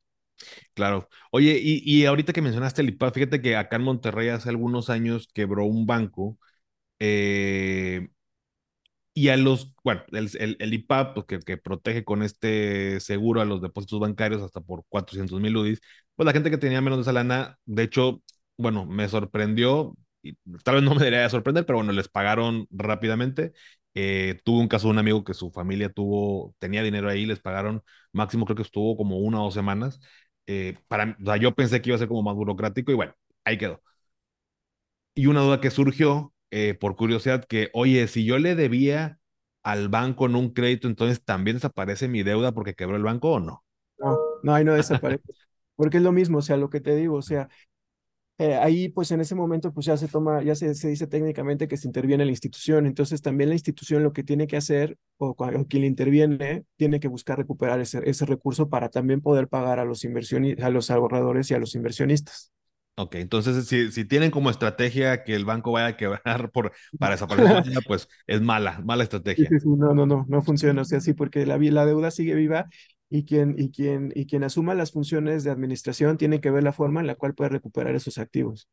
Claro. 0.74 1.09
Oye, 1.30 1.59
y, 1.62 1.82
y, 1.84 2.07
ahorita 2.07 2.32
que 2.32 2.42
mencionaste 2.42 2.82
el 2.82 2.88
IPAF, 2.88 3.14
fíjate 3.14 3.42
que 3.42 3.57
acá 3.57 3.76
en 3.76 3.82
Monterrey 3.82 4.28
hace 4.28 4.48
algunos 4.48 4.90
años 4.90 5.28
quebró 5.32 5.66
un 5.66 5.86
banco 5.86 6.38
eh, 7.05 8.09
y 9.14 9.28
a 9.28 9.36
los, 9.36 9.74
bueno, 9.84 10.02
el, 10.12 10.56
el, 10.58 10.74
IPAP, 10.74 11.14
pues, 11.14 11.44
que, 11.44 11.56
protege 11.58 12.04
con 12.04 12.22
este 12.22 12.98
seguro 13.00 13.40
a 13.40 13.44
los 13.44 13.60
depósitos 13.60 14.00
bancarios 14.00 14.42
hasta 14.42 14.60
por 14.60 14.84
400 14.88 15.40
mil 15.40 15.56
UDIs, 15.56 15.80
pues 16.16 16.26
la 16.26 16.32
gente 16.32 16.50
que 16.50 16.58
tenía 16.58 16.80
menos 16.80 16.98
de 16.98 17.02
esa 17.02 17.12
lana, 17.12 17.58
de 17.66 17.82
hecho, 17.82 18.22
bueno, 18.56 18.86
me 18.86 19.08
sorprendió, 19.08 19.94
y 20.22 20.34
tal 20.64 20.76
vez 20.76 20.84
no 20.84 20.90
me 20.94 20.98
debería 21.00 21.22
de 21.22 21.30
sorprender, 21.30 21.66
pero 21.66 21.78
bueno, 21.78 21.92
les 21.92 22.08
pagaron 22.08 22.66
rápidamente. 22.70 23.52
Eh, 23.94 24.40
tuve 24.44 24.60
un 24.60 24.68
caso 24.68 24.86
de 24.88 24.92
un 24.92 24.98
amigo 24.98 25.24
que 25.24 25.34
su 25.34 25.50
familia 25.50 25.90
tuvo, 25.90 26.54
tenía 26.58 26.82
dinero 26.82 27.10
ahí, 27.10 27.26
les 27.26 27.40
pagaron, 27.40 27.82
máximo 28.12 28.46
creo 28.46 28.56
que 28.56 28.62
estuvo 28.62 28.96
como 28.96 29.18
una 29.18 29.40
o 29.40 29.44
dos 29.44 29.54
semanas. 29.54 30.00
Eh, 30.46 30.78
para, 30.88 31.16
o 31.20 31.24
sea, 31.24 31.36
yo 31.36 31.54
pensé 31.54 31.82
que 31.82 31.90
iba 31.90 31.96
a 31.96 31.98
ser 31.98 32.08
como 32.08 32.22
más 32.22 32.34
burocrático 32.34 32.90
y 32.92 32.94
bueno, 32.94 33.14
ahí 33.44 33.58
quedó. 33.58 33.82
Y 35.14 35.26
una 35.26 35.40
duda 35.40 35.60
que 35.60 35.70
surgió 35.70 36.32
eh, 36.53 36.74
por 36.74 36.96
curiosidad 36.96 37.44
que, 37.46 37.70
oye, 37.72 38.07
si 38.09 38.24
yo 38.26 38.38
le 38.38 38.55
debía 38.55 39.18
al 39.62 39.88
banco 39.88 40.26
en 40.26 40.36
un 40.36 40.50
crédito, 40.50 40.86
entonces 40.86 41.24
también 41.24 41.57
desaparece 41.57 42.09
mi 42.09 42.22
deuda 42.22 42.53
porque 42.53 42.74
quebró 42.74 42.96
el 42.96 43.03
banco 43.03 43.32
o 43.32 43.40
no? 43.40 43.64
No, 43.98 44.18
no, 44.42 44.55
ahí 44.55 44.62
no 44.62 44.74
desaparece. 44.74 45.22
porque 45.76 45.96
es 45.96 46.03
lo 46.03 46.12
mismo, 46.12 46.38
o 46.38 46.42
sea, 46.42 46.59
lo 46.59 46.68
que 46.68 46.80
te 46.80 46.94
digo, 46.94 47.16
o 47.16 47.22
sea, 47.22 47.48
eh, 48.36 48.55
ahí 48.57 48.90
pues 48.90 49.11
en 49.12 49.22
ese 49.22 49.34
momento 49.34 49.72
pues 49.72 49.86
ya 49.86 49.96
se 49.96 50.09
toma, 50.09 50.42
ya 50.42 50.55
se, 50.55 50.74
se, 50.74 50.88
dice 50.88 51.07
técnicamente 51.07 51.68
que 51.68 51.78
se 51.78 51.86
interviene 51.86 52.26
la 52.26 52.32
institución, 52.32 52.84
entonces 52.84 53.22
también 53.22 53.48
la 53.48 53.55
institución 53.55 54.03
lo 54.03 54.12
que 54.12 54.22
tiene 54.22 54.46
que 54.46 54.59
hacer 54.59 54.98
o, 55.16 55.34
quien 55.34 55.82
le 55.82 55.86
interviene 55.86 56.64
tiene 56.76 57.00
que 57.00 57.09
buscar 57.09 57.38
recuperar 57.38 57.80
ese, 57.80 58.03
ese 58.05 58.26
recurso 58.26 58.68
para 58.68 58.90
también 58.90 59.22
poder 59.22 59.48
pagar 59.48 59.78
a 59.78 59.86
los 59.86 60.05
inversionistas, 60.05 60.66
a 60.66 60.70
los 60.70 60.90
ahorradores 60.90 61.50
y 61.50 61.55
a 61.55 61.59
los 61.59 61.74
inversionistas. 61.74 62.53
Ok, 62.95 63.14
entonces 63.14 63.66
si, 63.66 63.90
si, 63.90 64.05
tienen 64.05 64.30
como 64.30 64.51
estrategia 64.51 65.24
que 65.24 65.34
el 65.34 65.47
banco 65.47 65.72
vaya 65.72 65.86
a 65.86 65.97
quebrar 65.97 66.51
por, 66.53 66.72
para 66.99 67.12
desaparecer, 67.14 67.82
pues 67.86 68.09
es 68.26 68.40
mala, 68.43 68.80
mala 68.84 69.03
estrategia. 69.03 69.49
Sí, 69.49 69.61
sí, 69.61 69.68
no, 69.68 69.95
no, 69.95 70.05
no, 70.05 70.26
no 70.28 70.43
funciona, 70.43 70.82
o 70.82 70.84
sea, 70.84 71.01
sí, 71.01 71.14
porque 71.14 71.47
la, 71.47 71.57
la 71.57 71.86
deuda 71.86 72.11
sigue 72.11 72.34
viva 72.34 72.68
y 73.09 73.24
quien, 73.24 73.55
y, 73.59 73.70
quien, 73.70 74.12
y 74.14 74.26
quien 74.26 74.45
asuma 74.45 74.74
las 74.74 74.93
funciones 74.93 75.43
de 75.45 75.51
administración 75.51 76.18
tiene 76.18 76.40
que 76.40 76.51
ver 76.51 76.62
la 76.62 76.72
forma 76.72 77.01
en 77.01 77.07
la 77.07 77.14
cual 77.14 77.34
puede 77.34 77.51
recuperar 77.51 77.95
esos 77.95 78.18
activos. 78.18 78.68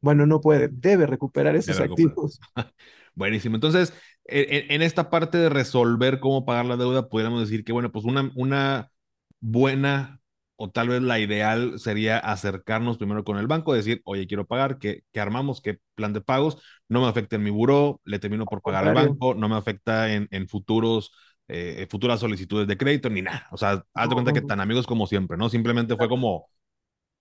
Bueno, 0.00 0.26
no 0.26 0.40
puede, 0.40 0.68
debe 0.68 1.06
recuperar 1.06 1.56
esos 1.56 1.76
debe 1.76 1.90
activos. 1.90 2.38
Recuperar. 2.54 2.74
Buenísimo. 3.14 3.56
Entonces, 3.56 3.92
en, 4.24 4.70
en, 4.70 4.82
esta 4.82 5.10
parte 5.10 5.38
de 5.38 5.48
resolver 5.48 6.20
cómo 6.20 6.44
pagar 6.46 6.66
la 6.66 6.76
deuda, 6.76 7.08
podríamos 7.08 7.40
decir 7.40 7.64
que, 7.64 7.72
bueno, 7.72 7.90
pues 7.90 8.04
una, 8.04 8.30
una 8.36 8.92
buena 9.40 10.20
o 10.60 10.70
tal 10.70 10.88
vez 10.88 11.02
la 11.02 11.20
ideal 11.20 11.78
sería 11.78 12.18
acercarnos 12.18 12.98
primero 12.98 13.24
con 13.24 13.38
el 13.38 13.46
banco, 13.46 13.74
decir, 13.74 14.02
oye, 14.04 14.26
quiero 14.26 14.46
pagar, 14.46 14.78
¿qué, 14.78 15.04
qué 15.12 15.20
armamos? 15.20 15.60
¿Qué 15.62 15.78
plan 15.94 16.12
de 16.12 16.20
pagos? 16.20 16.58
No 16.88 17.00
me 17.02 17.08
afecta 17.08 17.36
en 17.36 17.44
mi 17.44 17.50
buró, 17.50 18.00
le 18.04 18.18
termino 18.18 18.48
por 18.48 18.62
pagar 18.62 18.84
al 18.84 18.92
banco, 18.92 19.34
no 19.34 19.48
me 19.48 19.56
afecta 19.56 20.12
en, 20.12 20.28
en 20.32 20.48
futuros, 20.48 21.12
eh, 21.48 21.86
futuras 21.90 22.20
solicitudes 22.20 22.66
de 22.68 22.76
crédito, 22.76 23.08
ni 23.10 23.22
nada. 23.22 23.46
O 23.52 23.56
sea, 23.56 23.84
haz 23.94 24.08
de 24.08 24.14
cuenta 24.14 24.32
que 24.32 24.42
tan 24.42 24.60
amigos 24.60 24.86
como 24.86 25.06
siempre, 25.06 25.36
¿no? 25.38 25.48
Simplemente 25.48 25.96
fue 25.96 26.08
como, 26.08 26.48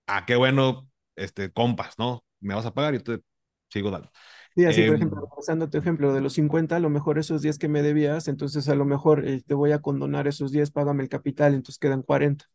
ah, 0.08 0.26
qué 0.26 0.36
bueno, 0.36 0.90
este, 1.16 1.52
compas, 1.52 1.98
¿no? 2.00 2.26
Me 2.40 2.56
vas 2.56 2.66
a 2.66 2.74
pagar 2.74 2.96
y 2.96 3.00
te 3.00 3.22
sigo 3.70 3.92
dando. 3.92 4.12
Sí, 4.56 4.66
así 4.66 4.82
eh, 4.82 4.84
por 4.84 4.96
ejemplo, 4.96 5.30
pasando 5.36 5.70
tu 5.70 5.78
ejemplo 5.78 6.14
de 6.14 6.22
los 6.22 6.34
50, 6.34 6.76
a 6.78 6.80
lo 6.80 6.90
mejor 6.90 7.20
esos 7.20 7.44
10 7.44 7.60
que 7.60 7.68
me 7.68 7.84
debías, 7.84 8.28
entonces 8.28 8.68
a 8.70 8.76
lo 8.76 8.86
mejor 8.86 9.28
eh, 9.28 9.44
te 9.46 9.54
voy 9.54 9.72
a 9.72 9.82
condonar 9.82 10.28
esos 10.28 10.52
10, 10.52 10.72
págame 10.72 11.04
el 11.04 11.10
capital, 11.10 11.54
entonces 11.54 11.78
quedan 11.80 12.02
40. 12.02 12.46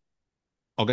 Ok, 0.75 0.93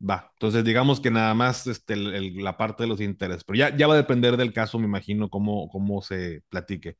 va. 0.00 0.30
Entonces, 0.34 0.64
digamos 0.64 1.00
que 1.00 1.10
nada 1.10 1.34
más 1.34 1.66
este, 1.66 1.94
el, 1.94 2.14
el, 2.14 2.36
la 2.44 2.56
parte 2.56 2.82
de 2.82 2.88
los 2.88 3.00
intereses, 3.00 3.44
pero 3.44 3.58
ya, 3.58 3.76
ya 3.76 3.86
va 3.86 3.94
a 3.94 3.96
depender 3.96 4.36
del 4.36 4.52
caso, 4.52 4.78
me 4.78 4.86
imagino, 4.86 5.30
cómo, 5.30 5.68
cómo 5.70 6.02
se 6.02 6.42
platique. 6.48 6.96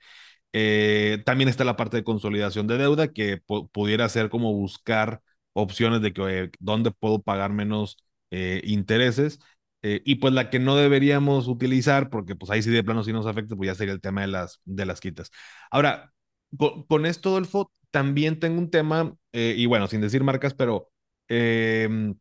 Eh, 0.53 1.23
también 1.27 1.49
está 1.51 1.65
la 1.65 1.77
parte 1.77 1.99
de 1.99 2.05
consolidación 2.05 2.69
de 2.69 2.79
deuda, 2.79 3.09
que 3.13 3.39
pudiera 3.73 4.09
ser 4.11 4.31
como 4.31 4.55
buscar 4.55 5.23
opciones 5.55 6.03
de 6.03 6.15
que, 6.15 6.23
oye, 6.23 6.53
dónde 6.61 6.93
puedo 6.93 7.23
pagar 7.23 7.53
menos 7.53 7.99
eh, 8.33 8.63
intereses. 8.67 9.41
Eh, 9.83 10.03
y 10.05 10.17
pues 10.17 10.35
la 10.35 10.51
que 10.51 10.61
no 10.61 10.77
deberíamos 10.77 11.49
utilizar, 11.49 12.11
porque 12.11 12.37
pues 12.37 12.51
ahí 12.53 12.63
sí 12.63 12.71
de 12.71 12.85
plano 12.85 13.05
sí 13.05 13.15
nos 13.15 13.27
afecta, 13.27 13.57
pues 13.57 13.69
ya 13.69 13.77
sería 13.77 13.95
el 13.95 14.03
tema 14.03 14.23
de 14.23 14.29
las, 14.29 14.61
de 14.67 14.87
las 14.87 15.01
quitas. 15.01 15.31
Ahora, 15.73 16.13
con, 16.59 16.85
con 16.87 17.07
esto, 17.07 17.31
Dolfo, 17.33 17.73
también 17.93 18.41
tengo 18.41 18.59
un 18.61 18.71
tema, 18.71 19.15
y 19.33 19.67
bueno, 19.67 19.89
sin 19.89 20.03
decir 20.03 20.25
marcas, 20.25 20.55
pero 20.55 20.92
eh, 21.33 22.15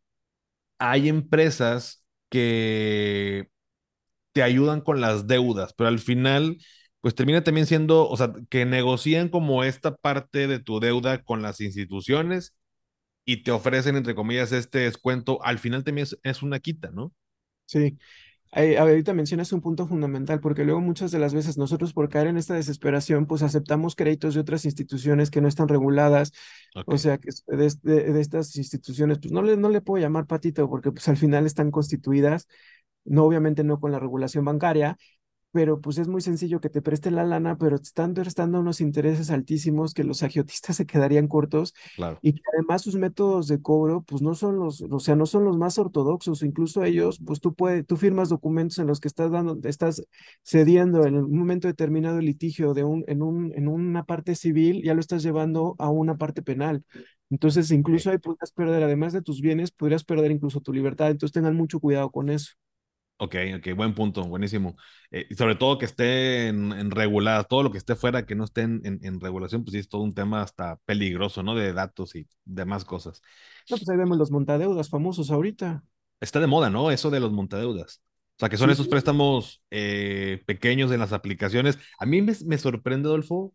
hay 0.80 1.09
empresas 1.09 2.05
que 2.30 3.49
te 4.34 4.43
ayudan 4.43 4.82
con 4.82 5.01
las 5.01 5.28
deudas, 5.28 5.74
pero 5.76 5.89
al 5.89 5.99
final, 5.99 6.57
pues 7.01 7.16
termina 7.16 7.43
también 7.43 7.68
siendo, 7.68 8.09
o 8.09 8.18
sea, 8.18 8.34
que 8.49 8.66
negocian 8.66 9.30
como 9.30 9.64
esta 9.64 9.95
parte 9.97 10.47
de 10.47 10.59
tu 10.59 10.80
deuda 10.80 11.24
con 11.24 11.41
las 11.41 11.62
instituciones 11.62 12.55
y 13.26 13.43
te 13.43 13.51
ofrecen, 13.51 13.95
entre 13.97 14.16
comillas, 14.16 14.51
este 14.53 14.80
descuento, 14.82 15.43
al 15.43 15.59
final 15.59 15.84
también 15.84 16.07
es 16.24 16.43
una 16.43 16.59
quita, 16.59 16.91
¿no? 16.91 17.14
Sí, 17.66 17.97
eh, 18.54 18.78
ahorita 18.78 19.14
mencionas 19.14 19.54
un 19.54 19.62
punto 19.62 19.88
fundamental, 19.88 20.41
porque 20.41 20.66
luego 20.66 20.82
muchas 20.82 21.12
de 21.12 21.20
las 21.20 21.34
veces 21.34 21.58
nosotros 21.58 21.93
por 21.93 22.10
caer 22.10 22.28
en 22.28 22.38
esta 22.38 22.54
desesperación, 22.54 23.26
pues 23.26 23.43
aceptamos 23.43 23.95
créditos 23.95 24.34
de 24.34 24.41
otras 24.41 24.66
instituciones 24.66 25.32
que 25.32 25.39
no 25.39 25.47
están 25.47 25.70
reguladas, 25.70 26.34
okay. 26.76 26.95
o 26.95 26.97
sea, 26.97 27.18
que 27.18 27.30
de, 27.47 27.74
de, 27.82 28.14
de, 28.14 28.22
estas 28.22 28.56
instituciones, 28.58 29.20
pues 29.20 29.32
no 29.32 29.41
le, 29.41 29.56
no 29.56 29.70
le 29.70 29.82
puedo 29.82 30.02
llamar 30.02 30.28
patito, 30.28 30.70
porque 30.70 30.91
pues 30.91 31.08
al 31.08 31.18
final 31.18 31.45
están 31.45 31.72
constituidas, 31.72 32.47
no 33.06 33.24
obviamente 33.24 33.64
no 33.64 33.80
con 33.80 33.91
la 33.93 33.99
regulación 33.99 34.43
bancaria, 34.43 34.97
pero 35.52 35.82
pues 35.82 35.97
es 35.97 36.08
muy 36.08 36.22
sencillo 36.22 36.62
que 36.62 36.70
te 36.70 36.82
preste 36.82 37.12
la 37.12 37.24
lana, 37.24 37.58
pero 37.58 37.76
están 37.76 38.14
prestando 38.14 38.60
unos 38.60 38.82
intereses 38.82 39.30
altísimos 39.32 39.93
que 39.93 40.04
los 40.04 40.24
agiotistas 40.24 40.76
se 40.78 40.86
quedarían 40.86 41.28
cortos 41.28 41.74
claro. 41.95 42.20
y 42.22 42.34
que 42.34 42.41
además 42.54 42.82
sus 42.82 42.95
métodos 42.95 43.47
de 43.47 43.62
cobro 43.62 44.04
pues 44.04 44.22
no 44.22 44.34
son 44.36 44.58
los, 44.58 44.82
o 44.82 44.99
sea, 44.99 45.16
no 45.16 45.26
son 45.26 45.45
los 45.45 45.58
más 45.58 45.78
ortodoxos, 45.78 46.43
incluso 46.43 46.84
ellos, 46.84 47.20
pues 47.26 47.39
tú 47.39 47.54
puedes, 47.54 47.86
tú 47.86 47.97
firmas 47.97 48.30
documentos 48.30 48.80
en 48.80 48.88
los 48.88 48.99
que 48.99 49.08
estás 49.08 49.32
dando, 49.32 49.60
estás 49.64 50.04
cediendo 50.43 51.06
en 51.06 51.16
un 51.16 51.38
momento 51.38 51.68
determinado 51.68 52.20
el 52.20 52.26
litigio 52.26 52.74
de 52.74 52.84
un, 52.84 53.04
en 53.08 53.22
un, 53.22 53.52
en 53.56 53.68
una 53.68 54.04
parte 54.06 54.36
civil, 54.36 54.82
ya 54.84 54.93
lo 54.93 54.99
estás 54.99 55.24
llevando 55.24 55.76
a 55.80 55.89
una 55.89 56.18
parte 56.18 56.41
penal. 56.41 56.84
Entonces, 57.30 57.72
incluso 57.72 58.12
ahí 58.12 58.18
podrías 58.18 58.52
perder, 58.52 58.84
además 58.84 59.14
de 59.14 59.22
tus 59.22 59.39
bienes, 59.41 59.72
podrías 59.72 60.04
perder 60.04 60.32
incluso 60.32 60.60
tu 60.60 60.74
libertad. 60.74 61.10
Entonces, 61.10 61.34
tengan 61.34 61.56
mucho 61.56 61.80
cuidado 61.80 62.12
con 62.12 62.30
eso. 62.30 62.52
Ok, 63.24 63.36
ok, 63.57 63.76
buen 63.76 63.93
punto, 63.93 64.24
buenísimo. 64.24 64.76
Eh, 65.11 65.28
y 65.30 65.36
sobre 65.36 65.53
todo 65.53 65.78
que 65.78 65.86
esté 65.86 66.47
en, 66.47 66.72
en, 66.72 66.89
regulada, 66.89 67.43
todo 67.43 67.61
lo 67.61 67.72
que 67.72 67.78
esté 67.78 67.95
fuera, 67.95 68.26
que 68.26 68.34
no 68.34 68.45
esté 68.45 68.61
en, 68.61 68.82
en, 68.84 68.99
en, 69.03 69.22
regulación, 69.22 69.63
pues 69.63 69.74
sí 69.74 69.78
es 69.78 69.88
todo 69.88 70.01
un 70.01 70.15
tema 70.15 70.41
hasta 70.41 70.78
peligroso, 70.86 71.43
¿no? 71.43 71.53
De 71.53 71.72
datos 71.72 72.15
y 72.15 72.28
demás 72.45 72.84
cosas. 72.84 73.22
No, 73.69 73.78
pues 73.78 73.88
ahí 73.89 73.97
vemos 73.97 74.17
los 74.17 74.32
montadeudas 74.32 74.89
famosos 74.89 75.30
ahorita. 75.30 75.84
Está 76.19 76.39
de 76.39 76.47
moda, 76.47 76.72
¿no? 76.72 76.89
Eso 76.89 77.11
de 77.11 77.19
los 77.19 77.32
montadeudas. 77.32 78.01
O 78.38 78.39
sea, 78.39 78.49
que 78.49 78.57
son 78.57 78.69
sí, 78.69 78.74
esos 78.74 78.86
sí. 78.86 78.89
préstamos 78.89 79.61
eh, 79.69 80.41
pequeños 80.47 80.91
en 80.91 80.99
las 80.99 81.13
aplicaciones. 81.13 81.78
A 81.99 82.07
mí 82.07 82.24
me, 82.24 82.34
me 82.47 82.57
sorprende, 82.57 83.07
Adolfo, 83.07 83.53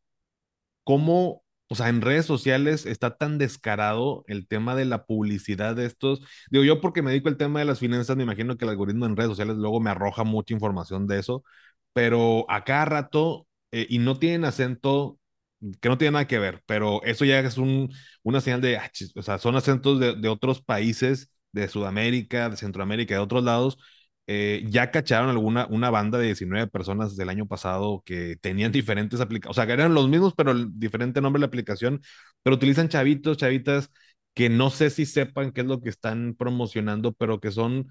cómo 0.85 1.43
o 1.69 1.75
sea, 1.75 1.89
en 1.89 2.01
redes 2.01 2.27
sociales 2.27 2.87
está 2.87 3.17
tan 3.17 3.39
descarado 3.39 4.25
el 4.29 4.47
tema 4.47 4.75
de 4.77 4.85
la 4.85 5.05
publicidad 5.07 5.75
de 5.77 5.87
estos. 5.87 6.21
Digo, 6.51 6.65
yo 6.65 6.81
porque 6.81 7.03
me 7.03 7.11
dedico 7.11 7.29
al 7.29 7.37
tema 7.37 7.59
de 7.61 7.65
las 7.67 7.79
finanzas, 7.81 8.17
me 8.17 8.23
imagino 8.25 8.57
que 8.57 8.65
el 8.65 8.71
algoritmo 8.71 9.07
en 9.07 9.17
redes 9.17 9.31
sociales 9.31 9.57
luego 9.57 9.81
me 9.81 9.91
arroja 9.91 10.25
mucha 10.25 10.55
información 10.55 11.07
de 11.07 11.19
eso, 11.19 11.43
pero 11.93 12.47
a 12.51 12.65
cada 12.65 12.85
rato, 12.85 13.47
eh, 13.73 13.87
y 13.89 13.99
no 13.99 14.19
tienen 14.19 14.45
acento, 14.45 15.19
que 15.81 15.89
no 15.89 15.99
tiene 15.99 16.13
nada 16.13 16.27
que 16.27 16.39
ver, 16.39 16.63
pero 16.67 17.03
eso 17.05 17.25
ya 17.25 17.41
es 17.41 17.59
un, 17.59 17.91
una 18.23 18.41
señal 18.41 18.61
de, 18.61 18.77
ah, 18.79 18.91
o 19.17 19.23
sea, 19.23 19.39
son 19.39 19.57
acentos 19.57 19.99
de, 20.01 20.15
de 20.15 20.29
otros 20.29 20.63
países, 20.63 21.31
de 21.53 21.69
Sudamérica, 21.69 22.51
de 22.51 22.57
Centroamérica, 22.57 23.15
de 23.15 23.21
otros 23.21 23.43
lados, 23.45 23.79
eh, 24.27 24.65
ya 24.69 24.91
cacharon 24.91 25.31
alguna 25.31 25.67
una 25.71 25.91
banda 25.91 26.19
de 26.19 26.27
19 26.27 26.67
personas 26.69 27.17
del 27.17 27.29
año 27.29 27.47
pasado 27.47 28.03
que 28.05 28.37
tenían 28.41 28.73
diferentes 28.73 29.21
aplicaciones, 29.21 29.51
o 29.51 29.55
sea, 29.55 29.67
que 29.67 29.73
eran 29.75 29.95
los 29.95 30.09
mismos, 30.09 30.35
pero 30.37 30.51
el 30.53 30.79
diferente 30.79 31.21
nombre 31.21 31.39
de 31.41 31.43
la 31.43 31.49
aplicación, 31.49 32.01
pero 32.43 32.57
utilizan 32.57 32.89
chavitos, 32.89 33.37
chavitas 33.37 33.91
que 34.35 34.49
no 34.51 34.71
sé 34.71 34.91
si 34.91 35.07
sepan 35.07 35.51
qué 35.53 35.63
es 35.63 35.67
lo 35.67 35.81
que 35.81 35.89
están 35.89 36.35
promocionando, 36.39 37.13
pero 37.13 37.41
que 37.41 37.51
son 37.51 37.89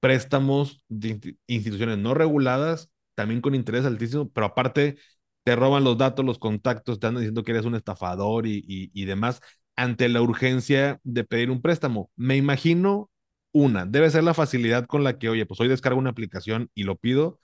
préstamos 0.00 0.82
de 0.88 1.36
instituciones 1.46 1.98
no 1.98 2.14
reguladas, 2.14 2.90
también 3.14 3.40
con 3.40 3.54
interés 3.54 3.84
altísimo, 3.84 4.28
pero 4.30 4.46
aparte 4.48 4.96
te 5.44 5.56
roban 5.56 5.84
los 5.84 5.98
datos, 5.98 6.24
los 6.24 6.38
contactos, 6.38 6.98
te 7.00 7.06
andan 7.06 7.22
diciendo 7.22 7.42
que 7.44 7.52
eres 7.52 7.64
un 7.66 7.74
estafador 7.74 8.46
y, 8.46 8.64
y 8.66 9.04
demás 9.04 9.40
ante 9.76 10.08
la 10.08 10.22
urgencia 10.22 11.00
de 11.04 11.24
pedir 11.24 11.50
un 11.50 11.60
préstamo. 11.62 12.10
Me 12.16 12.36
imagino 12.36 13.10
una, 13.54 13.86
debe 13.86 14.10
ser 14.10 14.24
la 14.24 14.34
facilidad 14.34 14.86
con 14.86 15.04
la 15.04 15.18
que, 15.18 15.30
oye, 15.30 15.46
pues 15.46 15.60
hoy 15.60 15.68
descargo 15.68 16.00
una 16.00 16.10
aplicación 16.10 16.70
y 16.74 16.84
lo 16.84 16.96
pido. 16.98 17.40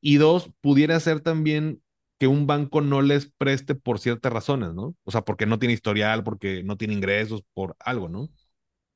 Y 0.00 0.16
dos, 0.18 0.50
pudiera 0.60 1.00
ser 1.00 1.20
también 1.20 1.82
que 2.18 2.26
un 2.28 2.46
banco 2.46 2.80
no 2.82 3.02
les 3.02 3.32
preste 3.38 3.74
por 3.76 3.98
ciertas 4.00 4.32
razones, 4.32 4.74
¿no? 4.74 4.96
O 5.04 5.12
sea, 5.12 5.22
porque 5.22 5.46
no 5.46 5.58
tiene 5.60 5.74
historial, 5.74 6.24
porque 6.24 6.62
no 6.64 6.76
tiene 6.78 6.94
ingresos, 6.94 7.42
por 7.54 7.76
algo, 7.80 8.08
¿no? 8.10 8.30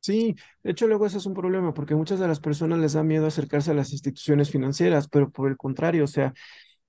Sí, 0.00 0.36
de 0.62 0.70
hecho 0.70 0.86
luego 0.86 1.06
eso 1.06 1.18
es 1.18 1.26
un 1.26 1.34
problema 1.34 1.74
porque 1.74 1.94
muchas 1.94 2.18
de 2.20 2.28
las 2.28 2.40
personas 2.40 2.78
les 2.78 2.92
da 2.94 3.02
miedo 3.02 3.26
acercarse 3.26 3.72
a 3.72 3.74
las 3.74 3.92
instituciones 3.92 4.50
financieras, 4.50 5.08
pero 5.08 5.30
por 5.30 5.50
el 5.50 5.56
contrario, 5.56 6.04
o 6.04 6.06
sea, 6.06 6.32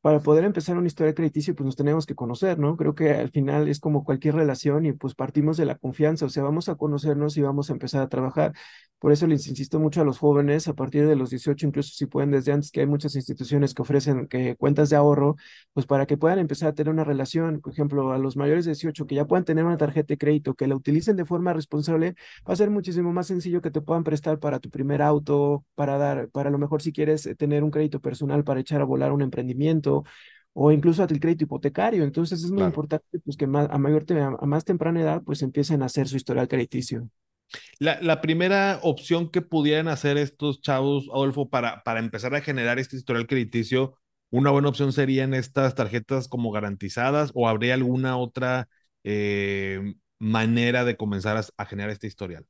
para 0.02 0.22
poder 0.22 0.46
empezar 0.46 0.78
una 0.78 0.88
historia 0.88 1.14
crediticia, 1.14 1.54
pues 1.54 1.66
nos 1.66 1.76
tenemos 1.76 2.06
que 2.06 2.16
conocer, 2.16 2.58
¿no? 2.58 2.78
Creo 2.78 2.96
que 2.96 3.12
al 3.12 3.30
final 3.32 3.68
es 3.68 3.80
como 3.80 4.04
cualquier 4.06 4.36
relación 4.36 4.86
y 4.86 4.94
pues 4.94 5.14
partimos 5.14 5.58
de 5.58 5.66
la 5.66 5.76
confianza, 5.76 6.26
o 6.26 6.30
sea, 6.30 6.44
vamos 6.44 6.70
a 6.70 6.76
conocernos 6.76 7.36
y 7.38 7.42
vamos 7.42 7.70
a 7.70 7.74
empezar 7.74 8.02
a 8.02 8.10
trabajar. 8.10 8.54
Por 9.00 9.14
eso 9.14 9.28
les 9.28 9.48
insisto 9.48 9.80
mucho 9.80 10.02
a 10.02 10.04
los 10.06 10.18
jóvenes, 10.20 10.68
a 10.68 10.74
partir 10.74 11.08
de 11.08 11.16
los 11.16 11.30
18, 11.30 11.68
incluso 11.68 11.94
si 11.94 12.06
pueden 12.06 12.32
desde 12.32 12.52
antes, 12.52 12.70
que 12.72 12.82
hay 12.82 12.86
muchas 12.86 13.16
instituciones 13.16 13.74
que 13.74 13.82
ofrecen 13.82 14.28
que 14.28 14.56
cuentas 14.58 14.90
de 14.90 14.98
ahorro, 14.98 15.38
pues 15.74 15.86
para 15.86 16.06
que 16.06 16.18
puedan 16.18 16.40
empezar 16.40 16.70
a 16.70 16.74
tener 16.74 16.92
una 16.94 17.06
relación, 17.06 17.62
por 17.62 17.72
ejemplo, 17.72 18.12
a 18.12 18.18
los 18.18 18.36
mayores 18.36 18.66
de 18.66 18.72
18, 18.72 19.08
que 19.08 19.16
ya 19.16 19.26
puedan 19.26 19.46
tener 19.46 19.64
una 19.64 19.78
tarjeta 19.78 20.08
de 20.14 20.18
crédito, 20.18 20.54
que 20.54 20.68
la 20.68 20.76
utilicen 20.76 21.16
de 21.16 21.26
forma 21.26 21.54
responsable, 21.54 22.16
va 22.48 22.54
a 22.54 22.58
ser 22.58 22.70
muchísimo 22.70 23.14
más 23.14 23.28
sencillo 23.28 23.62
que 23.62 23.72
te 23.72 23.80
puedan 23.82 24.04
prestar 24.04 24.40
para 24.40 24.60
tu 24.60 24.70
primer 24.70 25.02
auto, 25.02 25.64
para 25.76 25.98
dar, 25.98 26.30
para 26.30 26.50
lo 26.50 26.58
mejor 26.58 26.82
si 26.82 26.92
quieres 26.92 27.26
eh, 27.26 27.36
tener 27.36 27.64
un 27.64 27.72
crédito 27.72 28.02
personal 28.02 28.44
para 28.44 28.60
echar 28.60 28.82
a 28.82 28.86
volar 28.86 29.14
un 29.14 29.22
emprendimiento 29.22 29.89
o 30.54 30.72
incluso 30.72 31.04
el 31.04 31.20
crédito 31.20 31.46
hipotecario. 31.46 32.04
Entonces 32.04 32.44
es 32.44 32.52
muy 32.52 32.64
importante 32.64 33.06
pues, 33.24 33.38
que 33.38 33.48
más, 33.48 33.68
a, 33.70 33.78
mayor, 33.78 34.06
a 34.12 34.46
más 34.46 34.66
temprana 34.66 35.02
edad 35.02 35.22
pues 35.24 35.42
empiecen 35.42 35.82
a 35.82 35.86
hacer 35.86 36.08
su 36.08 36.18
historial 36.18 36.48
crediticio. 36.48 37.10
La, 37.80 38.00
la, 38.02 38.22
primera 38.22 38.80
opción 38.84 39.30
que 39.32 39.42
pudieran 39.42 39.88
hacer 39.88 40.18
estos 40.18 40.62
chavos, 40.62 41.10
Adolfo, 41.12 41.50
para, 41.50 41.82
para 41.84 42.00
empezar 42.00 42.36
a 42.36 42.42
generar 42.42 42.78
este 42.78 42.96
historial 42.96 43.26
crediticio, 43.26 43.98
una 44.30 44.52
buena 44.52 44.70
opción 44.70 44.94
serían 44.94 45.34
estas 45.34 45.74
tarjetas 45.74 46.28
como 46.28 46.52
garantizadas 46.52 47.32
o 47.34 47.48
habría 47.48 47.74
alguna 47.74 48.18
otra 48.18 48.68
eh, 49.04 49.96
manera 50.20 50.86
de 50.86 50.98
comenzar 50.98 51.38
a, 51.38 51.44
a 51.58 51.66
generar 51.66 51.92
este 51.92 52.08
historial? 52.08 52.46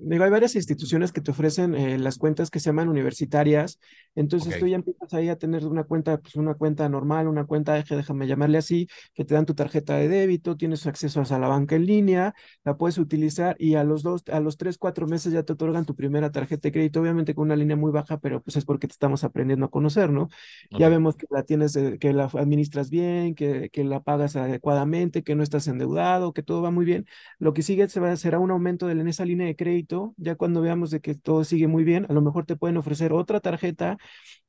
Digo, 0.00 0.22
hay 0.22 0.30
varias 0.30 0.54
instituciones 0.54 1.10
que 1.10 1.20
te 1.20 1.32
ofrecen 1.32 1.74
eh, 1.74 1.98
las 1.98 2.18
cuentas 2.18 2.50
que 2.50 2.60
se 2.60 2.66
llaman 2.66 2.88
universitarias, 2.88 3.80
entonces 4.14 4.56
tú 4.60 4.68
ya 4.68 4.76
empiezas 4.76 5.12
ahí 5.12 5.28
a 5.28 5.36
tener 5.36 5.66
una 5.66 5.82
cuenta, 5.82 6.18
pues 6.18 6.36
una 6.36 6.54
cuenta 6.54 6.88
normal, 6.88 7.26
una 7.26 7.46
cuenta 7.46 7.76
eje, 7.76 7.96
déjame 7.96 8.28
llamarle 8.28 8.58
así, 8.58 8.86
que 9.12 9.24
te 9.24 9.34
dan 9.34 9.44
tu 9.44 9.54
tarjeta 9.54 9.96
de 9.96 10.06
débito, 10.08 10.56
tienes 10.56 10.86
acceso 10.86 11.20
a 11.28 11.38
la 11.40 11.48
banca 11.48 11.74
en 11.74 11.84
línea, 11.86 12.32
la 12.62 12.76
puedes 12.76 12.96
utilizar 12.98 13.56
y 13.58 13.74
a 13.74 13.82
los 13.82 14.04
dos, 14.04 14.22
a 14.30 14.38
los 14.38 14.56
tres, 14.56 14.78
cuatro 14.78 15.08
meses 15.08 15.32
ya 15.32 15.42
te 15.42 15.52
otorgan 15.52 15.84
tu 15.84 15.96
primera 15.96 16.30
tarjeta 16.30 16.68
de 16.68 16.72
crédito, 16.72 17.00
obviamente 17.00 17.34
con 17.34 17.46
una 17.46 17.56
línea 17.56 17.76
muy 17.76 17.90
baja, 17.90 18.18
pero 18.18 18.40
pues 18.40 18.56
es 18.56 18.64
porque 18.64 18.86
te 18.86 18.92
estamos 18.92 19.24
aprendiendo 19.24 19.66
a 19.66 19.70
conocer, 19.70 20.10
¿no? 20.12 20.28
Ya 20.70 20.88
vemos 20.88 21.16
que 21.16 21.26
la 21.30 21.42
tienes, 21.42 21.76
que 21.98 22.12
la 22.12 22.30
administras 22.34 22.88
bien, 22.88 23.34
que, 23.34 23.68
que 23.70 23.82
la 23.82 24.00
pagas 24.00 24.36
adecuadamente, 24.36 25.24
que 25.24 25.34
no 25.34 25.42
estás 25.42 25.66
endeudado, 25.66 26.32
que 26.32 26.44
todo 26.44 26.62
va 26.62 26.70
muy 26.70 26.84
bien. 26.84 27.04
Lo 27.40 27.52
que 27.52 27.62
sigue 27.62 27.88
será 27.88 28.38
un 28.38 28.50
aumento 28.52 28.88
en 28.90 29.06
esa 29.08 29.24
línea 29.24 29.46
de 29.46 29.56
crédito 29.56 29.87
ya 30.16 30.36
cuando 30.36 30.60
veamos 30.60 30.90
de 30.90 31.00
que 31.00 31.14
todo 31.14 31.44
sigue 31.44 31.66
muy 31.68 31.84
bien, 31.84 32.06
a 32.08 32.12
lo 32.14 32.20
mejor 32.22 32.46
te 32.46 32.56
pueden 32.56 32.76
ofrecer 32.76 33.12
otra 33.12 33.40
tarjeta 33.40 33.98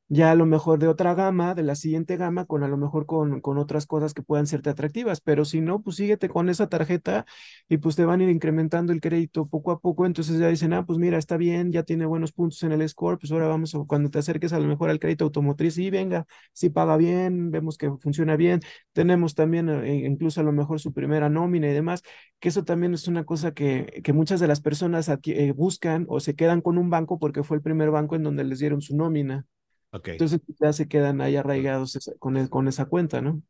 ya 0.09 0.31
a 0.31 0.35
lo 0.35 0.45
mejor 0.45 0.79
de 0.79 0.87
otra 0.87 1.13
gama, 1.13 1.53
de 1.55 1.63
la 1.63 1.75
siguiente 1.75 2.17
gama, 2.17 2.45
con 2.45 2.63
a 2.63 2.67
lo 2.67 2.77
mejor 2.77 3.05
con, 3.05 3.41
con 3.41 3.57
otras 3.59 3.85
cosas 3.85 4.13
que 4.13 4.23
puedan 4.23 4.47
serte 4.47 4.69
atractivas, 4.71 5.21
pero 5.21 5.45
si 5.45 5.61
no, 5.61 5.81
pues 5.81 5.97
síguete 5.97 6.29
con 6.29 6.49
esa 6.49 6.67
tarjeta 6.67 7.25
y 7.67 7.77
pues 7.77 7.95
te 7.95 8.05
van 8.05 8.19
a 8.19 8.23
ir 8.23 8.29
incrementando 8.29 8.91
el 8.91 9.01
crédito 9.01 9.47
poco 9.47 9.71
a 9.71 9.79
poco, 9.79 10.05
entonces 10.05 10.39
ya 10.39 10.47
dicen, 10.49 10.73
ah, 10.73 10.85
pues 10.85 10.97
mira, 10.99 11.17
está 11.17 11.37
bien, 11.37 11.71
ya 11.71 11.83
tiene 11.83 12.05
buenos 12.05 12.31
puntos 12.31 12.61
en 12.63 12.71
el 12.71 12.87
score, 12.89 13.19
pues 13.19 13.31
ahora 13.31 13.47
vamos, 13.47 13.75
cuando 13.87 14.09
te 14.09 14.19
acerques 14.19 14.51
a 14.53 14.59
lo 14.59 14.67
mejor 14.67 14.89
al 14.89 14.99
crédito 14.99 15.25
automotriz, 15.25 15.77
y 15.77 15.89
venga, 15.89 16.25
si 16.53 16.69
paga 16.69 16.97
bien, 16.97 17.51
vemos 17.51 17.77
que 17.77 17.91
funciona 18.01 18.35
bien, 18.35 18.61
tenemos 18.93 19.35
también 19.35 19.69
eh, 19.69 20.07
incluso 20.07 20.41
a 20.41 20.43
lo 20.43 20.51
mejor 20.51 20.79
su 20.79 20.91
primera 20.93 21.29
nómina 21.29 21.67
y 21.69 21.73
demás, 21.73 22.01
que 22.39 22.49
eso 22.49 22.63
también 22.63 22.93
es 22.93 23.07
una 23.07 23.25
cosa 23.25 23.53
que, 23.53 24.01
que 24.03 24.13
muchas 24.13 24.39
de 24.39 24.47
las 24.47 24.61
personas 24.61 25.09
eh, 25.09 25.51
buscan 25.51 26.05
o 26.09 26.19
se 26.19 26.35
quedan 26.35 26.61
con 26.61 26.77
un 26.77 26.89
banco 26.89 27.19
porque 27.19 27.43
fue 27.43 27.57
el 27.57 27.63
primer 27.63 27.91
banco 27.91 28.15
en 28.15 28.23
donde 28.23 28.43
les 28.43 28.59
dieron 28.59 28.81
su 28.81 28.95
nómina. 28.95 29.45
Entonces 29.91 30.39
pues, 30.45 30.57
ya 30.59 30.73
se 30.73 30.87
quedan 30.87 31.21
ahí 31.21 31.35
arraigados 31.35 31.97
con, 32.19 32.37
e, 32.37 32.49
con 32.49 32.67
esa 32.67 32.85
cuenta, 32.85 33.21
¿no? 33.21 33.41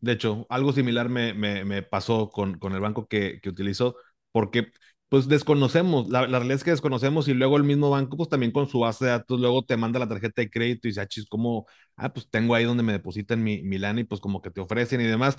De 0.00 0.12
hecho, 0.12 0.46
algo 0.48 0.72
similar 0.72 1.08
me, 1.08 1.34
me, 1.34 1.64
me 1.64 1.82
pasó 1.82 2.30
con, 2.30 2.58
con 2.58 2.72
el 2.74 2.80
banco 2.80 3.06
que, 3.06 3.40
que 3.42 3.48
utilizo, 3.48 3.96
porque 4.32 4.72
pues 5.08 5.28
desconocemos, 5.28 6.08
la, 6.08 6.22
la, 6.22 6.38
realidad 6.38 6.56
es 6.56 6.64
que 6.64 6.70
desconocemos 6.70 7.28
y 7.28 7.34
luego 7.34 7.56
el 7.56 7.64
mismo 7.64 7.90
banco, 7.90 8.16
pues 8.16 8.28
también 8.28 8.52
con 8.52 8.68
su 8.68 8.80
base 8.80 9.04
de 9.04 9.10
datos, 9.12 9.40
luego 9.40 9.64
te 9.64 9.76
manda 9.76 9.98
la 10.00 10.08
tarjeta 10.08 10.42
de 10.42 10.50
crédito 10.50 10.88
y 10.88 10.90
dice, 10.90 11.00
ah, 11.02 11.06
chis, 11.06 11.26
como, 11.28 11.66
ah, 11.96 12.12
pues 12.12 12.28
tengo 12.30 12.54
ahí 12.54 12.64
donde 12.64 12.82
me 12.82 12.92
depositan 12.92 13.42
mi, 13.42 13.62
mi 13.62 13.78
lana 13.78 14.00
y 14.00 14.04
pues 14.04 14.20
como 14.20 14.42
que 14.42 14.50
te 14.50 14.60
ofrecen 14.60 15.00
y 15.00 15.04
demás. 15.04 15.36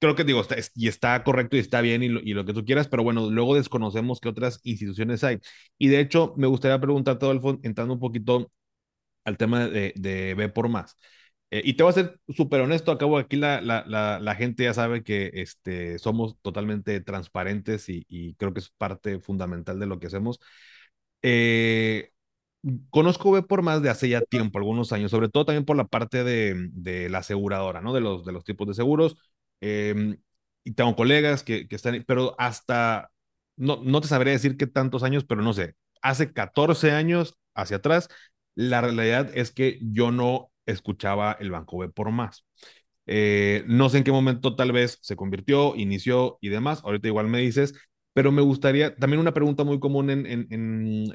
Creo 0.00 0.16
que 0.16 0.24
digo, 0.24 0.40
está, 0.40 0.56
y 0.74 0.88
está 0.88 1.22
correcto 1.24 1.56
y 1.56 1.60
está 1.60 1.80
bien 1.82 2.02
y 2.02 2.08
lo, 2.08 2.20
y 2.20 2.32
lo, 2.34 2.44
que 2.46 2.54
tú 2.54 2.64
quieras, 2.64 2.88
pero 2.88 3.02
bueno, 3.02 3.30
luego 3.30 3.54
desconocemos 3.54 4.20
qué 4.20 4.30
otras 4.30 4.60
instituciones 4.64 5.24
hay. 5.24 5.38
Y 5.78 5.88
de 5.88 6.00
hecho, 6.00 6.34
me 6.38 6.46
gustaría 6.46 6.80
preguntarte, 6.80 7.26
Adolfo, 7.26 7.58
entrando 7.62 7.94
un 7.94 8.00
poquito 8.00 8.50
al 9.24 9.36
tema 9.36 9.68
de, 9.68 9.92
de 9.96 10.34
B 10.34 10.48
por 10.48 10.68
más. 10.68 10.96
Eh, 11.50 11.62
y 11.64 11.74
te 11.74 11.82
voy 11.82 11.90
a 11.90 11.94
ser 11.94 12.20
súper 12.28 12.60
honesto, 12.60 12.92
acabo 12.92 13.18
aquí 13.18 13.36
la, 13.36 13.60
la, 13.60 13.84
la, 14.20 14.34
gente 14.36 14.64
ya 14.64 14.74
sabe 14.74 15.02
que 15.02 15.30
este, 15.34 15.98
somos 15.98 16.38
totalmente 16.42 17.00
transparentes 17.00 17.88
y, 17.88 18.34
creo 18.36 18.54
que 18.54 18.60
es 18.60 18.70
parte 18.70 19.18
fundamental 19.20 19.80
de 19.80 19.86
lo 19.86 19.98
que 19.98 20.06
hacemos. 20.06 20.38
Eh, 21.22 22.10
conozco 22.90 23.32
B 23.32 23.42
por 23.42 23.62
más 23.62 23.82
de 23.82 23.90
hace 23.90 24.08
ya 24.08 24.20
tiempo, 24.22 24.58
algunos 24.58 24.92
años, 24.92 25.10
sobre 25.10 25.28
todo 25.28 25.46
también 25.46 25.64
por 25.64 25.76
la 25.76 25.86
parte 25.88 26.24
de, 26.24 26.68
de 26.72 27.08
la 27.10 27.18
aseguradora, 27.18 27.80
¿no? 27.80 27.92
De 27.94 28.00
los, 28.00 28.24
de 28.24 28.32
los 28.32 28.44
tipos 28.44 28.68
de 28.68 28.74
seguros. 28.74 29.16
Eh, 29.60 30.16
y 30.64 30.72
tengo 30.74 30.94
colegas 30.96 31.42
que, 31.42 31.68
que 31.68 31.76
están, 31.76 32.04
pero 32.06 32.34
hasta, 32.38 33.10
no, 33.56 33.82
no 33.82 34.00
te 34.00 34.08
sabría 34.08 34.32
decir 34.32 34.56
qué 34.56 34.66
tantos 34.66 35.02
años, 35.02 35.24
pero 35.24 35.42
no 35.42 35.52
sé, 35.52 35.74
hace 36.02 36.32
14 36.32 36.92
años 36.92 37.36
hacia 37.54 37.78
atrás 37.78 38.08
la 38.54 38.80
realidad 38.80 39.30
es 39.34 39.52
que 39.52 39.78
yo 39.82 40.10
no 40.12 40.50
escuchaba 40.66 41.36
el 41.40 41.50
Banco 41.50 41.78
B 41.78 41.88
por 41.88 42.10
más. 42.10 42.44
Eh, 43.06 43.64
no 43.66 43.88
sé 43.88 43.98
en 43.98 44.04
qué 44.04 44.12
momento 44.12 44.54
tal 44.56 44.72
vez 44.72 44.98
se 45.02 45.16
convirtió, 45.16 45.74
inició 45.76 46.38
y 46.40 46.48
demás. 46.48 46.82
Ahorita 46.84 47.08
igual 47.08 47.28
me 47.28 47.40
dices, 47.40 47.74
pero 48.12 48.32
me 48.32 48.42
gustaría, 48.42 48.94
también 48.96 49.20
una 49.20 49.34
pregunta 49.34 49.64
muy 49.64 49.80
común 49.80 50.10
en, 50.10 50.26
en, 50.26 50.46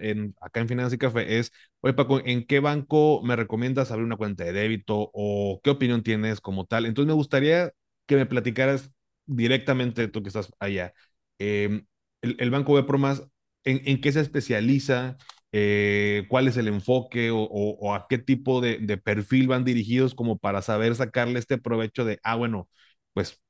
en, 0.02 0.36
acá 0.42 0.62
en 0.62 0.68
Finanzas 0.68 0.94
y 0.94 0.98
Café 0.98 1.40
es, 1.40 1.52
oye 1.82 1.94
Paco, 1.94 2.22
¿en 2.26 2.46
qué 2.46 2.60
banco 2.60 3.22
me 3.24 3.36
recomiendas 3.36 3.92
abrir 3.92 4.06
una 4.06 4.18
cuenta 4.18 4.44
de 4.44 4.54
débito 4.54 5.12
o 5.14 5.60
qué 5.64 5.70
opinión 5.72 6.04
tienes 6.04 6.42
como 6.42 6.66
tal? 6.66 6.86
Entonces 6.86 7.08
me 7.08 7.14
gustaría 7.14 7.72
que 8.06 8.16
me 8.16 8.26
platicaras 8.26 8.92
directamente 9.26 10.08
tú 10.08 10.22
que 10.24 10.30
estás 10.30 10.52
allá. 10.60 10.94
Em, 11.40 11.86
el, 12.22 12.50
Banco 12.50 12.74
B 12.74 12.84
por 12.84 12.98
más, 12.98 13.24
¿en, 13.64 13.82
¿en, 13.86 14.02
qué 14.02 14.12
se 14.12 14.22
especializa? 14.22 15.18
Eh, 15.58 16.26
cuál 16.28 16.50
es 16.50 16.58
el 16.58 16.68
enfoque 16.68 17.30
o, 17.32 17.96
a 17.96 18.08
qué 18.10 18.18
tipo 18.18 18.60
de, 18.60 18.78
perfil 18.98 19.48
van 19.48 19.64
dirigidos 19.64 20.14
como 20.14 20.38
para 20.38 20.62
saber 20.62 20.96
sacarle 20.96 21.40
este 21.40 21.58
provecho 21.58 22.04
de, 22.04 22.20
ah, 22.24 22.36
bueno, 22.36 22.70
pues 23.14 23.42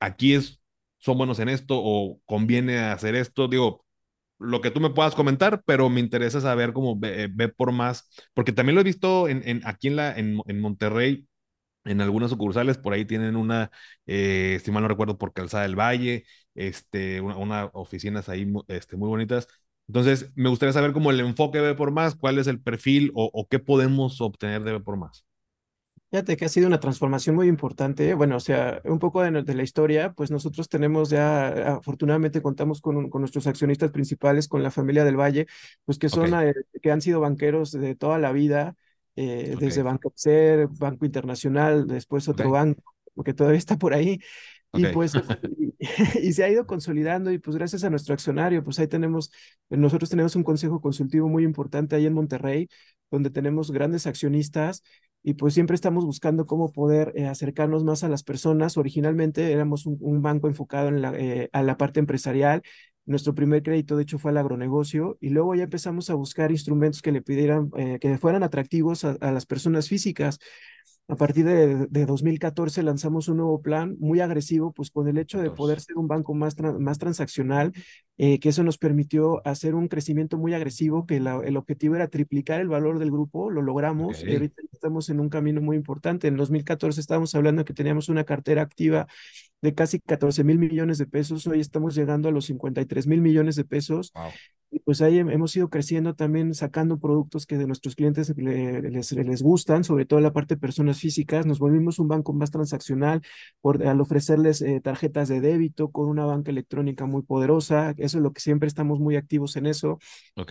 aquí 0.00 0.34
es, 0.34 0.60
son 0.98 1.18
buenos 1.18 1.38
en 1.38 1.48
esto 1.48 1.76
o 1.78 2.20
conviene 2.26 2.78
hacer 2.80 3.14
esto. 3.14 3.46
Digo, 3.46 3.84
lo 4.38 4.60
que 4.60 4.72
tú 4.72 4.80
me 4.80 4.90
puedas 4.90 5.14
comentar, 5.14 5.62
pero 5.64 5.88
me 5.88 6.00
interesa 6.00 6.40
saber 6.40 6.72
cómo 6.72 6.98
ve, 6.98 7.28
por 7.56 7.72
más, 7.72 8.10
porque 8.34 8.52
también 8.52 8.74
lo 8.74 8.80
he 8.82 8.84
visto 8.84 9.28
en, 9.28 9.62
aquí 9.64 9.88
en, 9.88 9.96
la, 9.96 10.16
en, 10.18 10.60
Monterrey, 10.60 11.28
en 11.84 12.00
algunas 12.00 12.30
sucursales, 12.30 12.78
por 12.78 12.92
ahí 12.94 13.04
tienen 13.06 13.36
una, 13.36 13.70
eh, 14.06 14.60
si 14.64 14.70
mal 14.72 14.82
no 14.82 14.88
recuerdo, 14.88 15.18
por 15.18 15.32
Calzada 15.32 15.64
del 15.64 15.76
Valle, 15.78 16.24
este, 16.54 17.20
una, 17.20 17.36
una 17.36 17.66
oficinas 17.74 18.28
ahí 18.28 18.52
este, 18.68 18.96
muy 18.96 19.08
bonitas 19.08 19.48
entonces, 19.88 20.30
me 20.34 20.48
gustaría 20.48 20.72
saber 20.72 20.92
cómo 20.92 21.10
el 21.10 21.20
enfoque 21.20 21.58
de 21.58 21.74
por 21.74 21.90
más, 21.90 22.14
cuál 22.14 22.38
es 22.38 22.46
el 22.46 22.60
perfil 22.60 23.10
o, 23.14 23.46
qué 23.50 23.58
podemos 23.58 24.20
obtener 24.20 24.62
de 24.62 24.80
por 24.80 24.96
más. 24.96 25.26
Fíjate 26.10 26.36
que 26.36 26.44
ha 26.44 26.48
sido 26.48 26.66
una 26.66 26.78
transformación 26.78 27.34
muy 27.34 27.48
importante. 27.48 28.12
Bueno, 28.14 28.36
o 28.36 28.40
sea, 28.40 28.82
un 28.84 28.98
poco 28.98 29.22
de, 29.22 29.54
la 29.54 29.62
historia, 29.62 30.12
pues 30.12 30.30
nosotros 30.30 30.68
tenemos 30.68 31.08
ya, 31.08 31.76
afortunadamente 31.76 32.42
contamos 32.42 32.82
con, 32.82 33.08
con, 33.08 33.22
nuestros 33.22 33.46
accionistas 33.46 33.90
principales, 33.90 34.46
con 34.46 34.62
la 34.62 34.70
familia 34.70 35.04
del 35.04 35.18
Valle, 35.18 35.46
pues 35.86 35.98
que 35.98 36.10
son, 36.10 36.34
eh, 36.34 36.52
que 36.82 36.90
han 36.90 37.00
sido 37.00 37.20
banqueros 37.20 37.72
de 37.72 37.94
toda 37.94 38.18
la 38.18 38.30
vida, 38.32 38.76
eh, 39.16 39.56
desde 39.58 39.82
Banco 39.82 40.12
Ser, 40.14 40.68
Banco 40.68 41.04
Internacional, 41.04 41.86
después 41.86 42.28
otro 42.28 42.50
banco, 42.50 42.94
porque 43.14 43.34
todavía 43.34 43.58
está 43.58 43.78
por 43.78 43.94
ahí. 43.94 44.20
Y 44.74 44.86
pues, 44.86 45.12
y, 46.22 46.32
se 46.32 46.44
ha 46.44 46.48
ido 46.48 46.66
consolidando 46.66 47.30
y 47.30 47.38
pues 47.38 47.56
gracias 47.56 47.84
a 47.84 47.90
nuestro 47.90 48.14
accionario, 48.14 48.64
pues 48.64 48.78
ahí 48.78 48.88
tenemos, 48.88 49.30
nosotros 49.68 50.08
tenemos 50.08 50.34
un 50.34 50.44
consejo 50.44 50.80
consultivo 50.80 51.28
muy 51.28 51.44
importante 51.44 51.96
ahí 51.96 52.06
en 52.06 52.14
Monterrey, 52.14 52.68
donde 53.10 53.30
tenemos 53.30 53.70
grandes 53.70 54.06
accionistas 54.06 54.82
y 55.22 55.34
pues 55.34 55.54
siempre 55.54 55.74
estamos 55.74 56.04
buscando 56.04 56.46
cómo 56.46 56.72
poder 56.72 57.12
eh, 57.14 57.26
acercarnos 57.26 57.84
más 57.84 58.02
a 58.02 58.08
las 58.08 58.24
personas. 58.24 58.76
Originalmente 58.76 59.52
éramos 59.52 59.86
un, 59.86 60.22
banco 60.22 60.48
enfocado 60.48 60.88
en 60.88 61.02
la, 61.02 61.12
eh, 61.16 61.48
a 61.52 61.62
la 61.62 61.76
parte 61.76 62.00
empresarial. 62.00 62.62
Nuestro 63.04 63.34
primer 63.34 63.62
crédito, 63.62 63.96
de 63.96 64.04
hecho, 64.04 64.18
fue 64.18 64.30
al 64.30 64.38
agronegocio 64.38 65.18
y 65.20 65.30
luego 65.30 65.54
ya 65.54 65.64
empezamos 65.64 66.10
a 66.10 66.14
buscar 66.14 66.50
instrumentos 66.50 67.02
que 67.02 67.12
le 67.12 67.22
pidieran, 67.22 67.70
eh, 67.76 67.98
que 68.00 68.16
fueran 68.18 68.42
atractivos 68.42 69.04
a, 69.04 69.16
las 69.32 69.46
personas 69.46 69.88
físicas. 69.88 70.38
A 71.08 71.16
partir 71.16 71.44
de, 71.44 71.86
de, 71.88 72.06
2014 72.06 72.82
lanzamos 72.82 73.28
un 73.28 73.38
nuevo 73.38 73.60
plan 73.60 73.96
muy 73.98 74.20
agresivo, 74.20 74.72
pues 74.72 74.90
con 74.90 75.08
el 75.08 75.18
hecho 75.18 75.40
de 75.40 75.50
poder 75.50 75.80
ser 75.80 75.96
un 75.98 76.08
banco 76.08 76.32
más, 76.32 76.56
más 76.78 76.98
transaccional, 76.98 77.72
eh, 78.18 78.38
que 78.38 78.50
eso 78.50 78.62
nos 78.62 78.78
permitió 78.78 79.46
hacer 79.46 79.74
un 79.74 79.88
crecimiento 79.88 80.36
muy 80.36 80.52
agresivo, 80.54 81.06
que 81.06 81.16
el 81.16 81.56
objetivo 81.56 81.96
era 81.96 82.08
triplicar 82.08 82.60
el 82.60 82.68
valor 82.68 82.98
del 82.98 83.10
grupo, 83.10 83.50
lo 83.50 83.62
logramos 83.62 84.22
y 84.22 84.32
ahorita 84.32 84.62
estamos 84.70 85.08
en 85.08 85.18
un 85.18 85.28
camino 85.28 85.60
muy 85.60 85.76
importante. 85.76 86.28
En 86.28 86.36
2014 86.36 87.00
estábamos 87.00 87.34
hablando 87.34 87.64
que 87.64 87.74
teníamos 87.74 88.08
una 88.08 88.24
cartera 88.24 88.62
activa 88.62 89.06
de 89.62 89.74
casi 89.74 90.00
14 90.00 90.44
mil 90.44 90.58
millones 90.58 90.98
de 90.98 91.06
pesos, 91.06 91.46
hoy 91.46 91.60
estamos 91.60 91.94
llegando 91.94 92.28
a 92.28 92.32
los 92.32 92.46
53 92.46 93.06
mil 93.06 93.22
millones 93.22 93.56
de 93.56 93.64
pesos. 93.64 94.12
Y 94.74 94.78
pues 94.78 95.02
ahí 95.02 95.18
hemos 95.18 95.54
ido 95.54 95.68
creciendo 95.68 96.14
también 96.14 96.54
sacando 96.54 96.98
productos 96.98 97.44
que 97.44 97.58
de 97.58 97.66
nuestros 97.66 97.94
clientes 97.94 98.32
les, 98.38 99.12
les, 99.12 99.42
gustan, 99.42 99.84
sobre 99.84 100.06
todo 100.06 100.20
la 100.20 100.32
parte 100.32 100.54
de 100.54 100.60
personas 100.62 100.98
físicas. 100.98 101.44
Nos 101.44 101.58
volvimos 101.58 101.98
un 101.98 102.08
banco 102.08 102.32
más 102.32 102.50
transaccional 102.50 103.20
por, 103.60 103.86
al 103.86 104.00
ofrecerles 104.00 104.62
eh, 104.62 104.80
tarjetas 104.80 105.28
de 105.28 105.42
débito 105.42 105.90
con 105.90 106.08
una 106.08 106.24
banca 106.24 106.50
electrónica 106.50 107.04
muy 107.04 107.20
poderosa. 107.20 107.94
Eso 108.02 108.18
es 108.18 108.22
lo 108.22 108.32
que 108.32 108.40
siempre 108.40 108.66
estamos 108.66 109.00
muy 109.00 109.16
activos 109.16 109.56
en 109.56 109.66
eso. 109.66 109.98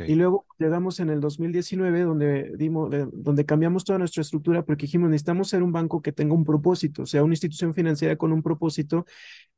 Y 0.08 0.16
luego 0.16 0.46
llegamos 0.58 1.00
en 1.00 1.10
el 1.10 1.20
2019 1.20 2.02
donde, 2.02 2.52
dimos, 2.58 2.90
donde 3.12 3.46
cambiamos 3.46 3.84
toda 3.84 4.00
nuestra 4.00 4.22
estructura 4.22 4.64
porque 4.64 4.86
dijimos 4.86 5.10
necesitamos 5.10 5.50
ser 5.50 5.64
un 5.64 5.72
banco 5.72 6.02
que 6.02 6.12
tenga 6.12 6.34
un 6.34 6.46
propósito, 6.46 7.04
o 7.04 7.06
sea, 7.06 7.24
una 7.24 7.34
institución 7.34 7.74
financiera 7.74 8.16
con 8.16 8.32
un 8.32 8.42
propósito 8.42 9.06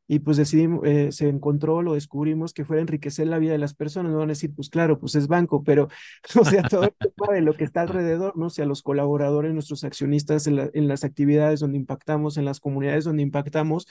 y 0.08 0.20
pues 0.20 0.38
decidimos, 0.38 0.82
eh, 0.86 1.12
se 1.12 1.30
encontró, 1.30 1.82
lo 1.82 1.94
descubrimos 1.94 2.54
que 2.54 2.66
fuera 2.66 2.82
enriquecer 2.82 3.28
la 3.28 3.40
vida 3.40 3.54
de 3.54 3.58
las 3.58 3.74
personas, 3.74 4.12
no 4.12 4.20
van 4.20 4.30
a 4.30 4.34
decir, 4.34 4.54
pues 4.54 4.70
claro, 4.70 5.00
pues 5.00 5.16
es 5.16 5.28
banco, 5.28 5.64
pero, 5.64 5.88
o 6.40 6.46
sea, 6.46 6.64
todo 6.64 6.84
el 6.84 7.36
de 7.36 7.42
lo 7.42 7.54
que 7.54 7.64
está 7.64 7.82
alrededor, 7.82 8.38
¿no? 8.38 8.48
O 8.48 8.50
sea, 8.50 8.66
los 8.66 8.82
colaboradores, 8.82 9.54
nuestros 9.54 9.84
accionistas 9.84 10.46
en, 10.48 10.70
en 10.74 10.88
las 10.88 11.04
actividades 11.04 11.62
donde 11.62 11.78
impactamos, 11.78 12.38
en 12.38 12.46
las 12.46 12.60
comunidades 12.60 13.06
donde 13.06 13.24
impactamos, 13.24 13.88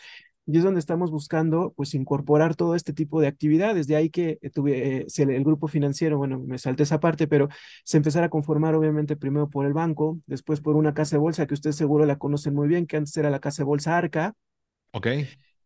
y 0.47 0.59
es 0.59 0.65
donde 0.65 0.81
estamos 0.81 1.11
buscando, 1.11 1.73
pues, 1.77 1.95
incorporar 1.95 2.57
todo 2.57 2.75
este 2.75 2.93
tipo 2.93 3.21
de 3.21 3.29
actividades. 3.29 3.87
De 3.87 3.97
ahí 3.97 4.11
que 4.11 4.39
eh, 4.43 4.51
tuve, 4.51 4.99
eh, 4.99 5.07
el 5.19 5.45
grupo 5.45 5.69
financiero, 5.69 6.19
bueno, 6.19 6.41
me 6.41 6.59
salté 6.59 6.83
esa 6.83 7.01
parte, 7.01 7.29
pero 7.29 7.49
se 7.85 7.97
empezara 7.97 8.27
a 8.27 8.31
conformar, 8.31 8.75
obviamente, 8.75 9.17
primero 9.17 9.49
por 9.49 9.67
el 9.67 9.73
banco, 9.73 10.19
después 10.27 10.61
por 10.61 10.77
una 10.77 10.95
casa 10.95 11.17
de 11.17 11.21
bolsa 11.21 11.47
que 11.47 11.55
ustedes 11.55 11.77
seguro 11.77 12.07
la 12.07 12.19
conocen 12.19 12.55
muy 12.55 12.69
bien, 12.69 12.87
que 12.87 12.97
antes 12.97 13.17
era 13.17 13.31
la 13.31 13.41
casa 13.41 13.63
de 13.63 13.67
bolsa 13.67 13.97
Arca. 13.97 14.35
Ok. 14.93 15.07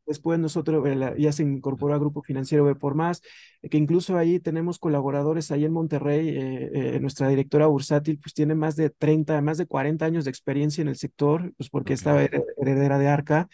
Después 0.07 0.39
nosotros 0.39 0.87
eh, 0.87 1.14
ya 1.18 1.33
se 1.33 1.43
incorporó 1.43 1.93
al 1.93 2.01
Grupo 2.01 2.22
Financiero 2.22 2.64
B 2.64 2.77
por 2.77 2.95
Más, 2.95 3.22
eh, 3.61 3.68
que 3.68 3.77
incluso 3.77 4.16
ahí 4.16 4.39
tenemos 4.39 4.79
colaboradores 4.79 5.51
ahí 5.51 5.64
en 5.64 5.72
Monterrey. 5.72 6.29
Eh, 6.31 6.99
nuestra 7.01 7.29
directora 7.29 7.66
bursátil 7.66 8.18
pues 8.18 8.33
tiene 8.33 8.55
más 8.55 8.77
de 8.77 8.91
30, 8.91 9.41
más 9.43 9.59
de 9.59 9.66
40 9.66 10.05
años 10.07 10.24
de 10.24 10.31
experiencia 10.31 10.81
en 10.81 10.89
el 10.89 10.97
sector, 10.97 11.53
pues 11.57 11.70
porque 11.70 11.93
estaba 11.93 12.22
heredera 12.22 12.99
de 12.99 13.09
Arca. 13.09 13.49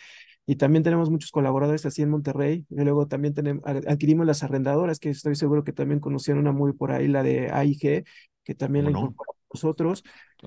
Y 0.46 0.56
también 0.56 0.82
tenemos 0.82 1.10
muchos 1.10 1.30
colaboradores 1.30 1.86
así 1.86 2.02
en 2.02 2.10
Monterrey. 2.10 2.66
Y 2.68 2.82
luego 2.82 3.06
también 3.06 3.34
tenemos, 3.34 3.62
adquirimos 3.64 4.26
las 4.26 4.42
arrendadoras, 4.42 4.98
que 4.98 5.10
estoy 5.10 5.36
seguro 5.36 5.64
que 5.64 5.72
también 5.72 6.00
conocieron 6.00 6.40
una 6.40 6.52
muy 6.52 6.72
por 6.72 6.92
ahí, 6.92 7.08
la 7.08 7.22
de 7.22 7.50
AIG, 7.50 8.04
que 8.44 8.54
también 8.54 8.86
la 8.86 8.90
incorporamos 8.90 9.36
nosotros. 9.52 10.02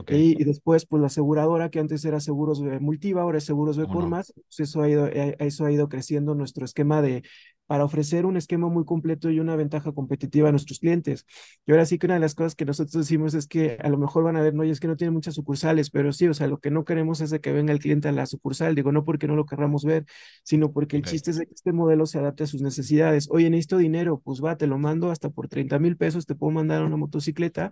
Y, 0.09 0.43
después, 0.43 0.85
pues 0.85 0.99
la 0.99 1.07
aseguradora, 1.07 1.69
que 1.69 1.79
antes 1.79 2.03
era 2.03 2.19
Seguros 2.19 2.61
Multiva, 2.81 3.21
ahora 3.21 3.37
es 3.37 3.45
Seguros 3.45 3.77
B 3.77 3.85
por 3.85 4.07
más, 4.07 4.33
pues, 4.35 4.59
eso 4.59 4.81
ha, 4.81 4.89
ido, 4.89 5.07
eh, 5.07 5.37
eso 5.39 5.65
ha 5.65 5.71
ido 5.71 5.87
creciendo 5.87 6.35
nuestro 6.35 6.65
esquema 6.65 7.01
de, 7.01 7.23
para 7.68 7.84
ofrecer 7.86 8.26
un 8.26 8.38
esquema 8.38 8.70
muy 8.70 8.86
completo 8.86 9.30
y 9.30 9.39
una 9.39 9.55
ventaja 9.55 9.91
competitiva 9.91 10.49
a 10.49 10.51
nuestros 10.51 10.80
clientes. 10.80 11.26
Y 11.66 11.72
ahora 11.72 11.86
sí 11.86 11.97
que 11.97 12.07
una 12.07 12.16
de 12.16 12.20
las 12.20 12.36
cosas 12.36 12.55
que 12.55 12.66
nosotros 12.66 12.93
decimos 13.05 13.34
es 13.34 13.47
que 13.47 13.78
a 13.82 13.89
lo 13.89 13.97
mejor 13.97 14.24
van 14.24 14.38
a 14.38 14.41
ver, 14.41 14.53
no, 14.53 14.63
y 14.63 14.70
es 14.70 14.80
que 14.80 14.88
no 14.88 14.95
tiene 14.95 15.11
muchas 15.11 15.36
sucursales, 15.36 15.89
pero 15.89 16.13
sí, 16.13 16.28
o 16.28 16.34
sea, 16.34 16.47
lo 16.47 16.59
que 16.59 16.72
no 16.72 16.86
queremos 16.86 17.22
es 17.22 17.30
de 17.30 17.41
que 17.41 17.51
venga 17.51 17.74
el 17.74 17.80
cliente 17.80 18.07
a 18.07 18.11
la 18.11 18.26
sucursal, 18.26 18.76
digo, 18.76 18.91
no 18.91 19.03
porque 19.05 19.28
no 19.28 19.36
lo 19.36 19.45
querramos 19.45 19.84
ver, 19.86 20.05
sino 20.43 20.72
porque 20.72 20.95
el 20.97 21.03
chiste 21.03 21.32
es 21.32 21.38
de 21.38 21.47
que 21.47 21.53
este 21.53 21.74
modelo 21.74 22.05
se 22.05 22.20
adapte 22.20 22.43
a 22.43 22.47
sus 22.47 22.61
necesidades. 22.61 23.28
Oye, 23.32 23.49
necesito 23.49 23.78
dinero, 23.78 24.22
pues 24.24 24.43
va, 24.43 24.57
te 24.57 24.68
lo 24.68 24.78
mando 24.78 25.11
hasta 25.11 25.30
por 25.30 25.47
30 25.47 25.80
mil 25.80 25.97
pesos, 25.97 26.26
te 26.26 26.36
puedo 26.36 26.51
mandar 26.51 26.84
una 26.84 26.97
motocicleta 26.97 27.72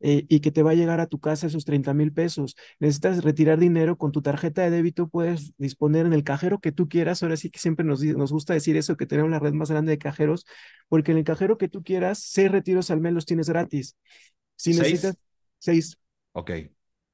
eh, 0.00 0.24
y 0.28 0.40
que 0.40 0.52
te 0.52 0.62
va 0.62 0.72
a 0.72 0.74
llegar 0.74 1.00
a 1.00 1.06
tu 1.06 1.18
casa 1.18 1.46
esos 1.46 1.64
30 1.64 1.94
mil 1.94 2.12
pesos. 2.12 2.56
Necesitas 2.78 3.24
retirar 3.24 3.58
dinero 3.58 3.96
con 3.98 4.12
tu 4.12 4.22
tarjeta 4.22 4.62
de 4.62 4.70
débito, 4.70 5.08
puedes 5.08 5.52
disponer 5.58 6.06
en 6.06 6.12
el 6.12 6.24
cajero 6.24 6.60
que 6.60 6.72
tú 6.72 6.88
quieras. 6.88 7.22
Ahora 7.22 7.36
sí 7.36 7.50
que 7.50 7.58
siempre 7.58 7.84
nos, 7.84 8.02
nos 8.02 8.32
gusta 8.32 8.54
decir 8.54 8.76
eso, 8.76 8.96
que 8.96 9.06
tenemos 9.06 9.30
la 9.30 9.38
red 9.38 9.52
más 9.52 9.70
grande 9.70 9.90
de 9.92 9.98
cajeros, 9.98 10.46
porque 10.88 11.12
en 11.12 11.18
el 11.18 11.24
cajero 11.24 11.58
que 11.58 11.68
tú 11.68 11.82
quieras, 11.82 12.18
seis 12.18 12.50
retiros 12.50 12.90
al 12.90 13.00
mes 13.00 13.12
los 13.12 13.26
tienes 13.26 13.48
gratis. 13.48 13.96
Si 14.56 14.70
necesitas 14.70 15.16
seis. 15.58 15.98
Ok. 16.32 16.50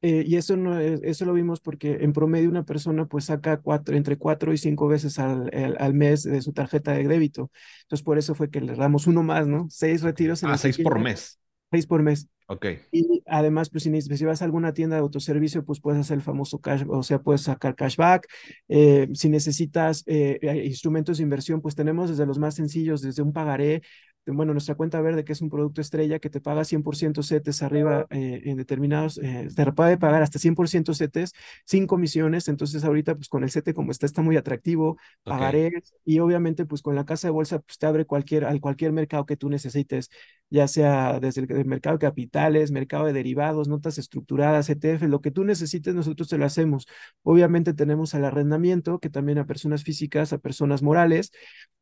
Eh, 0.07 0.22
y 0.26 0.37
eso, 0.37 0.55
no, 0.59 0.78
eso 0.78 1.24
lo 1.24 1.32
vimos 1.32 1.61
porque 1.61 1.97
en 2.03 2.12
promedio 2.12 2.51
una 2.51 2.64
persona 2.64 3.07
pues 3.07 3.24
saca 3.24 3.62
cuatro, 3.62 3.97
entre 3.97 4.18
cuatro 4.18 4.53
y 4.53 4.59
cinco 4.59 4.87
veces 4.87 5.18
al, 5.18 5.51
al, 5.78 5.95
mes 5.95 6.24
de 6.24 6.43
su 6.43 6.53
tarjeta 6.53 6.93
de 6.93 7.09
débito. 7.09 7.51
Entonces 7.85 8.05
por 8.05 8.18
eso 8.18 8.35
fue 8.35 8.51
que 8.51 8.61
le 8.61 8.74
damos 8.74 9.07
uno 9.07 9.22
más, 9.22 9.47
¿no? 9.47 9.66
Seis 9.70 10.03
retiros. 10.03 10.43
En 10.43 10.51
ah, 10.51 10.59
seis 10.59 10.76
por 10.78 11.01
mes. 11.01 11.41
Seis 11.70 11.86
por 11.86 12.02
mes. 12.02 12.28
Ok. 12.46 12.66
Y 12.92 13.22
además, 13.26 13.70
pues 13.70 13.84
si, 13.84 14.24
vas 14.24 14.42
a 14.42 14.44
alguna 14.44 14.74
tienda 14.74 14.96
de 14.96 15.02
autoservicio, 15.02 15.64
pues 15.64 15.80
puedes 15.80 16.00
hacer 16.00 16.16
el 16.16 16.22
famoso 16.22 16.60
cash, 16.60 16.84
o 16.86 17.02
sea, 17.02 17.20
puedes 17.20 17.42
sacar 17.42 17.74
cashback. 17.74 18.26
Eh, 18.68 19.08
si 19.14 19.28
necesitas 19.28 20.04
eh, 20.06 20.38
instrumentos 20.66 21.16
de 21.18 21.22
inversión, 21.22 21.62
pues 21.62 21.74
tenemos 21.74 22.10
desde 22.10 22.26
los 22.26 22.38
más 22.38 22.54
sencillos, 22.54 23.00
desde 23.00 23.22
un 23.22 23.32
pagaré 23.32 23.82
bueno, 24.27 24.53
nuestra 24.53 24.75
cuenta 24.75 25.01
verde, 25.01 25.25
que 25.25 25.33
es 25.33 25.41
un 25.43 25.51
producto 25.51 25.81
estrella 25.81 26.18
que 26.18 26.31
te 26.31 26.41
paga 26.41 26.64
100% 26.64 27.22
CETES 27.22 27.62
arriba 27.62 28.07
eh, 28.11 28.43
en 28.45 28.57
determinados, 28.57 29.18
eh, 29.18 29.49
te 29.55 29.72
puede 29.72 29.99
pagar 29.99 30.22
hasta 30.22 30.39
100% 30.39 30.95
CETES 30.95 31.33
sin 31.64 31.87
comisiones, 31.87 32.49
entonces 32.49 32.85
ahorita 32.85 33.14
pues 33.16 33.29
con 33.29 33.45
el 33.45 33.51
CETE 33.51 33.75
como 33.75 33.91
está, 33.91 34.07
está 34.07 34.22
muy 34.22 34.37
atractivo, 34.37 34.99
pagaré. 35.22 35.72
Y 36.05 36.20
obviamente 36.20 36.64
pues 36.64 36.83
con 36.83 36.95
la 36.95 37.05
casa 37.05 37.29
de 37.29 37.33
bolsa 37.33 37.59
pues 37.59 37.79
te 37.79 37.87
abre 37.87 38.07
cualquier, 38.07 38.45
al 38.45 38.61
cualquier 38.61 38.93
mercado 38.93 39.27
que 39.27 39.37
tú 39.37 39.49
necesites, 39.51 40.11
ya 40.51 40.68
sea 40.68 41.20
desde 41.20 41.43
el, 41.43 41.64
mercado 41.64 41.99
de 41.99 42.07
capitales, 42.07 42.70
mercado 42.70 43.07
de 43.07 43.12
derivados, 43.12 43.68
notas 43.68 43.99
estructuradas, 43.99 44.70
ETF, 44.70 45.03
lo 45.03 45.20
que 45.20 45.31
tú 45.31 45.45
necesites 45.45 45.95
nosotros 45.95 46.29
te 46.29 46.39
lo 46.39 46.45
hacemos. 46.47 46.87
Obviamente 47.22 47.75
tenemos 47.75 48.14
al 48.14 48.25
arrendamiento, 48.25 48.99
que 49.01 49.11
también 49.11 49.39
a 49.39 49.47
personas 49.47 49.85
físicas, 49.85 50.33
a 50.33 50.39
personas 50.39 50.83
morales, 50.83 51.33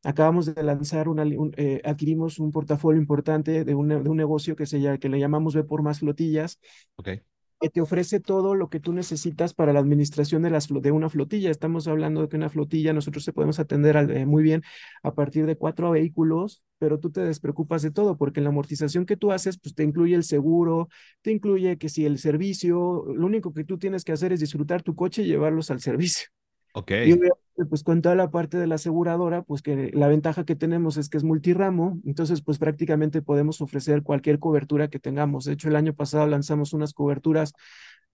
acabamos 0.03 0.55
de 0.55 0.63
lanzar 0.63 1.09
una, 1.09 1.25
eh, 1.57 1.81
adquirimos 1.85 2.39
un 2.39 2.53
portafolio 2.53 3.01
importante 3.01 3.65
de 3.65 3.75
un, 3.75 3.89
de 3.89 4.09
un 4.09 4.17
negocio 4.17 4.57
que, 4.57 4.67
se, 4.67 4.99
que 4.99 5.09
le 5.09 5.19
llamamos 5.19 5.55
Ve 5.55 5.65
por 5.65 5.83
más 5.83 6.01
flotillas. 6.01 6.59
Okay 6.97 7.23
que 7.63 7.71
te 7.71 7.81
ofrece 7.81 8.19
todo 8.19 8.57
lo 8.57 8.69
que 8.69 8.81
tú 8.81 8.93
necesitas 8.93 9.55
para 9.55 9.73
la 9.73 9.79
administración 9.79 10.43
de, 10.43 10.51
las, 10.51 10.67
de 10.69 10.91
una 10.91 11.09
flotilla. 11.09 11.49
Estamos 11.49 11.87
hablando 11.87 12.21
de 12.21 12.29
que 12.29 12.37
una 12.37 12.49
flotilla 12.49 12.93
nosotros 12.93 13.25
se 13.25 13.33
podemos 13.33 13.61
atender 13.61 13.97
eh, 13.97 14.27
muy 14.27 14.43
bien 14.43 14.63
a 15.05 15.15
partir 15.15 15.47
de 15.47 15.57
cuatro 15.57 15.93
vehículos, 15.93 16.65
pero 16.79 16.99
tú 16.99 17.13
te 17.13 17.21
despreocupas 17.21 17.83
de 17.83 17.93
todo, 17.93 18.17
porque 18.17 18.41
en 18.41 18.45
la 18.45 18.51
amortización 18.51 19.07
que 19.07 19.17
tú 19.17 19.31
haces, 19.31 19.59
pues 19.59 19.77
te 19.77 19.85
incluye 19.85 20.17
el 20.17 20.25
seguro, 20.25 20.89
te 21.23 21.31
incluye 21.31 21.79
que 21.79 21.89
si 21.89 22.05
el 22.05 22.19
servicio, 22.19 23.05
lo 23.15 23.27
único 23.27 23.53
que 23.55 23.65
tú 23.65 23.79
tienes 23.79 24.03
que 24.03 24.11
hacer 24.13 24.33
es 24.33 24.41
disfrutar 24.41 24.83
tu 24.83 24.97
coche 24.97 25.23
y 25.23 25.27
llevarlos 25.27 25.71
al 25.71 25.81
servicio. 25.81 26.31
Ok. 26.73 26.93
Y 27.05 27.65
pues 27.65 27.83
con 27.83 28.01
toda 28.01 28.15
la 28.15 28.31
parte 28.31 28.57
de 28.57 28.67
la 28.67 28.77
aseguradora, 28.77 29.43
pues 29.43 29.61
que 29.63 29.91
la 29.93 30.09
ventaja 30.09 30.45
que 30.45 30.57
tenemos 30.57 30.97
es 30.97 31.09
que 31.09 31.19
es 31.19 31.25
multiramo, 31.25 32.01
entonces 32.07 32.43
pues 32.43 32.59
prácticamente 32.59 33.21
podemos 33.21 33.61
ofrecer 33.61 34.03
cualquier 34.03 34.39
cobertura 34.39 34.89
que 34.89 34.99
tengamos. 34.99 35.45
De 35.45 35.53
hecho, 35.53 35.69
el 35.69 35.77
año 35.77 35.95
pasado 35.95 36.27
lanzamos 36.27 36.73
unas 36.73 36.95
coberturas 36.95 37.53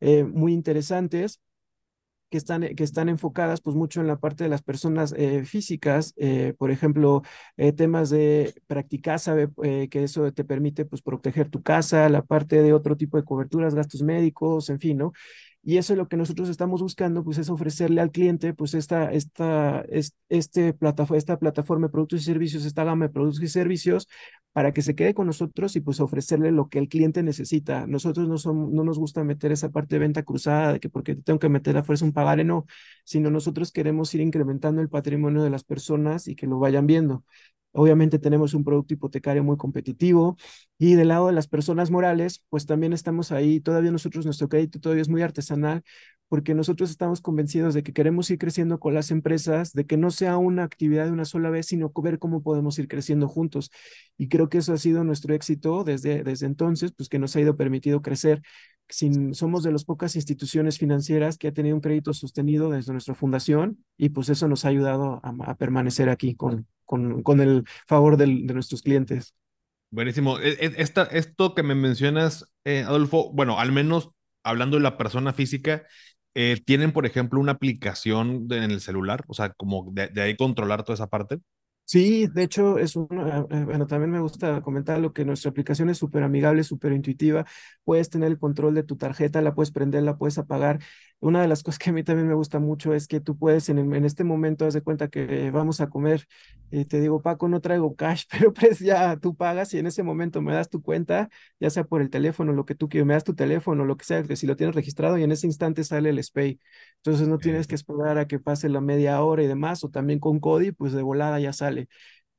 eh, 0.01 0.25
muy 0.25 0.53
interesantes 0.53 1.41
que 2.31 2.37
están, 2.37 2.63
que 2.75 2.85
están 2.85 3.09
enfocadas 3.09 3.61
pues 3.61 3.75
mucho 3.75 4.01
en 4.01 4.07
la 4.07 4.19
parte 4.19 4.45
de 4.45 4.51
las 4.51 4.63
personas 4.63 5.15
eh, 5.17 5.45
físicas, 5.45 6.13
eh, 6.17 6.55
por 6.59 6.71
ejemplo, 6.71 7.23
temas 7.77 8.11
de 8.11 8.55
practicasa, 8.67 9.35
que 9.57 10.03
eso 10.03 10.31
te 10.33 10.45
permite 10.45 10.85
pues 10.85 11.01
proteger 11.01 11.49
tu 11.49 11.63
casa, 11.63 12.09
la 12.09 12.23
parte 12.23 12.63
de 12.63 12.73
otro 12.75 12.97
tipo 12.97 13.17
de 13.17 13.25
coberturas, 13.25 13.75
gastos 13.75 14.03
médicos, 14.03 14.69
en 14.69 14.79
fin, 14.79 14.99
¿no? 14.99 15.13
Y 15.69 15.77
eso 15.77 15.93
es 15.93 15.99
lo 15.99 16.09
que 16.09 16.17
nosotros 16.17 16.49
estamos 16.49 16.81
buscando, 16.81 17.23
pues 17.23 17.37
es 17.37 17.51
ofrecerle 17.51 18.01
al 18.01 18.11
cliente, 18.11 18.55
pues 18.55 18.73
esta, 18.73 19.13
esta, 19.13 19.85
este 20.31 20.73
plataforma, 20.73 21.19
esta 21.19 21.39
plataforma 21.39 21.89
de 21.89 21.93
productos 21.93 22.23
y 22.23 22.25
servicios, 22.25 22.65
esta 22.65 22.85
gama 22.85 23.05
de 23.07 23.13
productos 23.13 23.43
y 23.43 23.49
servicios, 23.49 24.09
para 24.55 24.73
que 24.73 24.81
se 24.81 24.95
quede 24.95 25.13
con 25.13 25.27
nosotros 25.27 25.77
y 25.77 25.81
pues 25.83 26.01
ofrecerle 26.01 26.53
lo 26.53 26.71
que 26.71 26.79
el 26.79 26.89
cliente 26.89 27.23
necesita. 27.23 27.87
Nosotros 27.87 28.29
no, 28.29 28.39
somos, 28.39 28.71
no 28.73 28.83
nos 28.83 28.99
gusta 28.99 29.25
meter 29.25 29.53
esa 29.53 29.69
parte 29.69 29.97
de 29.97 29.99
venta 29.99 30.23
cruzada, 30.23 30.73
de 30.73 30.81
que 30.81 30.89
porque 30.89 31.17
tengo 31.17 31.39
que 31.39 31.51
meter 31.51 31.77
a 31.77 31.85
fuerza 31.85 32.07
un 32.07 32.15
pagaré, 32.15 32.45
no, 32.45 32.65
sino 33.05 33.31
nosotros 33.31 33.71
queremos 33.71 34.15
ir 34.15 34.23
incrementando 34.23 34.81
el 34.81 34.89
patrimonio 34.89 35.43
de 35.43 35.51
las 35.51 35.65
personas 35.65 36.29
y 36.29 36.35
que 36.35 36.47
lo 36.47 36.59
vayan 36.59 36.87
viendo. 36.87 37.25
Obviamente 37.73 38.19
tenemos 38.19 38.55
un 38.55 38.65
producto 38.65 38.95
hipotecario 38.95 39.45
muy 39.45 39.57
competitivo 39.57 40.37
y 40.79 40.95
del 40.95 41.09
lado 41.09 41.27
de 41.29 41.33
las 41.33 41.49
personas 41.49 41.91
morales, 41.91 42.43
pues 42.49 42.67
también 42.67 42.93
estamos 42.93 43.31
ahí, 43.33 43.61
todavía 43.61 43.91
nosotros, 43.93 44.25
nuestro 44.25 44.49
crédito 44.49 44.81
todavía 44.81 45.03
es 45.03 45.09
muy 45.09 45.23
artesanal 45.23 45.83
porque 46.29 46.55
nosotros 46.55 46.91
estamos 46.91 47.21
convencidos 47.23 47.73
de 47.75 47.83
que 47.83 47.93
queremos 47.93 48.31
ir 48.31 48.39
creciendo 48.39 48.79
con 48.79 48.93
las 48.95 49.11
empresas, 49.11 49.73
de 49.73 49.87
que 49.87 49.97
no 49.97 50.11
sea 50.11 50.37
una 50.37 50.63
actividad 50.65 51.07
de 51.07 51.13
una 51.13 51.25
sola 51.25 51.49
vez, 51.51 51.67
sino 51.67 51.91
ver 52.03 52.19
cómo 52.19 52.43
podemos 52.43 52.79
ir 52.79 52.87
creciendo 52.89 53.29
juntos. 53.29 53.71
Y 54.19 54.29
creo 54.29 54.49
que 54.51 54.59
eso 54.59 54.73
ha 54.75 54.79
sido 54.79 55.05
nuestro 55.05 55.35
éxito 55.35 55.85
desde, 55.85 56.23
desde 56.25 56.47
entonces, 56.47 56.93
pues 56.93 57.09
que 57.09 57.19
nos 57.19 57.35
ha 57.37 57.41
ido 57.41 57.57
permitido 57.57 58.03
crecer. 58.03 58.43
Sin, 58.89 59.35
somos 59.35 59.63
de 59.63 59.73
las 59.73 59.85
pocas 59.85 60.17
instituciones 60.17 60.79
financieras 60.79 61.37
que 61.37 61.49
ha 61.49 61.53
tenido 61.53 61.75
un 61.75 61.83
crédito 61.83 62.15
sostenido 62.15 62.71
desde 62.71 62.93
nuestra 62.93 63.15
fundación 63.15 63.85
y 63.97 64.09
pues 64.09 64.29
eso 64.31 64.49
nos 64.49 64.65
ha 64.65 64.69
ayudado 64.69 65.21
a, 65.23 65.55
permanecer 65.57 66.09
aquí 66.09 66.35
con, 66.35 66.67
con, 66.85 67.23
con 67.23 67.41
el 67.41 67.65
favor 67.87 68.17
de 68.17 68.27
nuestros 68.27 68.83
clientes. 68.83 69.35
Buenísimo. 69.91 70.39
E, 70.39 70.53
e, 70.53 70.73
esta, 70.79 71.05
esto 71.05 71.55
que 71.55 71.63
me 71.63 71.75
mencionas, 71.75 72.47
eh, 72.65 72.83
Adolfo, 72.83 73.31
bueno, 73.33 73.59
al 73.59 73.73
menos 73.73 74.11
hablando 74.43 74.77
de 74.77 74.83
la 74.83 74.97
persona 74.97 75.33
física, 75.33 75.87
eh, 76.35 76.61
¿tienen, 76.65 76.93
por 76.93 77.07
ejemplo, 77.07 77.41
una 77.41 77.53
aplicación 77.53 78.47
en 78.51 78.71
el 78.71 78.81
celular? 78.81 79.25
O 79.29 79.35
sea, 79.35 79.51
como 79.51 79.91
de, 79.93 80.09
de 80.09 80.23
ahí 80.23 80.37
controlar 80.37 80.85
toda 80.85 80.95
esa 80.95 81.09
parte. 81.09 81.39
Sí, 81.91 82.27
de 82.27 82.43
hecho, 82.43 82.77
es 82.79 82.97
una, 82.97 83.47
eh, 83.51 83.65
bueno, 83.65 83.87
también 83.87 84.11
me 84.11 84.21
gusta 84.21 84.61
comentar 84.61 84.99
lo 84.99 85.15
que 85.15 85.25
nuestra 85.25 85.51
aplicación 85.51 85.89
es 85.89 85.97
súper 85.97 86.23
amigable, 86.23 86.63
súper 86.63 86.93
intuitiva. 86.93 87.47
Puedes 87.83 88.11
tener 88.11 88.29
el 88.31 88.39
control 88.39 88.75
de 88.75 88.83
tu 88.83 88.97
tarjeta, 88.99 89.41
la 89.41 89.55
puedes 89.55 89.71
prender, 89.71 90.03
la 90.03 90.19
puedes 90.19 90.37
apagar. 90.37 90.81
Una 91.21 91.43
de 91.43 91.49
las 91.49 91.65
cosas 91.65 91.81
que 91.81 91.91
a 91.91 91.93
mí 91.93 92.05
también 92.05 92.29
me 92.29 92.35
gusta 92.35 92.61
mucho 92.61 92.95
es 92.95 93.09
que 93.09 93.21
tú 93.21 93.37
puedes, 93.37 93.69
en, 93.69 93.79
en 93.93 94.05
este 94.05 94.23
momento, 94.23 94.67
haz 94.67 94.75
de 94.75 94.83
cuenta 94.83 95.09
que 95.09 95.51
vamos 95.51 95.81
a 95.81 95.89
comer 95.91 96.27
y 96.71 96.85
te 96.85 97.01
digo, 97.01 97.23
Paco, 97.23 97.49
no 97.49 97.61
traigo 97.61 97.97
cash, 97.97 98.25
pero 98.31 98.53
pues 98.53 98.79
ya 98.79 99.17
tú 99.19 99.35
pagas 99.35 99.75
y 99.75 99.79
en 99.79 99.87
ese 99.89 100.05
momento 100.05 100.41
me 100.43 100.53
das 100.55 100.71
tu 100.71 100.81
cuenta, 100.81 101.29
ya 101.59 101.71
sea 101.71 101.83
por 101.85 102.03
el 102.03 102.11
teléfono, 102.11 102.53
lo 102.53 102.65
que 102.65 102.77
tú 102.77 102.89
quieras, 102.89 103.07
me 103.09 103.15
das 103.15 103.25
tu 103.25 103.35
teléfono, 103.35 103.85
lo 103.85 103.97
que 103.97 104.05
sea, 104.05 104.23
que 104.23 104.37
si 104.37 104.47
lo 104.47 104.55
tienes 104.57 104.77
registrado 104.77 105.19
y 105.19 105.25
en 105.25 105.33
ese 105.33 105.47
instante 105.49 105.83
sale 105.83 106.11
el 106.11 106.23
SPAY. 106.23 106.61
Entonces 106.99 107.27
no 107.29 107.39
tienes 107.39 107.67
que 107.67 107.75
esperar 107.75 108.17
a 108.19 108.27
que 108.29 108.39
pase 108.39 108.69
la 108.69 108.81
media 108.81 109.21
hora 109.23 109.43
y 109.43 109.47
demás, 109.49 109.83
o 109.85 109.91
también 109.91 110.21
con 110.21 110.39
CODI, 110.41 110.73
pues 110.73 110.93
de 110.93 111.03
volada 111.03 111.41
ya 111.41 111.53
sale. 111.53 111.89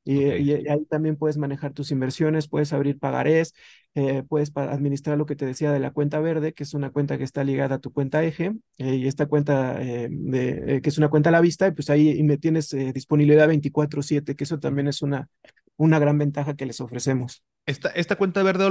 Y, 0.04 0.24
ahí 0.68 0.84
también 0.88 1.16
puedes 1.16 1.36
manejar 1.36 1.72
tus 1.72 1.90
inversiones, 1.90 2.48
puedes 2.48 2.72
abrir 2.72 2.98
pagarés, 2.98 3.54
eh, 3.94 4.22
puedes 4.28 4.50
administrar 4.56 5.18
lo 5.18 5.26
que 5.26 5.36
te 5.36 5.46
decía 5.46 5.72
de 5.72 5.80
la 5.80 5.90
cuenta 5.90 6.20
verde, 6.20 6.54
que 6.54 6.62
es 6.62 6.74
una 6.74 6.90
cuenta 6.90 7.18
que 7.18 7.24
está 7.24 7.44
ligada 7.44 7.76
a 7.76 7.78
tu 7.78 7.92
cuenta 7.92 8.24
eje, 8.24 8.52
eh, 8.78 8.94
y 8.94 9.06
esta 9.06 9.26
cuenta 9.26 9.80
eh, 9.82 10.08
de, 10.10 10.80
que 10.82 10.88
es 10.88 10.98
una 10.98 11.08
cuenta 11.08 11.28
a 11.28 11.32
la 11.32 11.40
vista, 11.40 11.68
y 11.68 11.72
pues 11.72 11.90
ahí 11.90 12.22
me 12.22 12.38
tienes 12.38 12.70
disponibilidad 12.94 13.48
24/7, 13.48 14.36
que 14.36 14.44
eso 14.44 14.58
también 14.58 14.88
es 14.88 15.02
una, 15.02 15.28
una 15.76 15.98
gran 15.98 16.16
ventaja 16.18 16.54
que 16.54 16.66
les 16.66 16.80
ofrecemos. 16.80 17.44
Esta, 17.66 17.90
esta 17.90 18.16
cuenta 18.16 18.42
verde, 18.42 18.70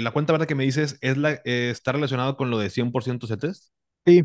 la 0.00 0.10
cuenta 0.10 0.32
verde 0.32 0.46
que 0.46 0.54
me 0.54 0.64
dices, 0.64 0.96
¿es 1.02 1.18
la, 1.18 1.32
¿está 1.44 1.92
relacionado 1.92 2.36
con 2.36 2.50
lo 2.50 2.58
de 2.58 2.70
100% 2.70 3.26
CETES? 3.26 3.72
Sí, 4.06 4.24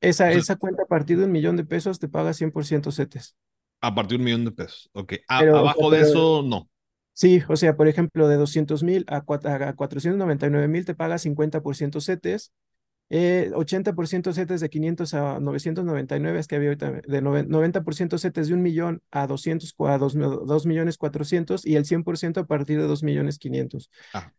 esa, 0.00 0.32
esa 0.32 0.56
cuenta 0.56 0.84
a 0.84 0.86
partir 0.86 1.18
de 1.18 1.26
un 1.26 1.32
millón 1.32 1.56
de 1.56 1.64
pesos 1.64 1.98
te 1.98 2.08
paga 2.08 2.32
100% 2.32 2.90
CETES. 2.90 3.36
A 3.80 3.94
partir 3.94 4.18
de 4.18 4.22
un 4.22 4.24
millón 4.24 4.44
de 4.44 4.52
pesos. 4.52 4.90
Ok. 4.92 5.14
abajo 5.28 5.90
de 5.90 6.00
eso, 6.00 6.42
no. 6.42 6.68
Sí, 7.12 7.42
o 7.48 7.56
sea, 7.56 7.76
por 7.76 7.88
ejemplo, 7.88 8.28
de 8.28 8.36
200 8.36 8.82
mil 8.82 9.04
a, 9.08 9.22
499 9.22 10.68
mil 10.68 10.84
te 10.84 10.94
paga 10.94 11.18
50% 11.18 12.00
CETES. 12.00 12.52
Eh, 13.12 13.50
80% 13.54 14.32
CETES 14.32 14.60
de 14.60 14.70
500 14.70 15.14
a 15.14 15.40
999, 15.40 16.38
es 16.38 16.46
que 16.46 16.56
había 16.56 16.68
ahorita, 16.68 16.92
de 16.92 17.20
90% 17.20 18.18
CETES 18.18 18.48
de 18.48 18.54
un 18.54 18.62
millón 18.62 19.02
a 19.10 19.26
200, 19.26 19.74
a 19.80 19.98
2, 19.98 20.66
millones 20.66 20.96
400 20.96 21.66
y 21.66 21.74
el 21.74 21.84
100% 21.84 22.40
a 22.40 22.46
partir 22.46 22.80
de 22.80 22.86
2 22.86 23.02
millones 23.02 23.38
500. 23.38 23.90
Ah, 24.14 24.32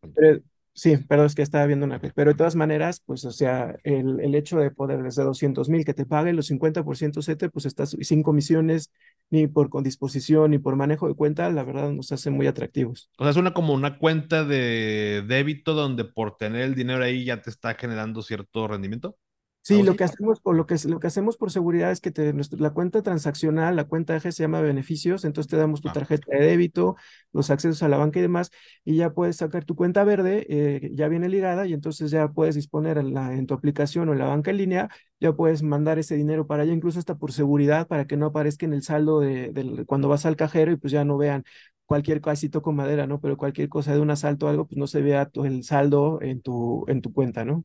Sí, 0.73 0.95
pero 1.09 1.25
es 1.25 1.35
que 1.35 1.41
estaba 1.41 1.65
viendo 1.65 1.85
una 1.85 1.99
Pero 1.99 2.31
de 2.31 2.37
todas 2.37 2.55
maneras, 2.55 3.01
pues, 3.05 3.25
o 3.25 3.31
sea, 3.31 3.75
el, 3.83 4.21
el 4.21 4.35
hecho 4.35 4.57
de 4.57 4.71
poder 4.71 5.03
desde 5.03 5.23
200 5.23 5.67
mil 5.67 5.83
que 5.83 5.93
te 5.93 6.05
paguen 6.05 6.37
los 6.37 6.47
50% 6.47 7.21
CETE, 7.21 7.49
pues 7.49 7.65
estás 7.65 7.97
sin 7.99 8.23
comisiones, 8.23 8.89
ni 9.31 9.47
por 9.47 9.69
con 9.69 9.83
disposición, 9.83 10.51
ni 10.51 10.59
por 10.59 10.75
manejo 10.75 11.07
de 11.07 11.15
cuenta, 11.15 11.49
la 11.49 11.63
verdad 11.63 11.91
nos 11.91 12.11
hace 12.11 12.29
muy 12.29 12.47
atractivos. 12.47 13.09
O 13.17 13.23
sea, 13.23 13.31
es 13.31 13.37
una 13.37 13.53
como 13.53 13.73
una 13.73 13.97
cuenta 13.97 14.43
de 14.43 15.23
débito 15.27 15.73
donde 15.73 16.03
por 16.03 16.37
tener 16.37 16.61
el 16.61 16.75
dinero 16.75 17.03
ahí 17.03 17.25
ya 17.25 17.41
te 17.41 17.49
está 17.49 17.73
generando 17.75 18.21
cierto 18.21 18.67
rendimiento. 18.67 19.17
Sí, 19.63 19.83
lo 19.83 19.95
que 19.95 20.03
hacemos 20.03 20.39
por 20.41 20.55
lo 20.55 20.65
que 20.65 20.75
lo 20.87 20.99
que 20.99 21.05
hacemos 21.05 21.37
por 21.37 21.51
seguridad 21.51 21.91
es 21.91 22.01
que 22.01 22.09
te, 22.09 22.33
la 22.57 22.71
cuenta 22.71 23.03
transaccional, 23.03 23.75
la 23.75 23.83
cuenta 23.83 24.15
eje 24.15 24.31
se 24.31 24.41
llama 24.41 24.59
beneficios, 24.59 25.23
entonces 25.23 25.51
te 25.51 25.55
damos 25.55 25.81
tu 25.81 25.89
ah. 25.89 25.93
tarjeta 25.93 26.35
de 26.35 26.43
débito, 26.43 26.95
los 27.31 27.51
accesos 27.51 27.83
a 27.83 27.87
la 27.87 27.97
banca 27.97 28.17
y 28.17 28.23
demás, 28.23 28.49
y 28.83 28.95
ya 28.95 29.13
puedes 29.13 29.37
sacar 29.37 29.63
tu 29.63 29.75
cuenta 29.75 30.03
verde, 30.03 30.47
eh, 30.49 30.89
ya 30.95 31.07
viene 31.09 31.29
ligada, 31.29 31.67
y 31.67 31.73
entonces 31.73 32.09
ya 32.09 32.29
puedes 32.29 32.55
disponer 32.55 32.97
en, 32.97 33.13
la, 33.13 33.33
en 33.35 33.45
tu 33.45 33.53
aplicación 33.53 34.09
o 34.09 34.13
en 34.13 34.19
la 34.19 34.25
banca 34.25 34.49
en 34.49 34.57
línea, 34.57 34.89
ya 35.19 35.33
puedes 35.33 35.61
mandar 35.61 35.99
ese 35.99 36.15
dinero 36.15 36.47
para 36.47 36.63
allá, 36.63 36.73
incluso 36.73 36.97
hasta 36.97 37.15
por 37.15 37.31
seguridad, 37.31 37.87
para 37.87 38.07
que 38.07 38.17
no 38.17 38.25
aparezca 38.27 38.65
en 38.65 38.73
el 38.73 38.81
saldo 38.81 39.19
de, 39.19 39.83
cuando 39.85 40.07
vas 40.07 40.25
al 40.25 40.35
cajero 40.37 40.71
y 40.71 40.77
pues 40.77 40.91
ya 40.91 41.05
no 41.05 41.17
vean 41.17 41.43
cualquier 41.85 42.19
casito 42.21 42.63
con 42.63 42.75
madera, 42.75 43.05
¿no? 43.05 43.19
Pero 43.19 43.37
cualquier 43.37 43.69
cosa 43.69 43.93
de 43.93 43.99
un 43.99 44.09
asalto 44.09 44.47
o 44.47 44.49
algo, 44.49 44.65
pues 44.65 44.77
no 44.77 44.87
se 44.87 45.01
vea 45.01 45.29
el 45.35 45.63
saldo 45.63 46.19
en 46.21 46.41
tu, 46.41 46.85
en 46.87 47.01
tu 47.01 47.13
cuenta, 47.13 47.45
¿no? 47.45 47.63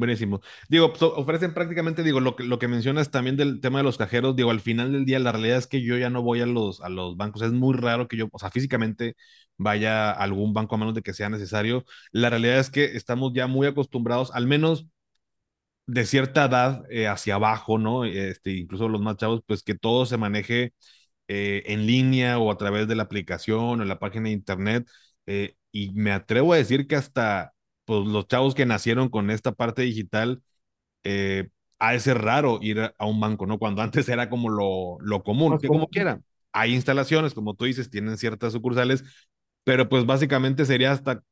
Buenísimo. 0.00 0.40
Digo, 0.70 0.88
pues, 0.92 1.02
ofrecen 1.02 1.52
prácticamente, 1.52 2.02
digo, 2.02 2.20
lo 2.20 2.34
que, 2.34 2.42
lo 2.44 2.58
que 2.58 2.68
mencionas 2.68 3.10
también 3.10 3.36
del 3.36 3.60
tema 3.60 3.78
de 3.80 3.84
los 3.84 3.98
cajeros, 3.98 4.34
digo, 4.34 4.50
al 4.50 4.60
final 4.60 4.92
del 4.92 5.04
día 5.04 5.18
la 5.18 5.30
realidad 5.32 5.58
es 5.58 5.66
que 5.66 5.82
yo 5.82 5.98
ya 5.98 6.08
no 6.08 6.22
voy 6.22 6.40
a 6.40 6.46
los, 6.46 6.80
a 6.80 6.88
los 6.88 7.18
bancos, 7.18 7.42
es 7.42 7.52
muy 7.52 7.76
raro 7.76 8.08
que 8.08 8.16
yo, 8.16 8.28
o 8.32 8.38
sea, 8.38 8.50
físicamente 8.50 9.14
vaya 9.58 10.10
a 10.10 10.12
algún 10.14 10.54
banco 10.54 10.74
a 10.74 10.78
menos 10.78 10.94
de 10.94 11.02
que 11.02 11.12
sea 11.12 11.28
necesario. 11.28 11.84
La 12.12 12.30
realidad 12.30 12.58
es 12.60 12.70
que 12.70 12.84
estamos 12.96 13.32
ya 13.34 13.46
muy 13.46 13.66
acostumbrados, 13.66 14.30
al 14.32 14.46
menos 14.46 14.86
de 15.86 16.04
cierta 16.06 16.44
edad 16.46 16.84
eh, 16.90 17.08
hacia 17.08 17.34
abajo, 17.36 17.78
¿no? 17.78 18.04
Este, 18.04 18.52
incluso 18.52 18.88
los 18.88 19.00
más 19.00 19.16
chavos, 19.16 19.42
pues 19.46 19.62
que 19.62 19.74
todo 19.74 20.06
se 20.06 20.16
maneje 20.16 20.72
eh, 21.28 21.62
en 21.66 21.86
línea 21.86 22.38
o 22.38 22.50
a 22.52 22.56
través 22.58 22.88
de 22.88 22.96
la 22.96 23.04
aplicación 23.04 23.80
o 23.80 23.84
la 23.84 23.98
página 23.98 24.24
de 24.24 24.32
internet. 24.32 24.88
Eh, 25.26 25.54
y 25.72 25.90
me 25.92 26.12
atrevo 26.12 26.52
a 26.52 26.56
decir 26.56 26.86
que 26.86 26.96
hasta 26.96 27.52
pues 27.90 28.06
los 28.06 28.28
chavos 28.28 28.54
que 28.54 28.66
nacieron 28.66 29.08
con 29.08 29.30
esta 29.32 29.50
parte 29.50 29.82
digital, 29.82 30.40
eh, 31.02 31.48
ha 31.80 31.90
de 31.90 31.98
ser 31.98 32.18
raro 32.22 32.60
ir 32.62 32.94
a 32.96 33.06
un 33.06 33.18
banco, 33.18 33.46
¿no? 33.46 33.58
Cuando 33.58 33.82
antes 33.82 34.08
era 34.08 34.30
como 34.30 34.48
lo, 34.48 34.96
lo 35.00 35.24
común, 35.24 35.58
que 35.58 35.66
como 35.66 35.88
quieran. 35.88 36.24
Hay 36.52 36.72
instalaciones, 36.72 37.34
como 37.34 37.54
tú 37.54 37.64
dices, 37.64 37.90
tienen 37.90 38.16
ciertas 38.16 38.52
sucursales, 38.52 39.02
pero 39.64 39.88
pues 39.88 40.06
básicamente 40.06 40.66
sería 40.66 40.92
hasta 40.92 41.24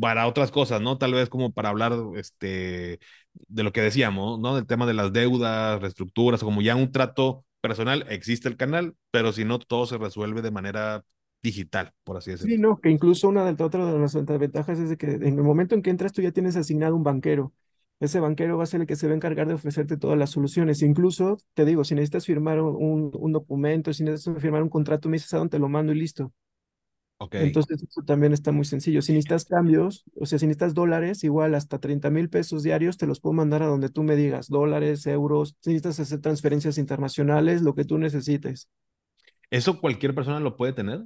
para 0.00 0.26
otras 0.26 0.50
cosas, 0.50 0.80
¿no? 0.80 0.96
Tal 0.96 1.12
vez 1.12 1.28
como 1.28 1.52
para 1.52 1.68
hablar 1.68 1.92
este, 2.16 2.98
de 3.34 3.62
lo 3.62 3.70
que 3.72 3.82
decíamos, 3.82 4.40
¿no? 4.40 4.54
Del 4.54 4.66
tema 4.66 4.86
de 4.86 4.94
las 4.94 5.12
deudas, 5.12 5.82
reestructuras, 5.82 6.40
como 6.40 6.62
ya 6.62 6.76
un 6.76 6.92
trato 6.92 7.44
personal, 7.60 8.06
existe 8.08 8.48
el 8.48 8.56
canal, 8.56 8.96
pero 9.10 9.32
si 9.32 9.44
no, 9.44 9.58
todo 9.58 9.84
se 9.84 9.98
resuelve 9.98 10.40
de 10.40 10.50
manera 10.50 11.04
digital, 11.42 11.92
por 12.04 12.16
así 12.16 12.32
decirlo. 12.32 12.54
Sí, 12.54 12.60
no, 12.60 12.80
que 12.80 12.90
incluso 12.90 13.28
una 13.28 13.50
de, 13.50 13.62
otra 13.62 13.92
de 13.92 13.98
las 13.98 14.14
ventajas 14.14 14.78
es 14.78 14.90
de 14.90 14.96
que 14.96 15.06
en 15.06 15.22
el 15.22 15.42
momento 15.42 15.74
en 15.74 15.82
que 15.82 15.90
entras 15.90 16.12
tú 16.12 16.22
ya 16.22 16.32
tienes 16.32 16.56
asignado 16.56 16.96
un 16.96 17.02
banquero. 17.02 17.52
Ese 17.98 18.18
banquero 18.18 18.56
va 18.56 18.64
a 18.64 18.66
ser 18.66 18.80
el 18.80 18.86
que 18.86 18.96
se 18.96 19.06
va 19.06 19.12
a 19.12 19.16
encargar 19.16 19.46
de 19.46 19.54
ofrecerte 19.54 19.98
todas 19.98 20.18
las 20.18 20.30
soluciones. 20.30 20.80
Incluso, 20.82 21.36
te 21.52 21.66
digo, 21.66 21.84
si 21.84 21.94
necesitas 21.94 22.24
firmar 22.24 22.60
un, 22.60 23.10
un 23.12 23.32
documento, 23.32 23.92
si 23.92 24.04
necesitas 24.04 24.42
firmar 24.42 24.62
un 24.62 24.70
contrato, 24.70 25.08
me 25.08 25.16
dices 25.16 25.34
a 25.34 25.38
dónde 25.38 25.50
te 25.50 25.58
lo 25.58 25.68
mando 25.68 25.92
y 25.92 25.98
listo. 25.98 26.32
Okay. 27.22 27.42
Entonces, 27.42 27.82
eso 27.82 28.00
también 28.02 28.32
está 28.32 28.50
muy 28.50 28.64
sencillo. 28.64 29.02
Si 29.02 29.12
necesitas 29.12 29.44
cambios, 29.44 30.04
o 30.14 30.24
sea, 30.24 30.38
si 30.38 30.46
necesitas 30.46 30.72
dólares, 30.72 31.22
igual 31.22 31.54
hasta 31.54 31.78
30 31.78 32.08
mil 32.08 32.30
pesos 32.30 32.62
diarios, 32.62 32.96
te 32.96 33.06
los 33.06 33.20
puedo 33.20 33.34
mandar 33.34 33.62
a 33.62 33.66
donde 33.66 33.90
tú 33.90 34.02
me 34.02 34.16
digas, 34.16 34.48
dólares, 34.48 35.06
euros, 35.06 35.54
si 35.60 35.70
necesitas 35.70 36.00
hacer 36.00 36.20
transferencias 36.22 36.78
internacionales, 36.78 37.60
lo 37.60 37.74
que 37.74 37.84
tú 37.84 37.98
necesites. 37.98 38.70
¿Eso 39.50 39.80
cualquier 39.80 40.14
persona 40.14 40.40
lo 40.40 40.56
puede 40.56 40.72
tener? 40.72 41.04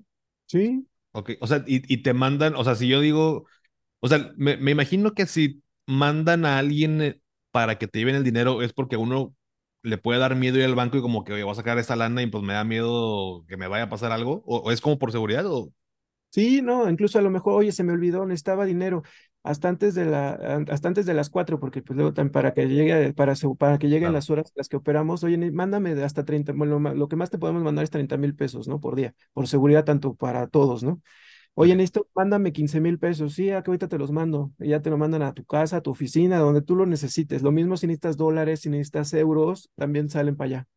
Sí. 0.55 0.87
Ok, 1.11 1.33
o 1.41 1.49
sea, 1.49 1.65
y, 1.67 1.97
te 1.99 2.15
mandan, 2.15 2.55
o 2.55 2.63
sea, 2.63 2.77
si 2.77 2.87
yo 2.87 3.01
digo, 3.01 3.47
o 3.99 4.09
sea, 4.09 4.33
me, 4.37 4.53
imagino 4.71 5.13
que 5.13 5.27
si 5.27 5.65
mandan 5.85 6.45
a 6.47 6.59
alguien 6.59 7.03
eh, 7.03 7.21
para 7.51 7.77
que 7.77 7.89
te 7.89 7.99
lleven 7.99 8.15
el 8.15 8.23
dinero 8.23 8.63
es 8.63 8.73
porque 8.73 8.97
uno 8.97 9.35
le 9.83 9.99
puede 9.99 10.21
dar 10.21 10.37
miedo 10.37 10.59
ir 10.59 10.65
al 10.65 10.77
banco 10.77 10.97
y 10.97 11.03
como 11.03 11.25
que 11.25 11.43
voy 11.43 11.51
a 11.51 11.55
sacar 11.57 11.79
esta 11.79 11.97
lana 11.97 12.23
y 12.23 12.29
pues 12.29 12.45
me 12.45 12.55
da 12.55 12.63
miedo 12.63 13.45
que 13.49 13.57
me 13.57 13.67
vaya 13.67 13.85
a 13.85 13.89
pasar 13.89 14.13
algo, 14.13 14.45
o, 14.47 14.71
es 14.71 14.81
como 14.81 14.97
por 14.99 15.11
seguridad 15.11 15.45
o... 15.47 15.73
Sí, 16.31 16.63
no, 16.63 16.89
incluso 16.89 17.19
a 17.19 17.23
lo 17.23 17.31
mejor, 17.31 17.55
oye, 17.55 17.73
se 17.73 17.83
me 17.83 17.93
olvidó, 17.93 18.25
necesitaba 18.27 18.65
dinero. 18.65 19.03
Hasta 19.45 19.69
antes 19.71 19.95
de 19.95 20.07
la, 20.07 20.33
hasta 20.71 20.89
antes 20.89 21.07
de 21.07 21.15
las 21.15 21.31
4, 21.31 21.61
porque 21.61 21.83
pues 21.83 21.97
luego 21.97 22.15
también 22.15 22.33
para 22.33 22.55
que 22.55 22.67
llegue, 22.69 23.15
para, 23.15 23.35
para 23.59 23.79
que 23.79 23.89
lleguen 23.89 24.13
las 24.15 24.31
horas 24.31 24.53
las 24.57 24.69
que 24.71 24.77
operamos, 24.79 25.25
oye, 25.25 25.39
mándame 25.53 25.93
hasta 26.05 26.25
30, 26.27 26.53
bueno, 26.55 26.81
lo 26.81 27.09
que 27.09 27.17
más 27.17 27.31
te 27.31 27.39
podemos 27.39 27.63
mandar 27.65 27.85
es 27.85 27.91
30 27.91 28.17
mil 28.19 28.35
pesos, 28.37 28.69
¿no? 28.69 28.81
Por 28.81 28.97
día, 28.97 29.15
por 29.35 29.49
seguridad 29.49 29.85
tanto 29.85 30.15
para 30.17 30.49
todos, 30.49 30.83
¿no? 30.85 31.03
Oye, 31.55 31.75
necesito, 31.77 32.09
mándame 32.15 32.53
15 32.53 32.81
mil 32.81 32.99
pesos. 32.99 33.35
Sí, 33.35 33.47
que 33.47 33.55
ahorita 33.55 33.89
te 33.89 33.99
los 33.99 34.13
mando. 34.13 34.53
Y 34.61 34.69
ya 34.71 34.83
te 34.83 34.91
lo 34.91 34.99
mandan 34.99 35.23
a 35.23 35.35
tu 35.35 35.45
casa, 35.45 35.79
a 35.79 35.83
tu 35.83 35.91
oficina, 35.91 36.39
donde 36.39 36.63
tú 36.63 36.77
lo 36.77 36.87
necesites. 36.87 37.43
Lo 37.43 37.53
mismo 37.53 37.77
si 37.77 37.87
necesitas 37.87 38.17
dólares, 38.17 38.61
si 38.63 38.71
necesitas 38.71 39.13
euros, 39.15 39.71
también 39.77 40.11
salen 40.11 40.37
para 40.37 40.47
allá. 40.49 40.69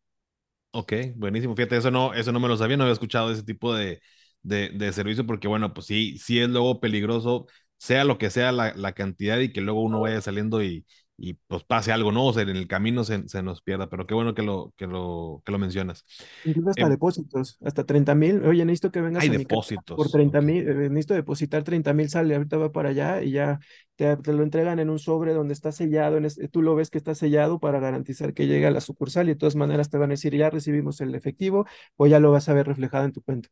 Ok, 0.72 0.94
buenísimo. 1.16 1.56
Fíjate, 1.56 1.78
eso 1.78 1.90
no, 1.92 2.14
eso 2.14 2.32
no 2.32 2.40
me 2.40 2.48
lo 2.48 2.58
sabía, 2.58 2.78
no 2.78 2.84
había 2.84 2.94
escuchado 2.94 3.32
ese 3.32 3.44
tipo 3.44 3.74
de, 3.74 4.00
de, 4.44 4.70
de 4.70 4.94
servicio, 4.94 5.26
porque 5.26 5.48
bueno, 5.48 5.74
pues 5.74 5.88
sí, 5.88 6.18
sí 6.20 6.40
es 6.40 6.50
luego 6.50 6.80
peligroso, 6.80 7.48
sea 7.78 8.04
lo 8.04 8.18
que 8.18 8.30
sea 8.30 8.52
la, 8.52 8.74
la 8.76 8.94
cantidad 8.94 9.40
y 9.40 9.52
que 9.52 9.62
luego 9.62 9.82
uno 9.82 10.02
vaya 10.02 10.22
saliendo 10.22 10.64
y, 10.64 10.86
y 11.18 11.34
pues 11.34 11.64
pase 11.64 11.92
algo, 11.92 12.12
¿no? 12.12 12.28
O 12.28 12.34
sea, 12.34 12.44
en 12.44 12.50
el 12.50 12.68
camino 12.68 13.04
se, 13.04 13.28
se, 13.28 13.42
nos 13.42 13.62
pierda, 13.64 13.90
pero 13.90 14.06
qué 14.06 14.14
bueno 14.14 14.36
que 14.36 14.44
lo, 14.44 14.74
que 14.78 14.86
lo, 14.86 15.42
que 15.44 15.52
lo 15.52 15.58
mencionas. 15.58 16.06
Incluso 16.46 16.70
hasta 16.70 16.86
eh, 16.86 16.90
depósitos, 16.90 17.58
hasta 17.64 17.84
30 17.86 18.14
mil. 18.14 18.46
Oye, 18.46 18.64
necesito 18.66 18.92
que 18.92 19.02
vengas 19.02 19.24
hay 19.24 19.30
a 19.30 19.38
depósitos. 19.40 19.98
por 19.98 20.10
30 20.10 20.42
mil, 20.42 20.68
eh, 20.68 20.74
necesito 20.90 21.16
depositar 21.16 21.64
30 21.64 21.92
mil, 21.94 22.10
sale, 22.10 22.36
ahorita 22.36 22.58
va 22.58 22.72
para 22.72 22.90
allá 22.90 23.24
y 23.24 23.32
ya 23.32 23.60
te, 23.96 24.16
te, 24.18 24.32
lo 24.32 24.44
entregan 24.44 24.78
en 24.78 24.92
un 24.92 25.00
sobre 25.00 25.34
donde 25.34 25.56
está 25.56 25.72
sellado, 25.72 26.18
en 26.18 26.28
tú 26.52 26.62
lo 26.62 26.76
ves 26.76 26.92
que 26.92 27.00
está 27.00 27.16
sellado 27.16 27.60
para 27.60 27.80
garantizar 27.80 28.36
que 28.36 28.46
llegue 28.46 28.68
a 28.68 28.72
la 28.72 28.82
sucursal 28.82 29.28
y 29.28 29.34
de 29.34 29.38
todas 29.38 29.56
maneras 29.56 29.90
te 29.90 29.98
van 29.98 30.12
a 30.12 30.14
decir, 30.14 30.36
ya 30.36 30.52
recibimos 30.52 31.02
el 31.02 31.16
efectivo 31.16 31.66
o 31.96 32.06
ya 32.06 32.20
lo 32.20 32.32
vas 32.32 32.48
a 32.48 32.54
ver 32.54 32.68
reflejado 32.68 33.06
en 33.06 33.14
tu 33.14 33.24
cuenta. 33.24 33.50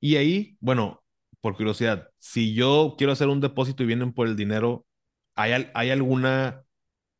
Y 0.00 0.16
ahí, 0.16 0.56
bueno, 0.58 1.00
por 1.40 1.56
curiosidad, 1.56 2.08
si 2.18 2.54
yo 2.54 2.94
quiero 2.98 3.12
hacer 3.12 3.28
un 3.28 3.40
depósito 3.40 3.82
y 3.82 3.86
vienen 3.86 4.12
por 4.12 4.26
el 4.26 4.36
dinero, 4.36 4.86
¿hay, 5.34 5.70
hay 5.74 5.90
alguna 5.90 6.64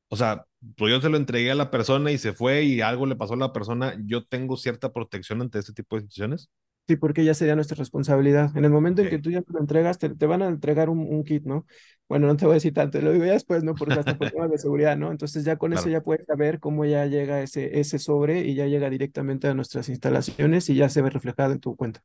o 0.09 0.17
sea, 0.17 0.47
pues 0.77 0.91
yo 0.93 1.01
se 1.01 1.11
lo 1.11 1.17
entregué 1.17 1.51
a 1.51 1.55
la 1.55 1.71
persona 1.71 2.11
y 2.11 2.19
se 2.19 2.33
fue 2.33 2.65
y 2.65 2.81
algo 2.81 3.07
le 3.07 3.17
pasó 3.17 3.35
a 3.35 3.37
la 3.37 3.53
persona, 3.53 3.95
¿yo 4.05 4.25
tengo 4.25 4.57
cierta 4.57 4.93
protección 4.93 5.43
ante 5.43 5.59
este 5.59 5.73
tipo 5.73 5.97
de 5.97 6.03
situaciones? 6.03 6.51
Sí, 6.89 6.97
porque 6.97 7.23
ya 7.23 7.35
sería 7.35 7.55
nuestra 7.55 7.77
responsabilidad. 7.77 8.57
En 8.57 8.65
el 8.65 8.71
momento 8.71 9.03
en 9.03 9.11
que 9.11 9.19
tú 9.19 9.31
ya 9.31 9.43
te 9.43 9.53
lo 9.53 9.61
entregas, 9.61 9.99
te, 9.99 10.09
van 10.27 10.41
a 10.41 10.49
entregar 10.49 10.89
un, 10.89 11.23
kit, 11.23 11.45
¿no? 11.45 11.67
Bueno, 12.09 12.27
no 12.27 12.37
te 12.37 12.47
voy 12.47 12.53
a 12.53 12.55
decir 12.55 12.73
tanto, 12.73 12.99
lo 13.03 13.13
digo 13.13 13.27
ya 13.27 13.33
después, 13.33 13.63
¿no? 13.63 13.75
Porque 13.75 13.95
hasta 13.95 14.17
por 14.17 14.31
temas 14.33 14.51
de 14.51 14.57
seguridad, 14.57 14.97
¿no? 14.97 15.11
Entonces 15.11 15.45
ya 15.45 15.57
con 15.57 15.75
eso 15.75 15.91
ya 15.91 16.01
puedes 16.01 16.25
saber 16.25 16.61
cómo 16.61 16.87
ya 16.87 17.05
llega 17.05 17.43
ese, 17.43 17.79
ese 17.79 17.99
sobre 17.99 18.41
y 18.41 18.55
ya 18.55 18.65
llega 18.67 18.89
directamente 18.89 19.49
a 19.49 19.55
nuestras 19.55 19.91
instalaciones 19.91 20.71
y 20.71 20.77
ya 20.77 20.89
se 20.89 21.03
ve 21.03 21.11
reflejado 21.11 21.53
en 21.53 21.61
tu 21.61 21.77
cuenta. 21.77 22.03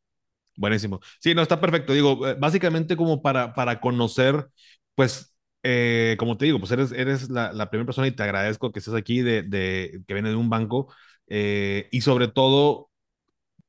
Buenísimo. 0.56 1.00
Sí, 1.20 1.34
no, 1.34 1.42
está 1.42 1.60
perfecto. 1.60 1.94
Digo, 1.94 2.28
eh, 2.28 2.36
básicamente 2.40 2.96
como 2.96 3.22
para, 3.22 3.54
para 3.54 3.80
conocer, 3.82 4.48
pues, 4.96 5.36
eh, 5.64 6.16
como 6.20 6.38
te 6.38 6.46
digo, 6.46 6.60
pues 6.60 6.72
eres, 6.72 6.92
eres 6.92 7.30
la, 7.30 7.70
primera 7.70 7.86
persona 7.88 8.08
y 8.08 8.12
te 8.12 8.24
agradezco 8.24 8.72
que 8.72 8.80
estés 8.80 8.94
aquí, 8.94 9.22
de, 9.22 9.44
de 9.44 10.04
que 10.08 10.14
viene 10.14 10.30
de 10.30 10.36
un 10.36 10.50
banco 10.50 10.94
eh, 11.28 11.88
y 11.92 12.02
sobre 12.02 12.28
todo 12.28 12.90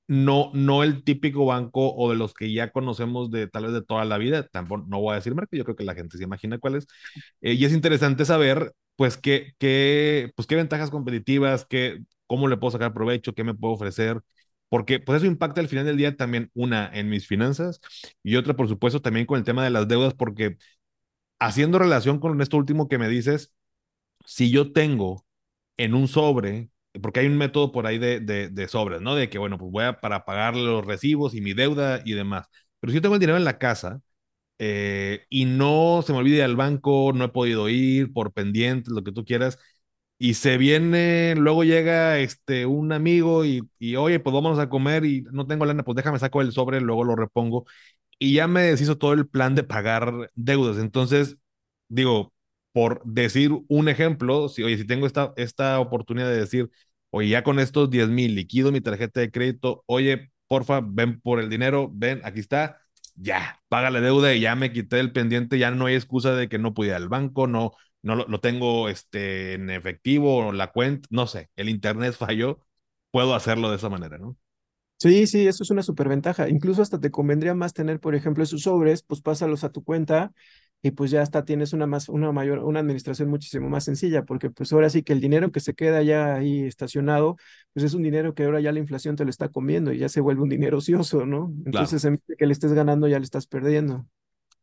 no, 0.09 0.51
no 0.55 0.83
el 0.85 1.05
típico 1.05 1.47
banco 1.47 1.95
o 1.97 2.11
de 2.11 2.17
los 2.17 2.35
que 2.35 2.53
ya 2.53 2.71
conocemos 2.73 3.31
de 3.31 3.49
tal 3.49 3.65
vez 3.65 3.73
de 3.75 3.83
toda 3.83 4.05
la 4.05 4.19
vida, 4.19 4.47
tampoco 4.49 4.85
no 4.89 5.01
voy 5.01 5.13
a 5.13 5.17
decir 5.17 5.35
marca, 5.35 5.57
yo 5.57 5.65
creo 5.65 5.77
que 5.77 5.85
la 5.85 5.95
gente 5.95 6.19
se 6.19 6.25
imagina 6.25 6.59
cuál 6.59 6.77
es. 6.77 6.87
Y 7.41 7.65
es 7.65 7.73
interesante 7.73 8.25
saber, 8.25 8.73
pues, 8.97 9.17
qué, 9.17 9.53
qué, 9.59 10.33
pues, 10.37 10.47
qué 10.49 10.57
ventajas 10.57 10.91
competitivas, 10.91 11.65
qué, 11.67 12.01
cómo 12.27 12.49
le 12.49 12.57
puedo 12.57 12.73
sacar 12.73 12.95
provecho, 12.95 13.35
qué 13.35 13.45
me 13.45 13.55
puedo 13.55 13.75
ofrecer, 13.75 14.21
porque 14.75 14.99
pues 14.99 15.19
eso 15.19 15.27
impacta 15.27 15.61
al 15.61 15.69
final 15.69 15.87
del 15.87 15.97
día 15.97 16.17
también 16.17 16.51
una 16.53 16.91
en 16.93 17.09
mis 17.09 17.29
finanzas 17.29 17.81
y 18.25 18.35
otra, 18.35 18.57
por 18.57 18.67
supuesto, 18.69 19.01
también 19.01 19.25
con 19.25 19.39
el 19.39 19.45
tema 19.45 19.63
de 19.63 19.71
las 19.71 19.87
deudas, 19.87 20.15
porque 20.15 20.57
haciendo 21.39 21.79
relación 21.79 22.19
con 22.21 22.41
esto 22.43 22.57
último 22.57 22.89
que 22.89 22.99
me 22.99 23.09
dices, 23.09 23.55
si 24.27 24.51
yo 24.51 24.73
tengo 24.73 25.27
en 25.77 25.95
un 25.95 26.09
sobre, 26.09 26.71
porque 27.03 27.21
hay 27.21 27.29
un 27.29 27.39
método 27.39 27.73
por 27.73 27.87
ahí 27.87 27.99
de, 27.99 28.21
de, 28.21 28.69
sobres, 28.69 29.01
¿no? 29.01 29.15
De 29.17 29.31
que, 29.31 29.39
bueno, 29.39 29.59
pues 29.59 29.71
voy 29.73 29.85
a 29.85 30.01
para 30.01 30.25
pagar 30.25 30.57
los 30.57 30.85
recibos 30.85 31.35
y 31.35 31.41
mi 31.41 31.55
deuda 31.55 32.03
y 32.05 32.15
demás. 32.15 32.49
Pero 32.81 32.91
si 32.93 32.97
yo 32.97 33.03
tengo 33.03 33.15
el 33.17 33.21
dinero 33.21 33.39
en 33.39 33.45
la 33.45 33.59
casa 33.59 34.03
eh, 34.59 35.27
y 35.31 35.47
no 35.47 36.03
se 36.07 36.13
me 36.13 36.21
olvide 36.21 36.45
al 36.45 36.57
banco, 36.57 37.13
no 37.15 37.25
he 37.27 37.29
podido 37.31 37.69
ir 37.69 38.13
por 38.13 38.33
pendientes, 38.33 38.93
lo 38.93 39.05
que 39.05 39.13
tú 39.13 39.25
quieras, 39.25 39.59
y 40.25 40.35
se 40.35 40.57
viene, 40.59 41.35
luego 41.37 41.65
llega 41.65 42.19
este, 42.19 42.65
un 42.67 42.93
amigo 42.93 43.45
y, 43.45 43.69
y, 43.79 43.97
oye, 43.97 44.21
pues 44.21 44.33
vamos 44.35 44.59
a 44.59 44.69
comer 44.71 45.05
y 45.05 45.23
no 45.33 45.47
tengo 45.47 45.67
lana, 45.67 45.83
pues 45.85 45.97
déjame 45.97 46.19
saco 46.19 46.41
el 46.41 46.53
sobre, 46.53 46.81
luego 46.81 47.05
lo 47.05 47.15
repongo 47.17 47.67
y 48.19 48.35
ya 48.35 48.49
me 48.49 48.63
deshizo 48.63 48.99
todo 48.99 49.15
el 49.15 49.29
plan 49.29 49.55
de 49.55 49.65
pagar 49.65 50.31
deudas. 50.35 50.79
Entonces, 50.79 51.37
digo, 51.89 52.33
por 52.73 53.03
decir 53.05 53.53
un 53.69 53.89
ejemplo, 53.89 54.49
si, 54.51 54.63
oye, 54.63 54.77
si 54.79 54.87
tengo 54.87 55.07
esta, 55.07 55.33
esta 55.37 55.81
oportunidad 55.81 56.29
de 56.31 56.41
decir, 56.41 56.71
oye, 57.11 57.29
ya 57.31 57.43
con 57.45 57.59
estos 57.61 57.91
10 57.91 58.09
mil 58.11 58.35
liquido 58.35 58.73
mi 58.73 58.81
tarjeta 58.81 59.21
de 59.21 59.31
crédito, 59.31 59.85
oye, 59.87 60.33
porfa, 60.49 60.81
ven 60.85 61.21
por 61.21 61.41
el 61.41 61.51
dinero, 61.51 61.91
ven, 61.95 62.21
aquí 62.25 62.41
está, 62.41 62.79
ya, 63.17 63.61
paga 63.69 63.91
la 63.91 64.01
deuda 64.01 64.35
y 64.35 64.41
ya 64.41 64.55
me 64.57 64.73
quité 64.73 65.01
el 65.01 65.13
pendiente, 65.13 65.59
ya 65.59 65.71
no 65.71 65.87
hay 65.87 65.95
excusa 65.95 66.35
de 66.35 66.49
que 66.49 66.59
no 66.59 66.75
pudiera 66.75 66.97
al 66.99 67.09
banco, 67.09 67.47
no, 67.47 67.73
no 68.05 68.17
lo, 68.17 68.27
lo, 68.27 68.41
tengo 68.41 68.89
este, 68.89 69.55
en 69.55 69.71
efectivo, 69.71 70.53
la 70.53 70.73
cuenta, 70.73 71.09
no 71.11 71.27
sé, 71.27 71.51
el 71.57 71.69
internet 71.69 72.15
falló, 72.19 72.61
puedo 73.11 73.35
hacerlo 73.35 73.71
de 73.71 73.77
esa 73.77 73.89
manera, 73.89 74.19
¿no? 74.19 74.37
Sí, 74.99 75.27
sí, 75.27 75.47
eso 75.47 75.63
es 75.63 75.71
una 75.71 75.83
superventaja. 75.83 76.49
Incluso 76.49 76.81
hasta 76.81 76.99
te 76.99 77.11
convendría 77.11 77.55
más 77.55 77.75
tener, 77.75 78.01
por 78.01 78.15
ejemplo, 78.15 78.43
esos 78.43 78.63
sobres, 78.63 79.03
pues 79.03 79.21
pásalos 79.21 79.63
a 79.65 79.71
tu 79.71 79.85
cuenta 79.85 80.33
y 80.83 80.93
pues 80.93 81.11
ya 81.11 81.23
hasta 81.23 81.45
tienes 81.45 81.73
una 81.73 81.87
más, 81.87 82.09
una 82.09 82.31
mayor, 82.33 82.61
una 82.61 82.81
administración 82.81 83.29
muchísimo 83.29 83.69
más 83.69 83.85
sencilla, 83.85 84.25
porque 84.25 84.51
pues 84.51 84.73
ahora 84.73 84.91
sí 84.91 85.03
que 85.03 85.13
el 85.13 85.21
dinero 85.21 85.51
que 85.51 85.61
se 85.61 85.75
queda 85.75 86.03
ya 86.03 86.35
ahí 86.37 86.63
estacionado, 86.65 87.37
pues 87.73 87.85
es 87.85 87.95
un 87.95 88.03
dinero 88.03 88.35
que 88.35 88.45
ahora 88.45 88.61
ya 88.61 88.73
la 88.73 88.79
inflación 88.81 89.17
te 89.17 89.25
lo 89.25 89.31
está 89.31 89.49
comiendo 89.49 89.93
y 89.93 89.99
ya 89.99 90.09
se 90.09 90.21
vuelve 90.21 90.43
un 90.43 90.51
dinero 90.51 90.79
ocioso, 90.79 91.27
¿no? 91.27 91.55
Entonces, 91.67 92.05
en 92.05 92.15
vez 92.15 92.23
de 92.27 92.37
que 92.37 92.47
le 92.47 92.53
estés 92.53 92.73
ganando, 92.73 93.09
ya 93.09 93.19
le 93.19 93.25
estás 93.25 93.47
perdiendo. 93.47 94.07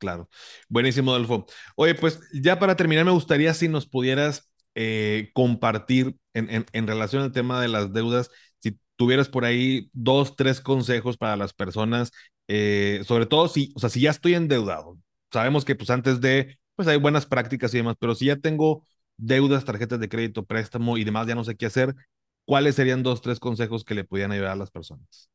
Claro. 0.02 0.28
Buenísimo, 0.68 1.12
Adolfo. 1.12 1.46
Oye, 1.76 1.94
pues 1.94 2.20
ya 2.34 2.58
para 2.58 2.76
terminar, 2.76 3.06
me 3.06 3.12
gustaría 3.12 3.54
si 3.54 3.68
nos 3.68 3.86
pudieras 3.86 4.52
eh, 4.74 5.30
compartir 5.36 6.18
en, 6.34 6.88
relación 6.88 7.22
al 7.22 7.32
tema 7.32 7.62
de 7.62 7.68
las 7.68 7.94
deudas, 7.94 8.32
tuvieras 8.96 9.30
por 9.30 9.46
ahí 9.46 9.92
dos, 9.94 10.36
tres 10.36 10.60
consejos 10.60 11.18
para 11.18 11.36
las 11.36 11.54
personas, 11.54 12.12
eh, 12.48 13.04
sobre 13.06 13.28
todo 13.28 13.48
si, 13.48 13.72
o 13.76 13.80
sea, 13.80 13.90
si 13.90 14.02
ya 14.02 14.10
estoy 14.10 14.34
endeudado, 14.34 14.98
sabemos 15.32 15.66
que 15.66 15.76
pues 15.76 15.92
antes 15.92 16.20
de, 16.20 16.58
pues 16.76 16.88
hay 16.88 16.98
buenas 16.98 17.28
prácticas 17.28 17.72
y 17.76 17.78
demás, 17.78 17.96
pero 18.00 18.16
si 18.16 18.26
ya 18.26 18.38
tengo 18.38 18.84
deudas, 19.18 19.66
tarjetas 19.66 20.00
de 20.00 20.10
crédito, 20.10 20.46
préstamo 20.46 20.98
y 20.98 21.04
demás, 21.04 21.28
ya 21.28 21.36
no 21.36 21.44
sé 21.44 21.56
qué 21.58 21.68
hacer, 21.68 21.96
¿cuáles 22.46 22.74
serían 22.76 23.04
dos, 23.04 23.22
tres 23.22 23.40
consejos 23.40 23.84
que 23.84 23.94
le 23.94 24.04
pudieran 24.04 24.32
ayudar 24.32 24.54
a 24.54 24.56
las 24.56 24.72
personas? 24.72 25.30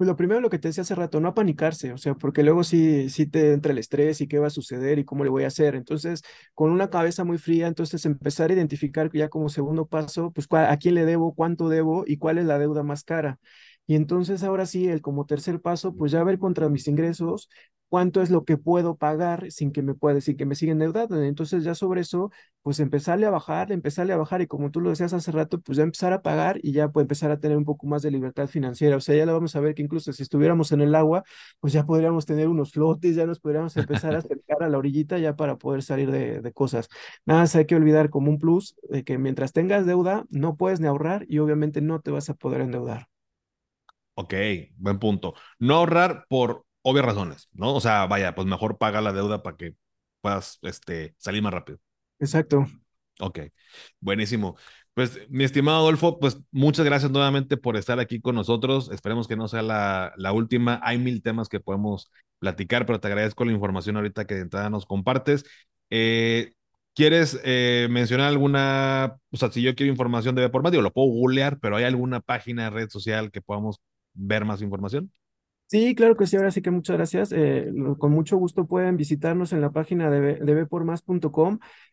Pues 0.00 0.08
lo 0.08 0.16
primero, 0.16 0.40
lo 0.40 0.48
que 0.48 0.58
te 0.58 0.68
decía 0.68 0.80
hace 0.80 0.94
rato, 0.94 1.20
no 1.20 1.28
apanicarse, 1.28 1.92
o 1.92 1.98
sea, 1.98 2.14
porque 2.14 2.42
luego 2.42 2.64
sí, 2.64 3.10
sí 3.10 3.26
te 3.26 3.52
entra 3.52 3.72
el 3.72 3.76
estrés 3.78 4.22
y 4.22 4.28
qué 4.28 4.38
va 4.38 4.46
a 4.46 4.50
suceder 4.50 4.98
y 4.98 5.04
cómo 5.04 5.24
le 5.24 5.30
voy 5.30 5.44
a 5.44 5.48
hacer. 5.48 5.74
Entonces, 5.74 6.22
con 6.54 6.70
una 6.70 6.88
cabeza 6.88 7.22
muy 7.24 7.36
fría, 7.36 7.66
entonces 7.66 8.06
empezar 8.06 8.48
a 8.50 8.54
identificar 8.54 9.10
ya 9.12 9.28
como 9.28 9.50
segundo 9.50 9.84
paso, 9.86 10.30
pues 10.32 10.46
a 10.52 10.74
quién 10.78 10.94
le 10.94 11.04
debo, 11.04 11.34
cuánto 11.34 11.68
debo 11.68 12.04
y 12.06 12.16
cuál 12.16 12.38
es 12.38 12.46
la 12.46 12.58
deuda 12.58 12.82
más 12.82 13.04
cara. 13.04 13.38
Y 13.86 13.94
entonces 13.94 14.42
ahora 14.42 14.64
sí, 14.64 14.88
el 14.88 15.02
como 15.02 15.26
tercer 15.26 15.60
paso, 15.60 15.94
pues 15.94 16.12
ya 16.12 16.24
ver 16.24 16.38
contra 16.38 16.70
mis 16.70 16.88
ingresos 16.88 17.50
cuánto 17.90 18.22
es 18.22 18.30
lo 18.30 18.46
que 18.46 18.56
puedo 18.58 18.96
pagar 18.96 19.52
sin 19.52 19.72
que 19.72 19.82
me 19.82 19.94
pueda, 19.94 20.22
sin 20.22 20.38
que 20.38 20.46
me 20.46 20.54
siga 20.56 20.72
endeudando. 20.72 21.22
Entonces 21.22 21.64
ya 21.64 21.74
sobre 21.76 22.02
eso, 22.02 22.32
pues 22.62 22.80
empezarle 22.80 23.26
a 23.26 23.30
bajar, 23.30 23.72
empezarle 23.72 24.14
a 24.14 24.18
bajar 24.18 24.42
y 24.42 24.48
como 24.48 24.70
tú 24.70 24.80
lo 24.80 24.90
decías 24.90 25.12
hace 25.12 25.32
rato, 25.32 25.60
pues 25.60 25.76
ya 25.78 25.84
empezar 25.84 26.14
a 26.14 26.22
pagar 26.22 26.60
y 26.62 26.72
ya 26.72 26.88
puede 26.90 27.04
empezar 27.04 27.30
a 27.32 27.40
tener 27.40 27.58
un 27.58 27.66
poco 27.66 27.86
más 27.88 28.02
de 28.02 28.10
libertad 28.12 28.48
financiera. 28.48 28.96
O 28.96 29.00
sea, 29.02 29.16
ya 29.16 29.26
lo 29.26 29.34
vamos 29.34 29.56
a 29.56 29.60
ver 29.60 29.74
que 29.74 29.82
incluso 29.82 30.12
si 30.14 30.22
estuviéramos 30.22 30.72
en 30.72 30.80
el 30.82 30.94
agua, 30.94 31.24
pues 31.60 31.72
ya 31.74 31.84
podríamos 31.86 32.26
tener 32.26 32.48
unos 32.48 32.72
flotes, 32.72 33.16
ya 33.16 33.26
nos 33.26 33.40
podríamos 33.40 33.76
empezar 33.76 34.14
a 34.14 34.18
acercar 34.20 34.62
a 34.62 34.68
la 34.70 34.78
orillita 34.78 35.18
ya 35.18 35.36
para 35.36 35.56
poder 35.58 35.82
salir 35.82 36.10
de, 36.10 36.40
de 36.40 36.52
cosas. 36.54 36.88
Nada 37.26 37.40
más 37.40 37.56
hay 37.56 37.66
que 37.66 37.76
olvidar 37.76 38.10
como 38.10 38.30
un 38.30 38.38
plus 38.38 38.76
de 38.88 39.04
que 39.04 39.18
mientras 39.18 39.52
tengas 39.52 39.86
deuda, 39.86 40.24
no 40.30 40.56
puedes 40.56 40.80
ni 40.80 40.86
ahorrar 40.88 41.24
y 41.28 41.38
obviamente 41.38 41.80
no 41.80 42.00
te 42.00 42.10
vas 42.10 42.30
a 42.30 42.34
poder 42.34 42.60
endeudar. 42.62 43.08
Ok, 44.14 44.34
buen 44.76 44.98
punto. 44.98 45.34
No 45.58 45.76
ahorrar 45.76 46.26
por 46.28 46.66
obvias 46.82 47.06
razones, 47.06 47.48
¿no? 47.52 47.74
O 47.74 47.80
sea, 47.80 48.06
vaya, 48.06 48.34
pues 48.34 48.46
mejor 48.46 48.78
paga 48.78 49.00
la 49.00 49.12
deuda 49.12 49.42
para 49.42 49.56
que 49.56 49.74
puedas 50.20 50.58
este, 50.62 51.14
salir 51.18 51.42
más 51.42 51.52
rápido. 51.52 51.78
Exacto. 52.18 52.66
Ok, 53.20 53.40
buenísimo. 54.00 54.56
Pues, 54.94 55.18
mi 55.30 55.44
estimado 55.44 55.78
Adolfo, 55.78 56.18
pues 56.18 56.38
muchas 56.50 56.84
gracias 56.84 57.10
nuevamente 57.10 57.56
por 57.56 57.76
estar 57.76 57.98
aquí 58.00 58.20
con 58.20 58.34
nosotros. 58.34 58.90
Esperemos 58.90 59.28
que 59.28 59.36
no 59.36 59.48
sea 59.48 59.62
la, 59.62 60.12
la 60.16 60.32
última. 60.32 60.80
Hay 60.82 60.98
mil 60.98 61.22
temas 61.22 61.48
que 61.48 61.60
podemos 61.60 62.10
platicar, 62.38 62.86
pero 62.86 63.00
te 63.00 63.08
agradezco 63.08 63.44
la 63.44 63.52
información 63.52 63.96
ahorita 63.96 64.26
que 64.26 64.34
de 64.34 64.40
entrada 64.42 64.70
nos 64.70 64.86
compartes. 64.86 65.44
Eh, 65.90 66.52
¿Quieres 66.94 67.40
eh, 67.44 67.88
mencionar 67.90 68.26
alguna, 68.28 69.16
o 69.30 69.36
sea, 69.36 69.50
si 69.50 69.62
yo 69.62 69.74
quiero 69.74 69.90
información 69.90 70.34
de 70.34 70.48
por 70.50 70.62
medio, 70.62 70.82
lo 70.82 70.92
puedo 70.92 71.08
googlear, 71.08 71.58
pero 71.60 71.76
hay 71.76 71.84
alguna 71.84 72.20
página, 72.20 72.68
red 72.68 72.90
social 72.90 73.30
que 73.30 73.40
podamos 73.40 73.80
ver 74.12 74.44
más 74.44 74.60
información? 74.60 75.10
Sí, 75.70 75.94
claro 75.94 76.16
que 76.16 76.26
sí, 76.26 76.36
ahora 76.36 76.50
sí 76.50 76.62
que 76.62 76.72
muchas 76.72 76.96
gracias. 76.96 77.30
Eh, 77.32 77.70
con 77.98 78.10
mucho 78.10 78.36
gusto 78.36 78.66
pueden 78.66 78.96
visitarnos 78.96 79.52
en 79.52 79.60
la 79.60 79.70
página 79.70 80.10
de, 80.10 80.34
de 80.34 80.54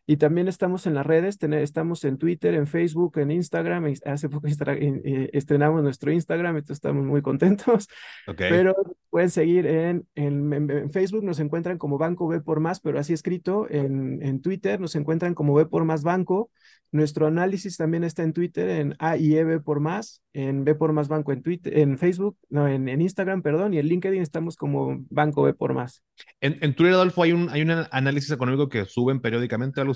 y 0.10 0.16
también 0.16 0.47
estamos 0.47 0.88
en 0.88 0.93
las 0.93 1.05
redes, 1.05 1.38
estamos 1.41 2.05
en 2.05 2.18
Twitter, 2.18 2.53
en 2.53 2.66
Facebook, 2.66 3.18
en 3.20 3.30
Instagram. 3.30 3.93
Hace 4.05 4.30
poco 4.30 4.47
eh, 4.47 5.30
estrenamos 5.34 5.84
nuestro 5.84 6.14
Instagram, 6.14 6.55
entonces 6.55 6.78
estamos 6.78 7.05
muy 7.05 7.22
contentos. 7.22 7.89
Pero 8.38 8.74
pueden 9.10 9.30
seguir 9.30 9.68
en, 9.68 10.08
en, 10.16 10.89
Facebook, 10.91 11.26
nos 11.26 11.41
encuentran 11.41 11.78
como 11.78 11.97
Banco 11.97 12.26
B 12.30 12.39
por 12.39 12.62
Más, 12.62 12.80
pero 12.80 12.99
así 12.99 13.12
escrito. 13.12 13.68
En, 13.70 14.24
en 14.24 14.41
Twitter 14.41 14.80
nos 14.80 14.95
encuentran 14.95 15.34
como 15.34 15.53
B 15.53 15.66
por 15.66 15.84
Más 15.84 16.03
Banco. 16.03 16.51
Nuestro 16.91 17.28
análisis 17.28 17.76
también 17.76 18.05
está 18.05 18.24
en 18.24 18.32
Twitter, 18.32 18.70
en 18.70 18.95
AIEB 18.99 19.62
por 19.62 19.82
más, 19.82 20.22
en 20.32 20.64
B 20.64 20.74
por 20.74 20.93
más 20.93 21.10
banco 21.10 21.34
en 21.34 21.43
Twitter, 21.43 21.78
en 21.80 21.97
Facebook, 21.97 22.38
no, 22.49 22.66
en, 22.66 22.88
Instagram, 23.01 23.41
perdón, 23.41 23.74
y 23.74 23.80
en 23.80 23.88
LinkedIn 23.88 24.22
estamos 24.22 24.55
como 24.55 25.03
Banco 25.10 25.43
B 25.43 25.53
por 25.53 25.74
más. 25.74 26.01
En, 26.39 26.58
en 26.62 26.76
Twitter, 26.76 26.93
Adolfo, 26.93 27.24
hay 27.24 27.34
un, 27.34 27.49
hay 27.49 27.62
un 27.62 27.72
análisis 27.91 28.32
económico 28.32 28.70
que 28.70 28.86
suben 28.86 29.20
periódicamente, 29.20 29.82
algo 29.82 29.93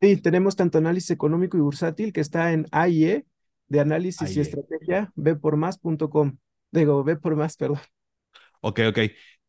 Sí, 0.00 0.16
tenemos 0.18 0.56
tanto 0.56 0.78
análisis 0.78 1.10
económico 1.10 1.56
y 1.56 1.60
bursátil 1.60 2.12
que 2.12 2.20
está 2.20 2.52
en 2.52 2.66
AIE, 2.70 3.26
de 3.68 3.80
análisis 3.80 4.36
y 4.36 4.40
estrategia, 4.40 5.12
B 5.14 5.36
por 5.36 5.56
más.com. 5.56 6.36
Digo, 6.70 7.02
B 7.04 7.16
por 7.16 7.36
más, 7.36 7.56
perdón. 7.56 7.80
Ok, 8.60 8.80
ok. 8.88 8.98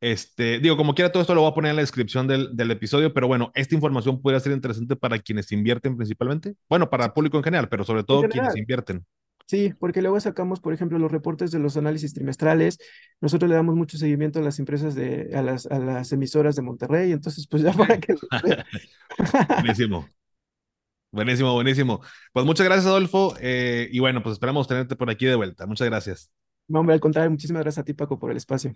Este, 0.01 0.59
digo, 0.59 0.77
como 0.77 0.95
quiera, 0.95 1.11
todo 1.11 1.21
esto 1.21 1.35
lo 1.35 1.41
voy 1.41 1.51
a 1.51 1.53
poner 1.53 1.71
en 1.71 1.75
la 1.75 1.81
descripción 1.81 2.25
del, 2.25 2.55
del, 2.55 2.71
episodio, 2.71 3.13
pero 3.13 3.27
bueno, 3.27 3.51
esta 3.53 3.75
información 3.75 4.21
puede 4.21 4.39
ser 4.39 4.53
interesante 4.53 4.95
para 4.95 5.19
quienes 5.19 5.51
invierten 5.51 5.97
principalmente. 5.97 6.55
Bueno, 6.69 6.89
para 6.89 7.05
el 7.05 7.11
público 7.11 7.37
en 7.37 7.43
general, 7.43 7.67
pero 7.67 7.83
sobre 7.83 8.03
todo 8.03 8.23
quienes 8.23 8.55
invierten. 8.55 9.05
Sí, 9.49 9.73
porque 9.79 10.03
luego 10.03 10.19
sacamos, 10.19 10.59
por 10.59 10.75
ejemplo, 10.75 10.99
los 10.99 11.11
reportes 11.11 11.49
de 11.49 11.57
los 11.57 11.75
análisis 11.75 12.13
trimestrales. 12.13 12.77
Nosotros 13.19 13.49
le 13.49 13.55
damos 13.55 13.75
mucho 13.75 13.97
seguimiento 13.97 14.37
a 14.37 14.43
las 14.43 14.59
empresas 14.59 14.93
de, 14.93 15.31
a 15.33 15.41
las, 15.41 15.65
a 15.65 15.79
las 15.79 16.11
emisoras 16.11 16.55
de 16.55 16.61
Monterrey, 16.61 17.11
entonces, 17.11 17.47
pues 17.47 17.63
ya 17.63 17.73
para 17.73 17.99
que. 17.99 18.13
buenísimo. 19.55 20.07
Buenísimo, 21.09 21.53
buenísimo. 21.53 21.99
Pues 22.31 22.45
muchas 22.45 22.67
gracias, 22.67 22.85
Adolfo. 22.85 23.33
Eh, 23.39 23.89
y 23.91 23.97
bueno, 23.97 24.21
pues 24.21 24.33
esperamos 24.33 24.67
tenerte 24.67 24.95
por 24.95 25.09
aquí 25.09 25.25
de 25.25 25.33
vuelta. 25.33 25.65
Muchas 25.65 25.87
gracias. 25.87 26.31
No, 26.67 26.81
hombre, 26.81 26.93
al 26.93 26.99
contrario, 26.99 27.31
muchísimas 27.31 27.63
gracias 27.63 27.81
a 27.81 27.85
ti, 27.85 27.93
Paco, 27.95 28.19
por 28.19 28.29
el 28.29 28.37
espacio. 28.37 28.75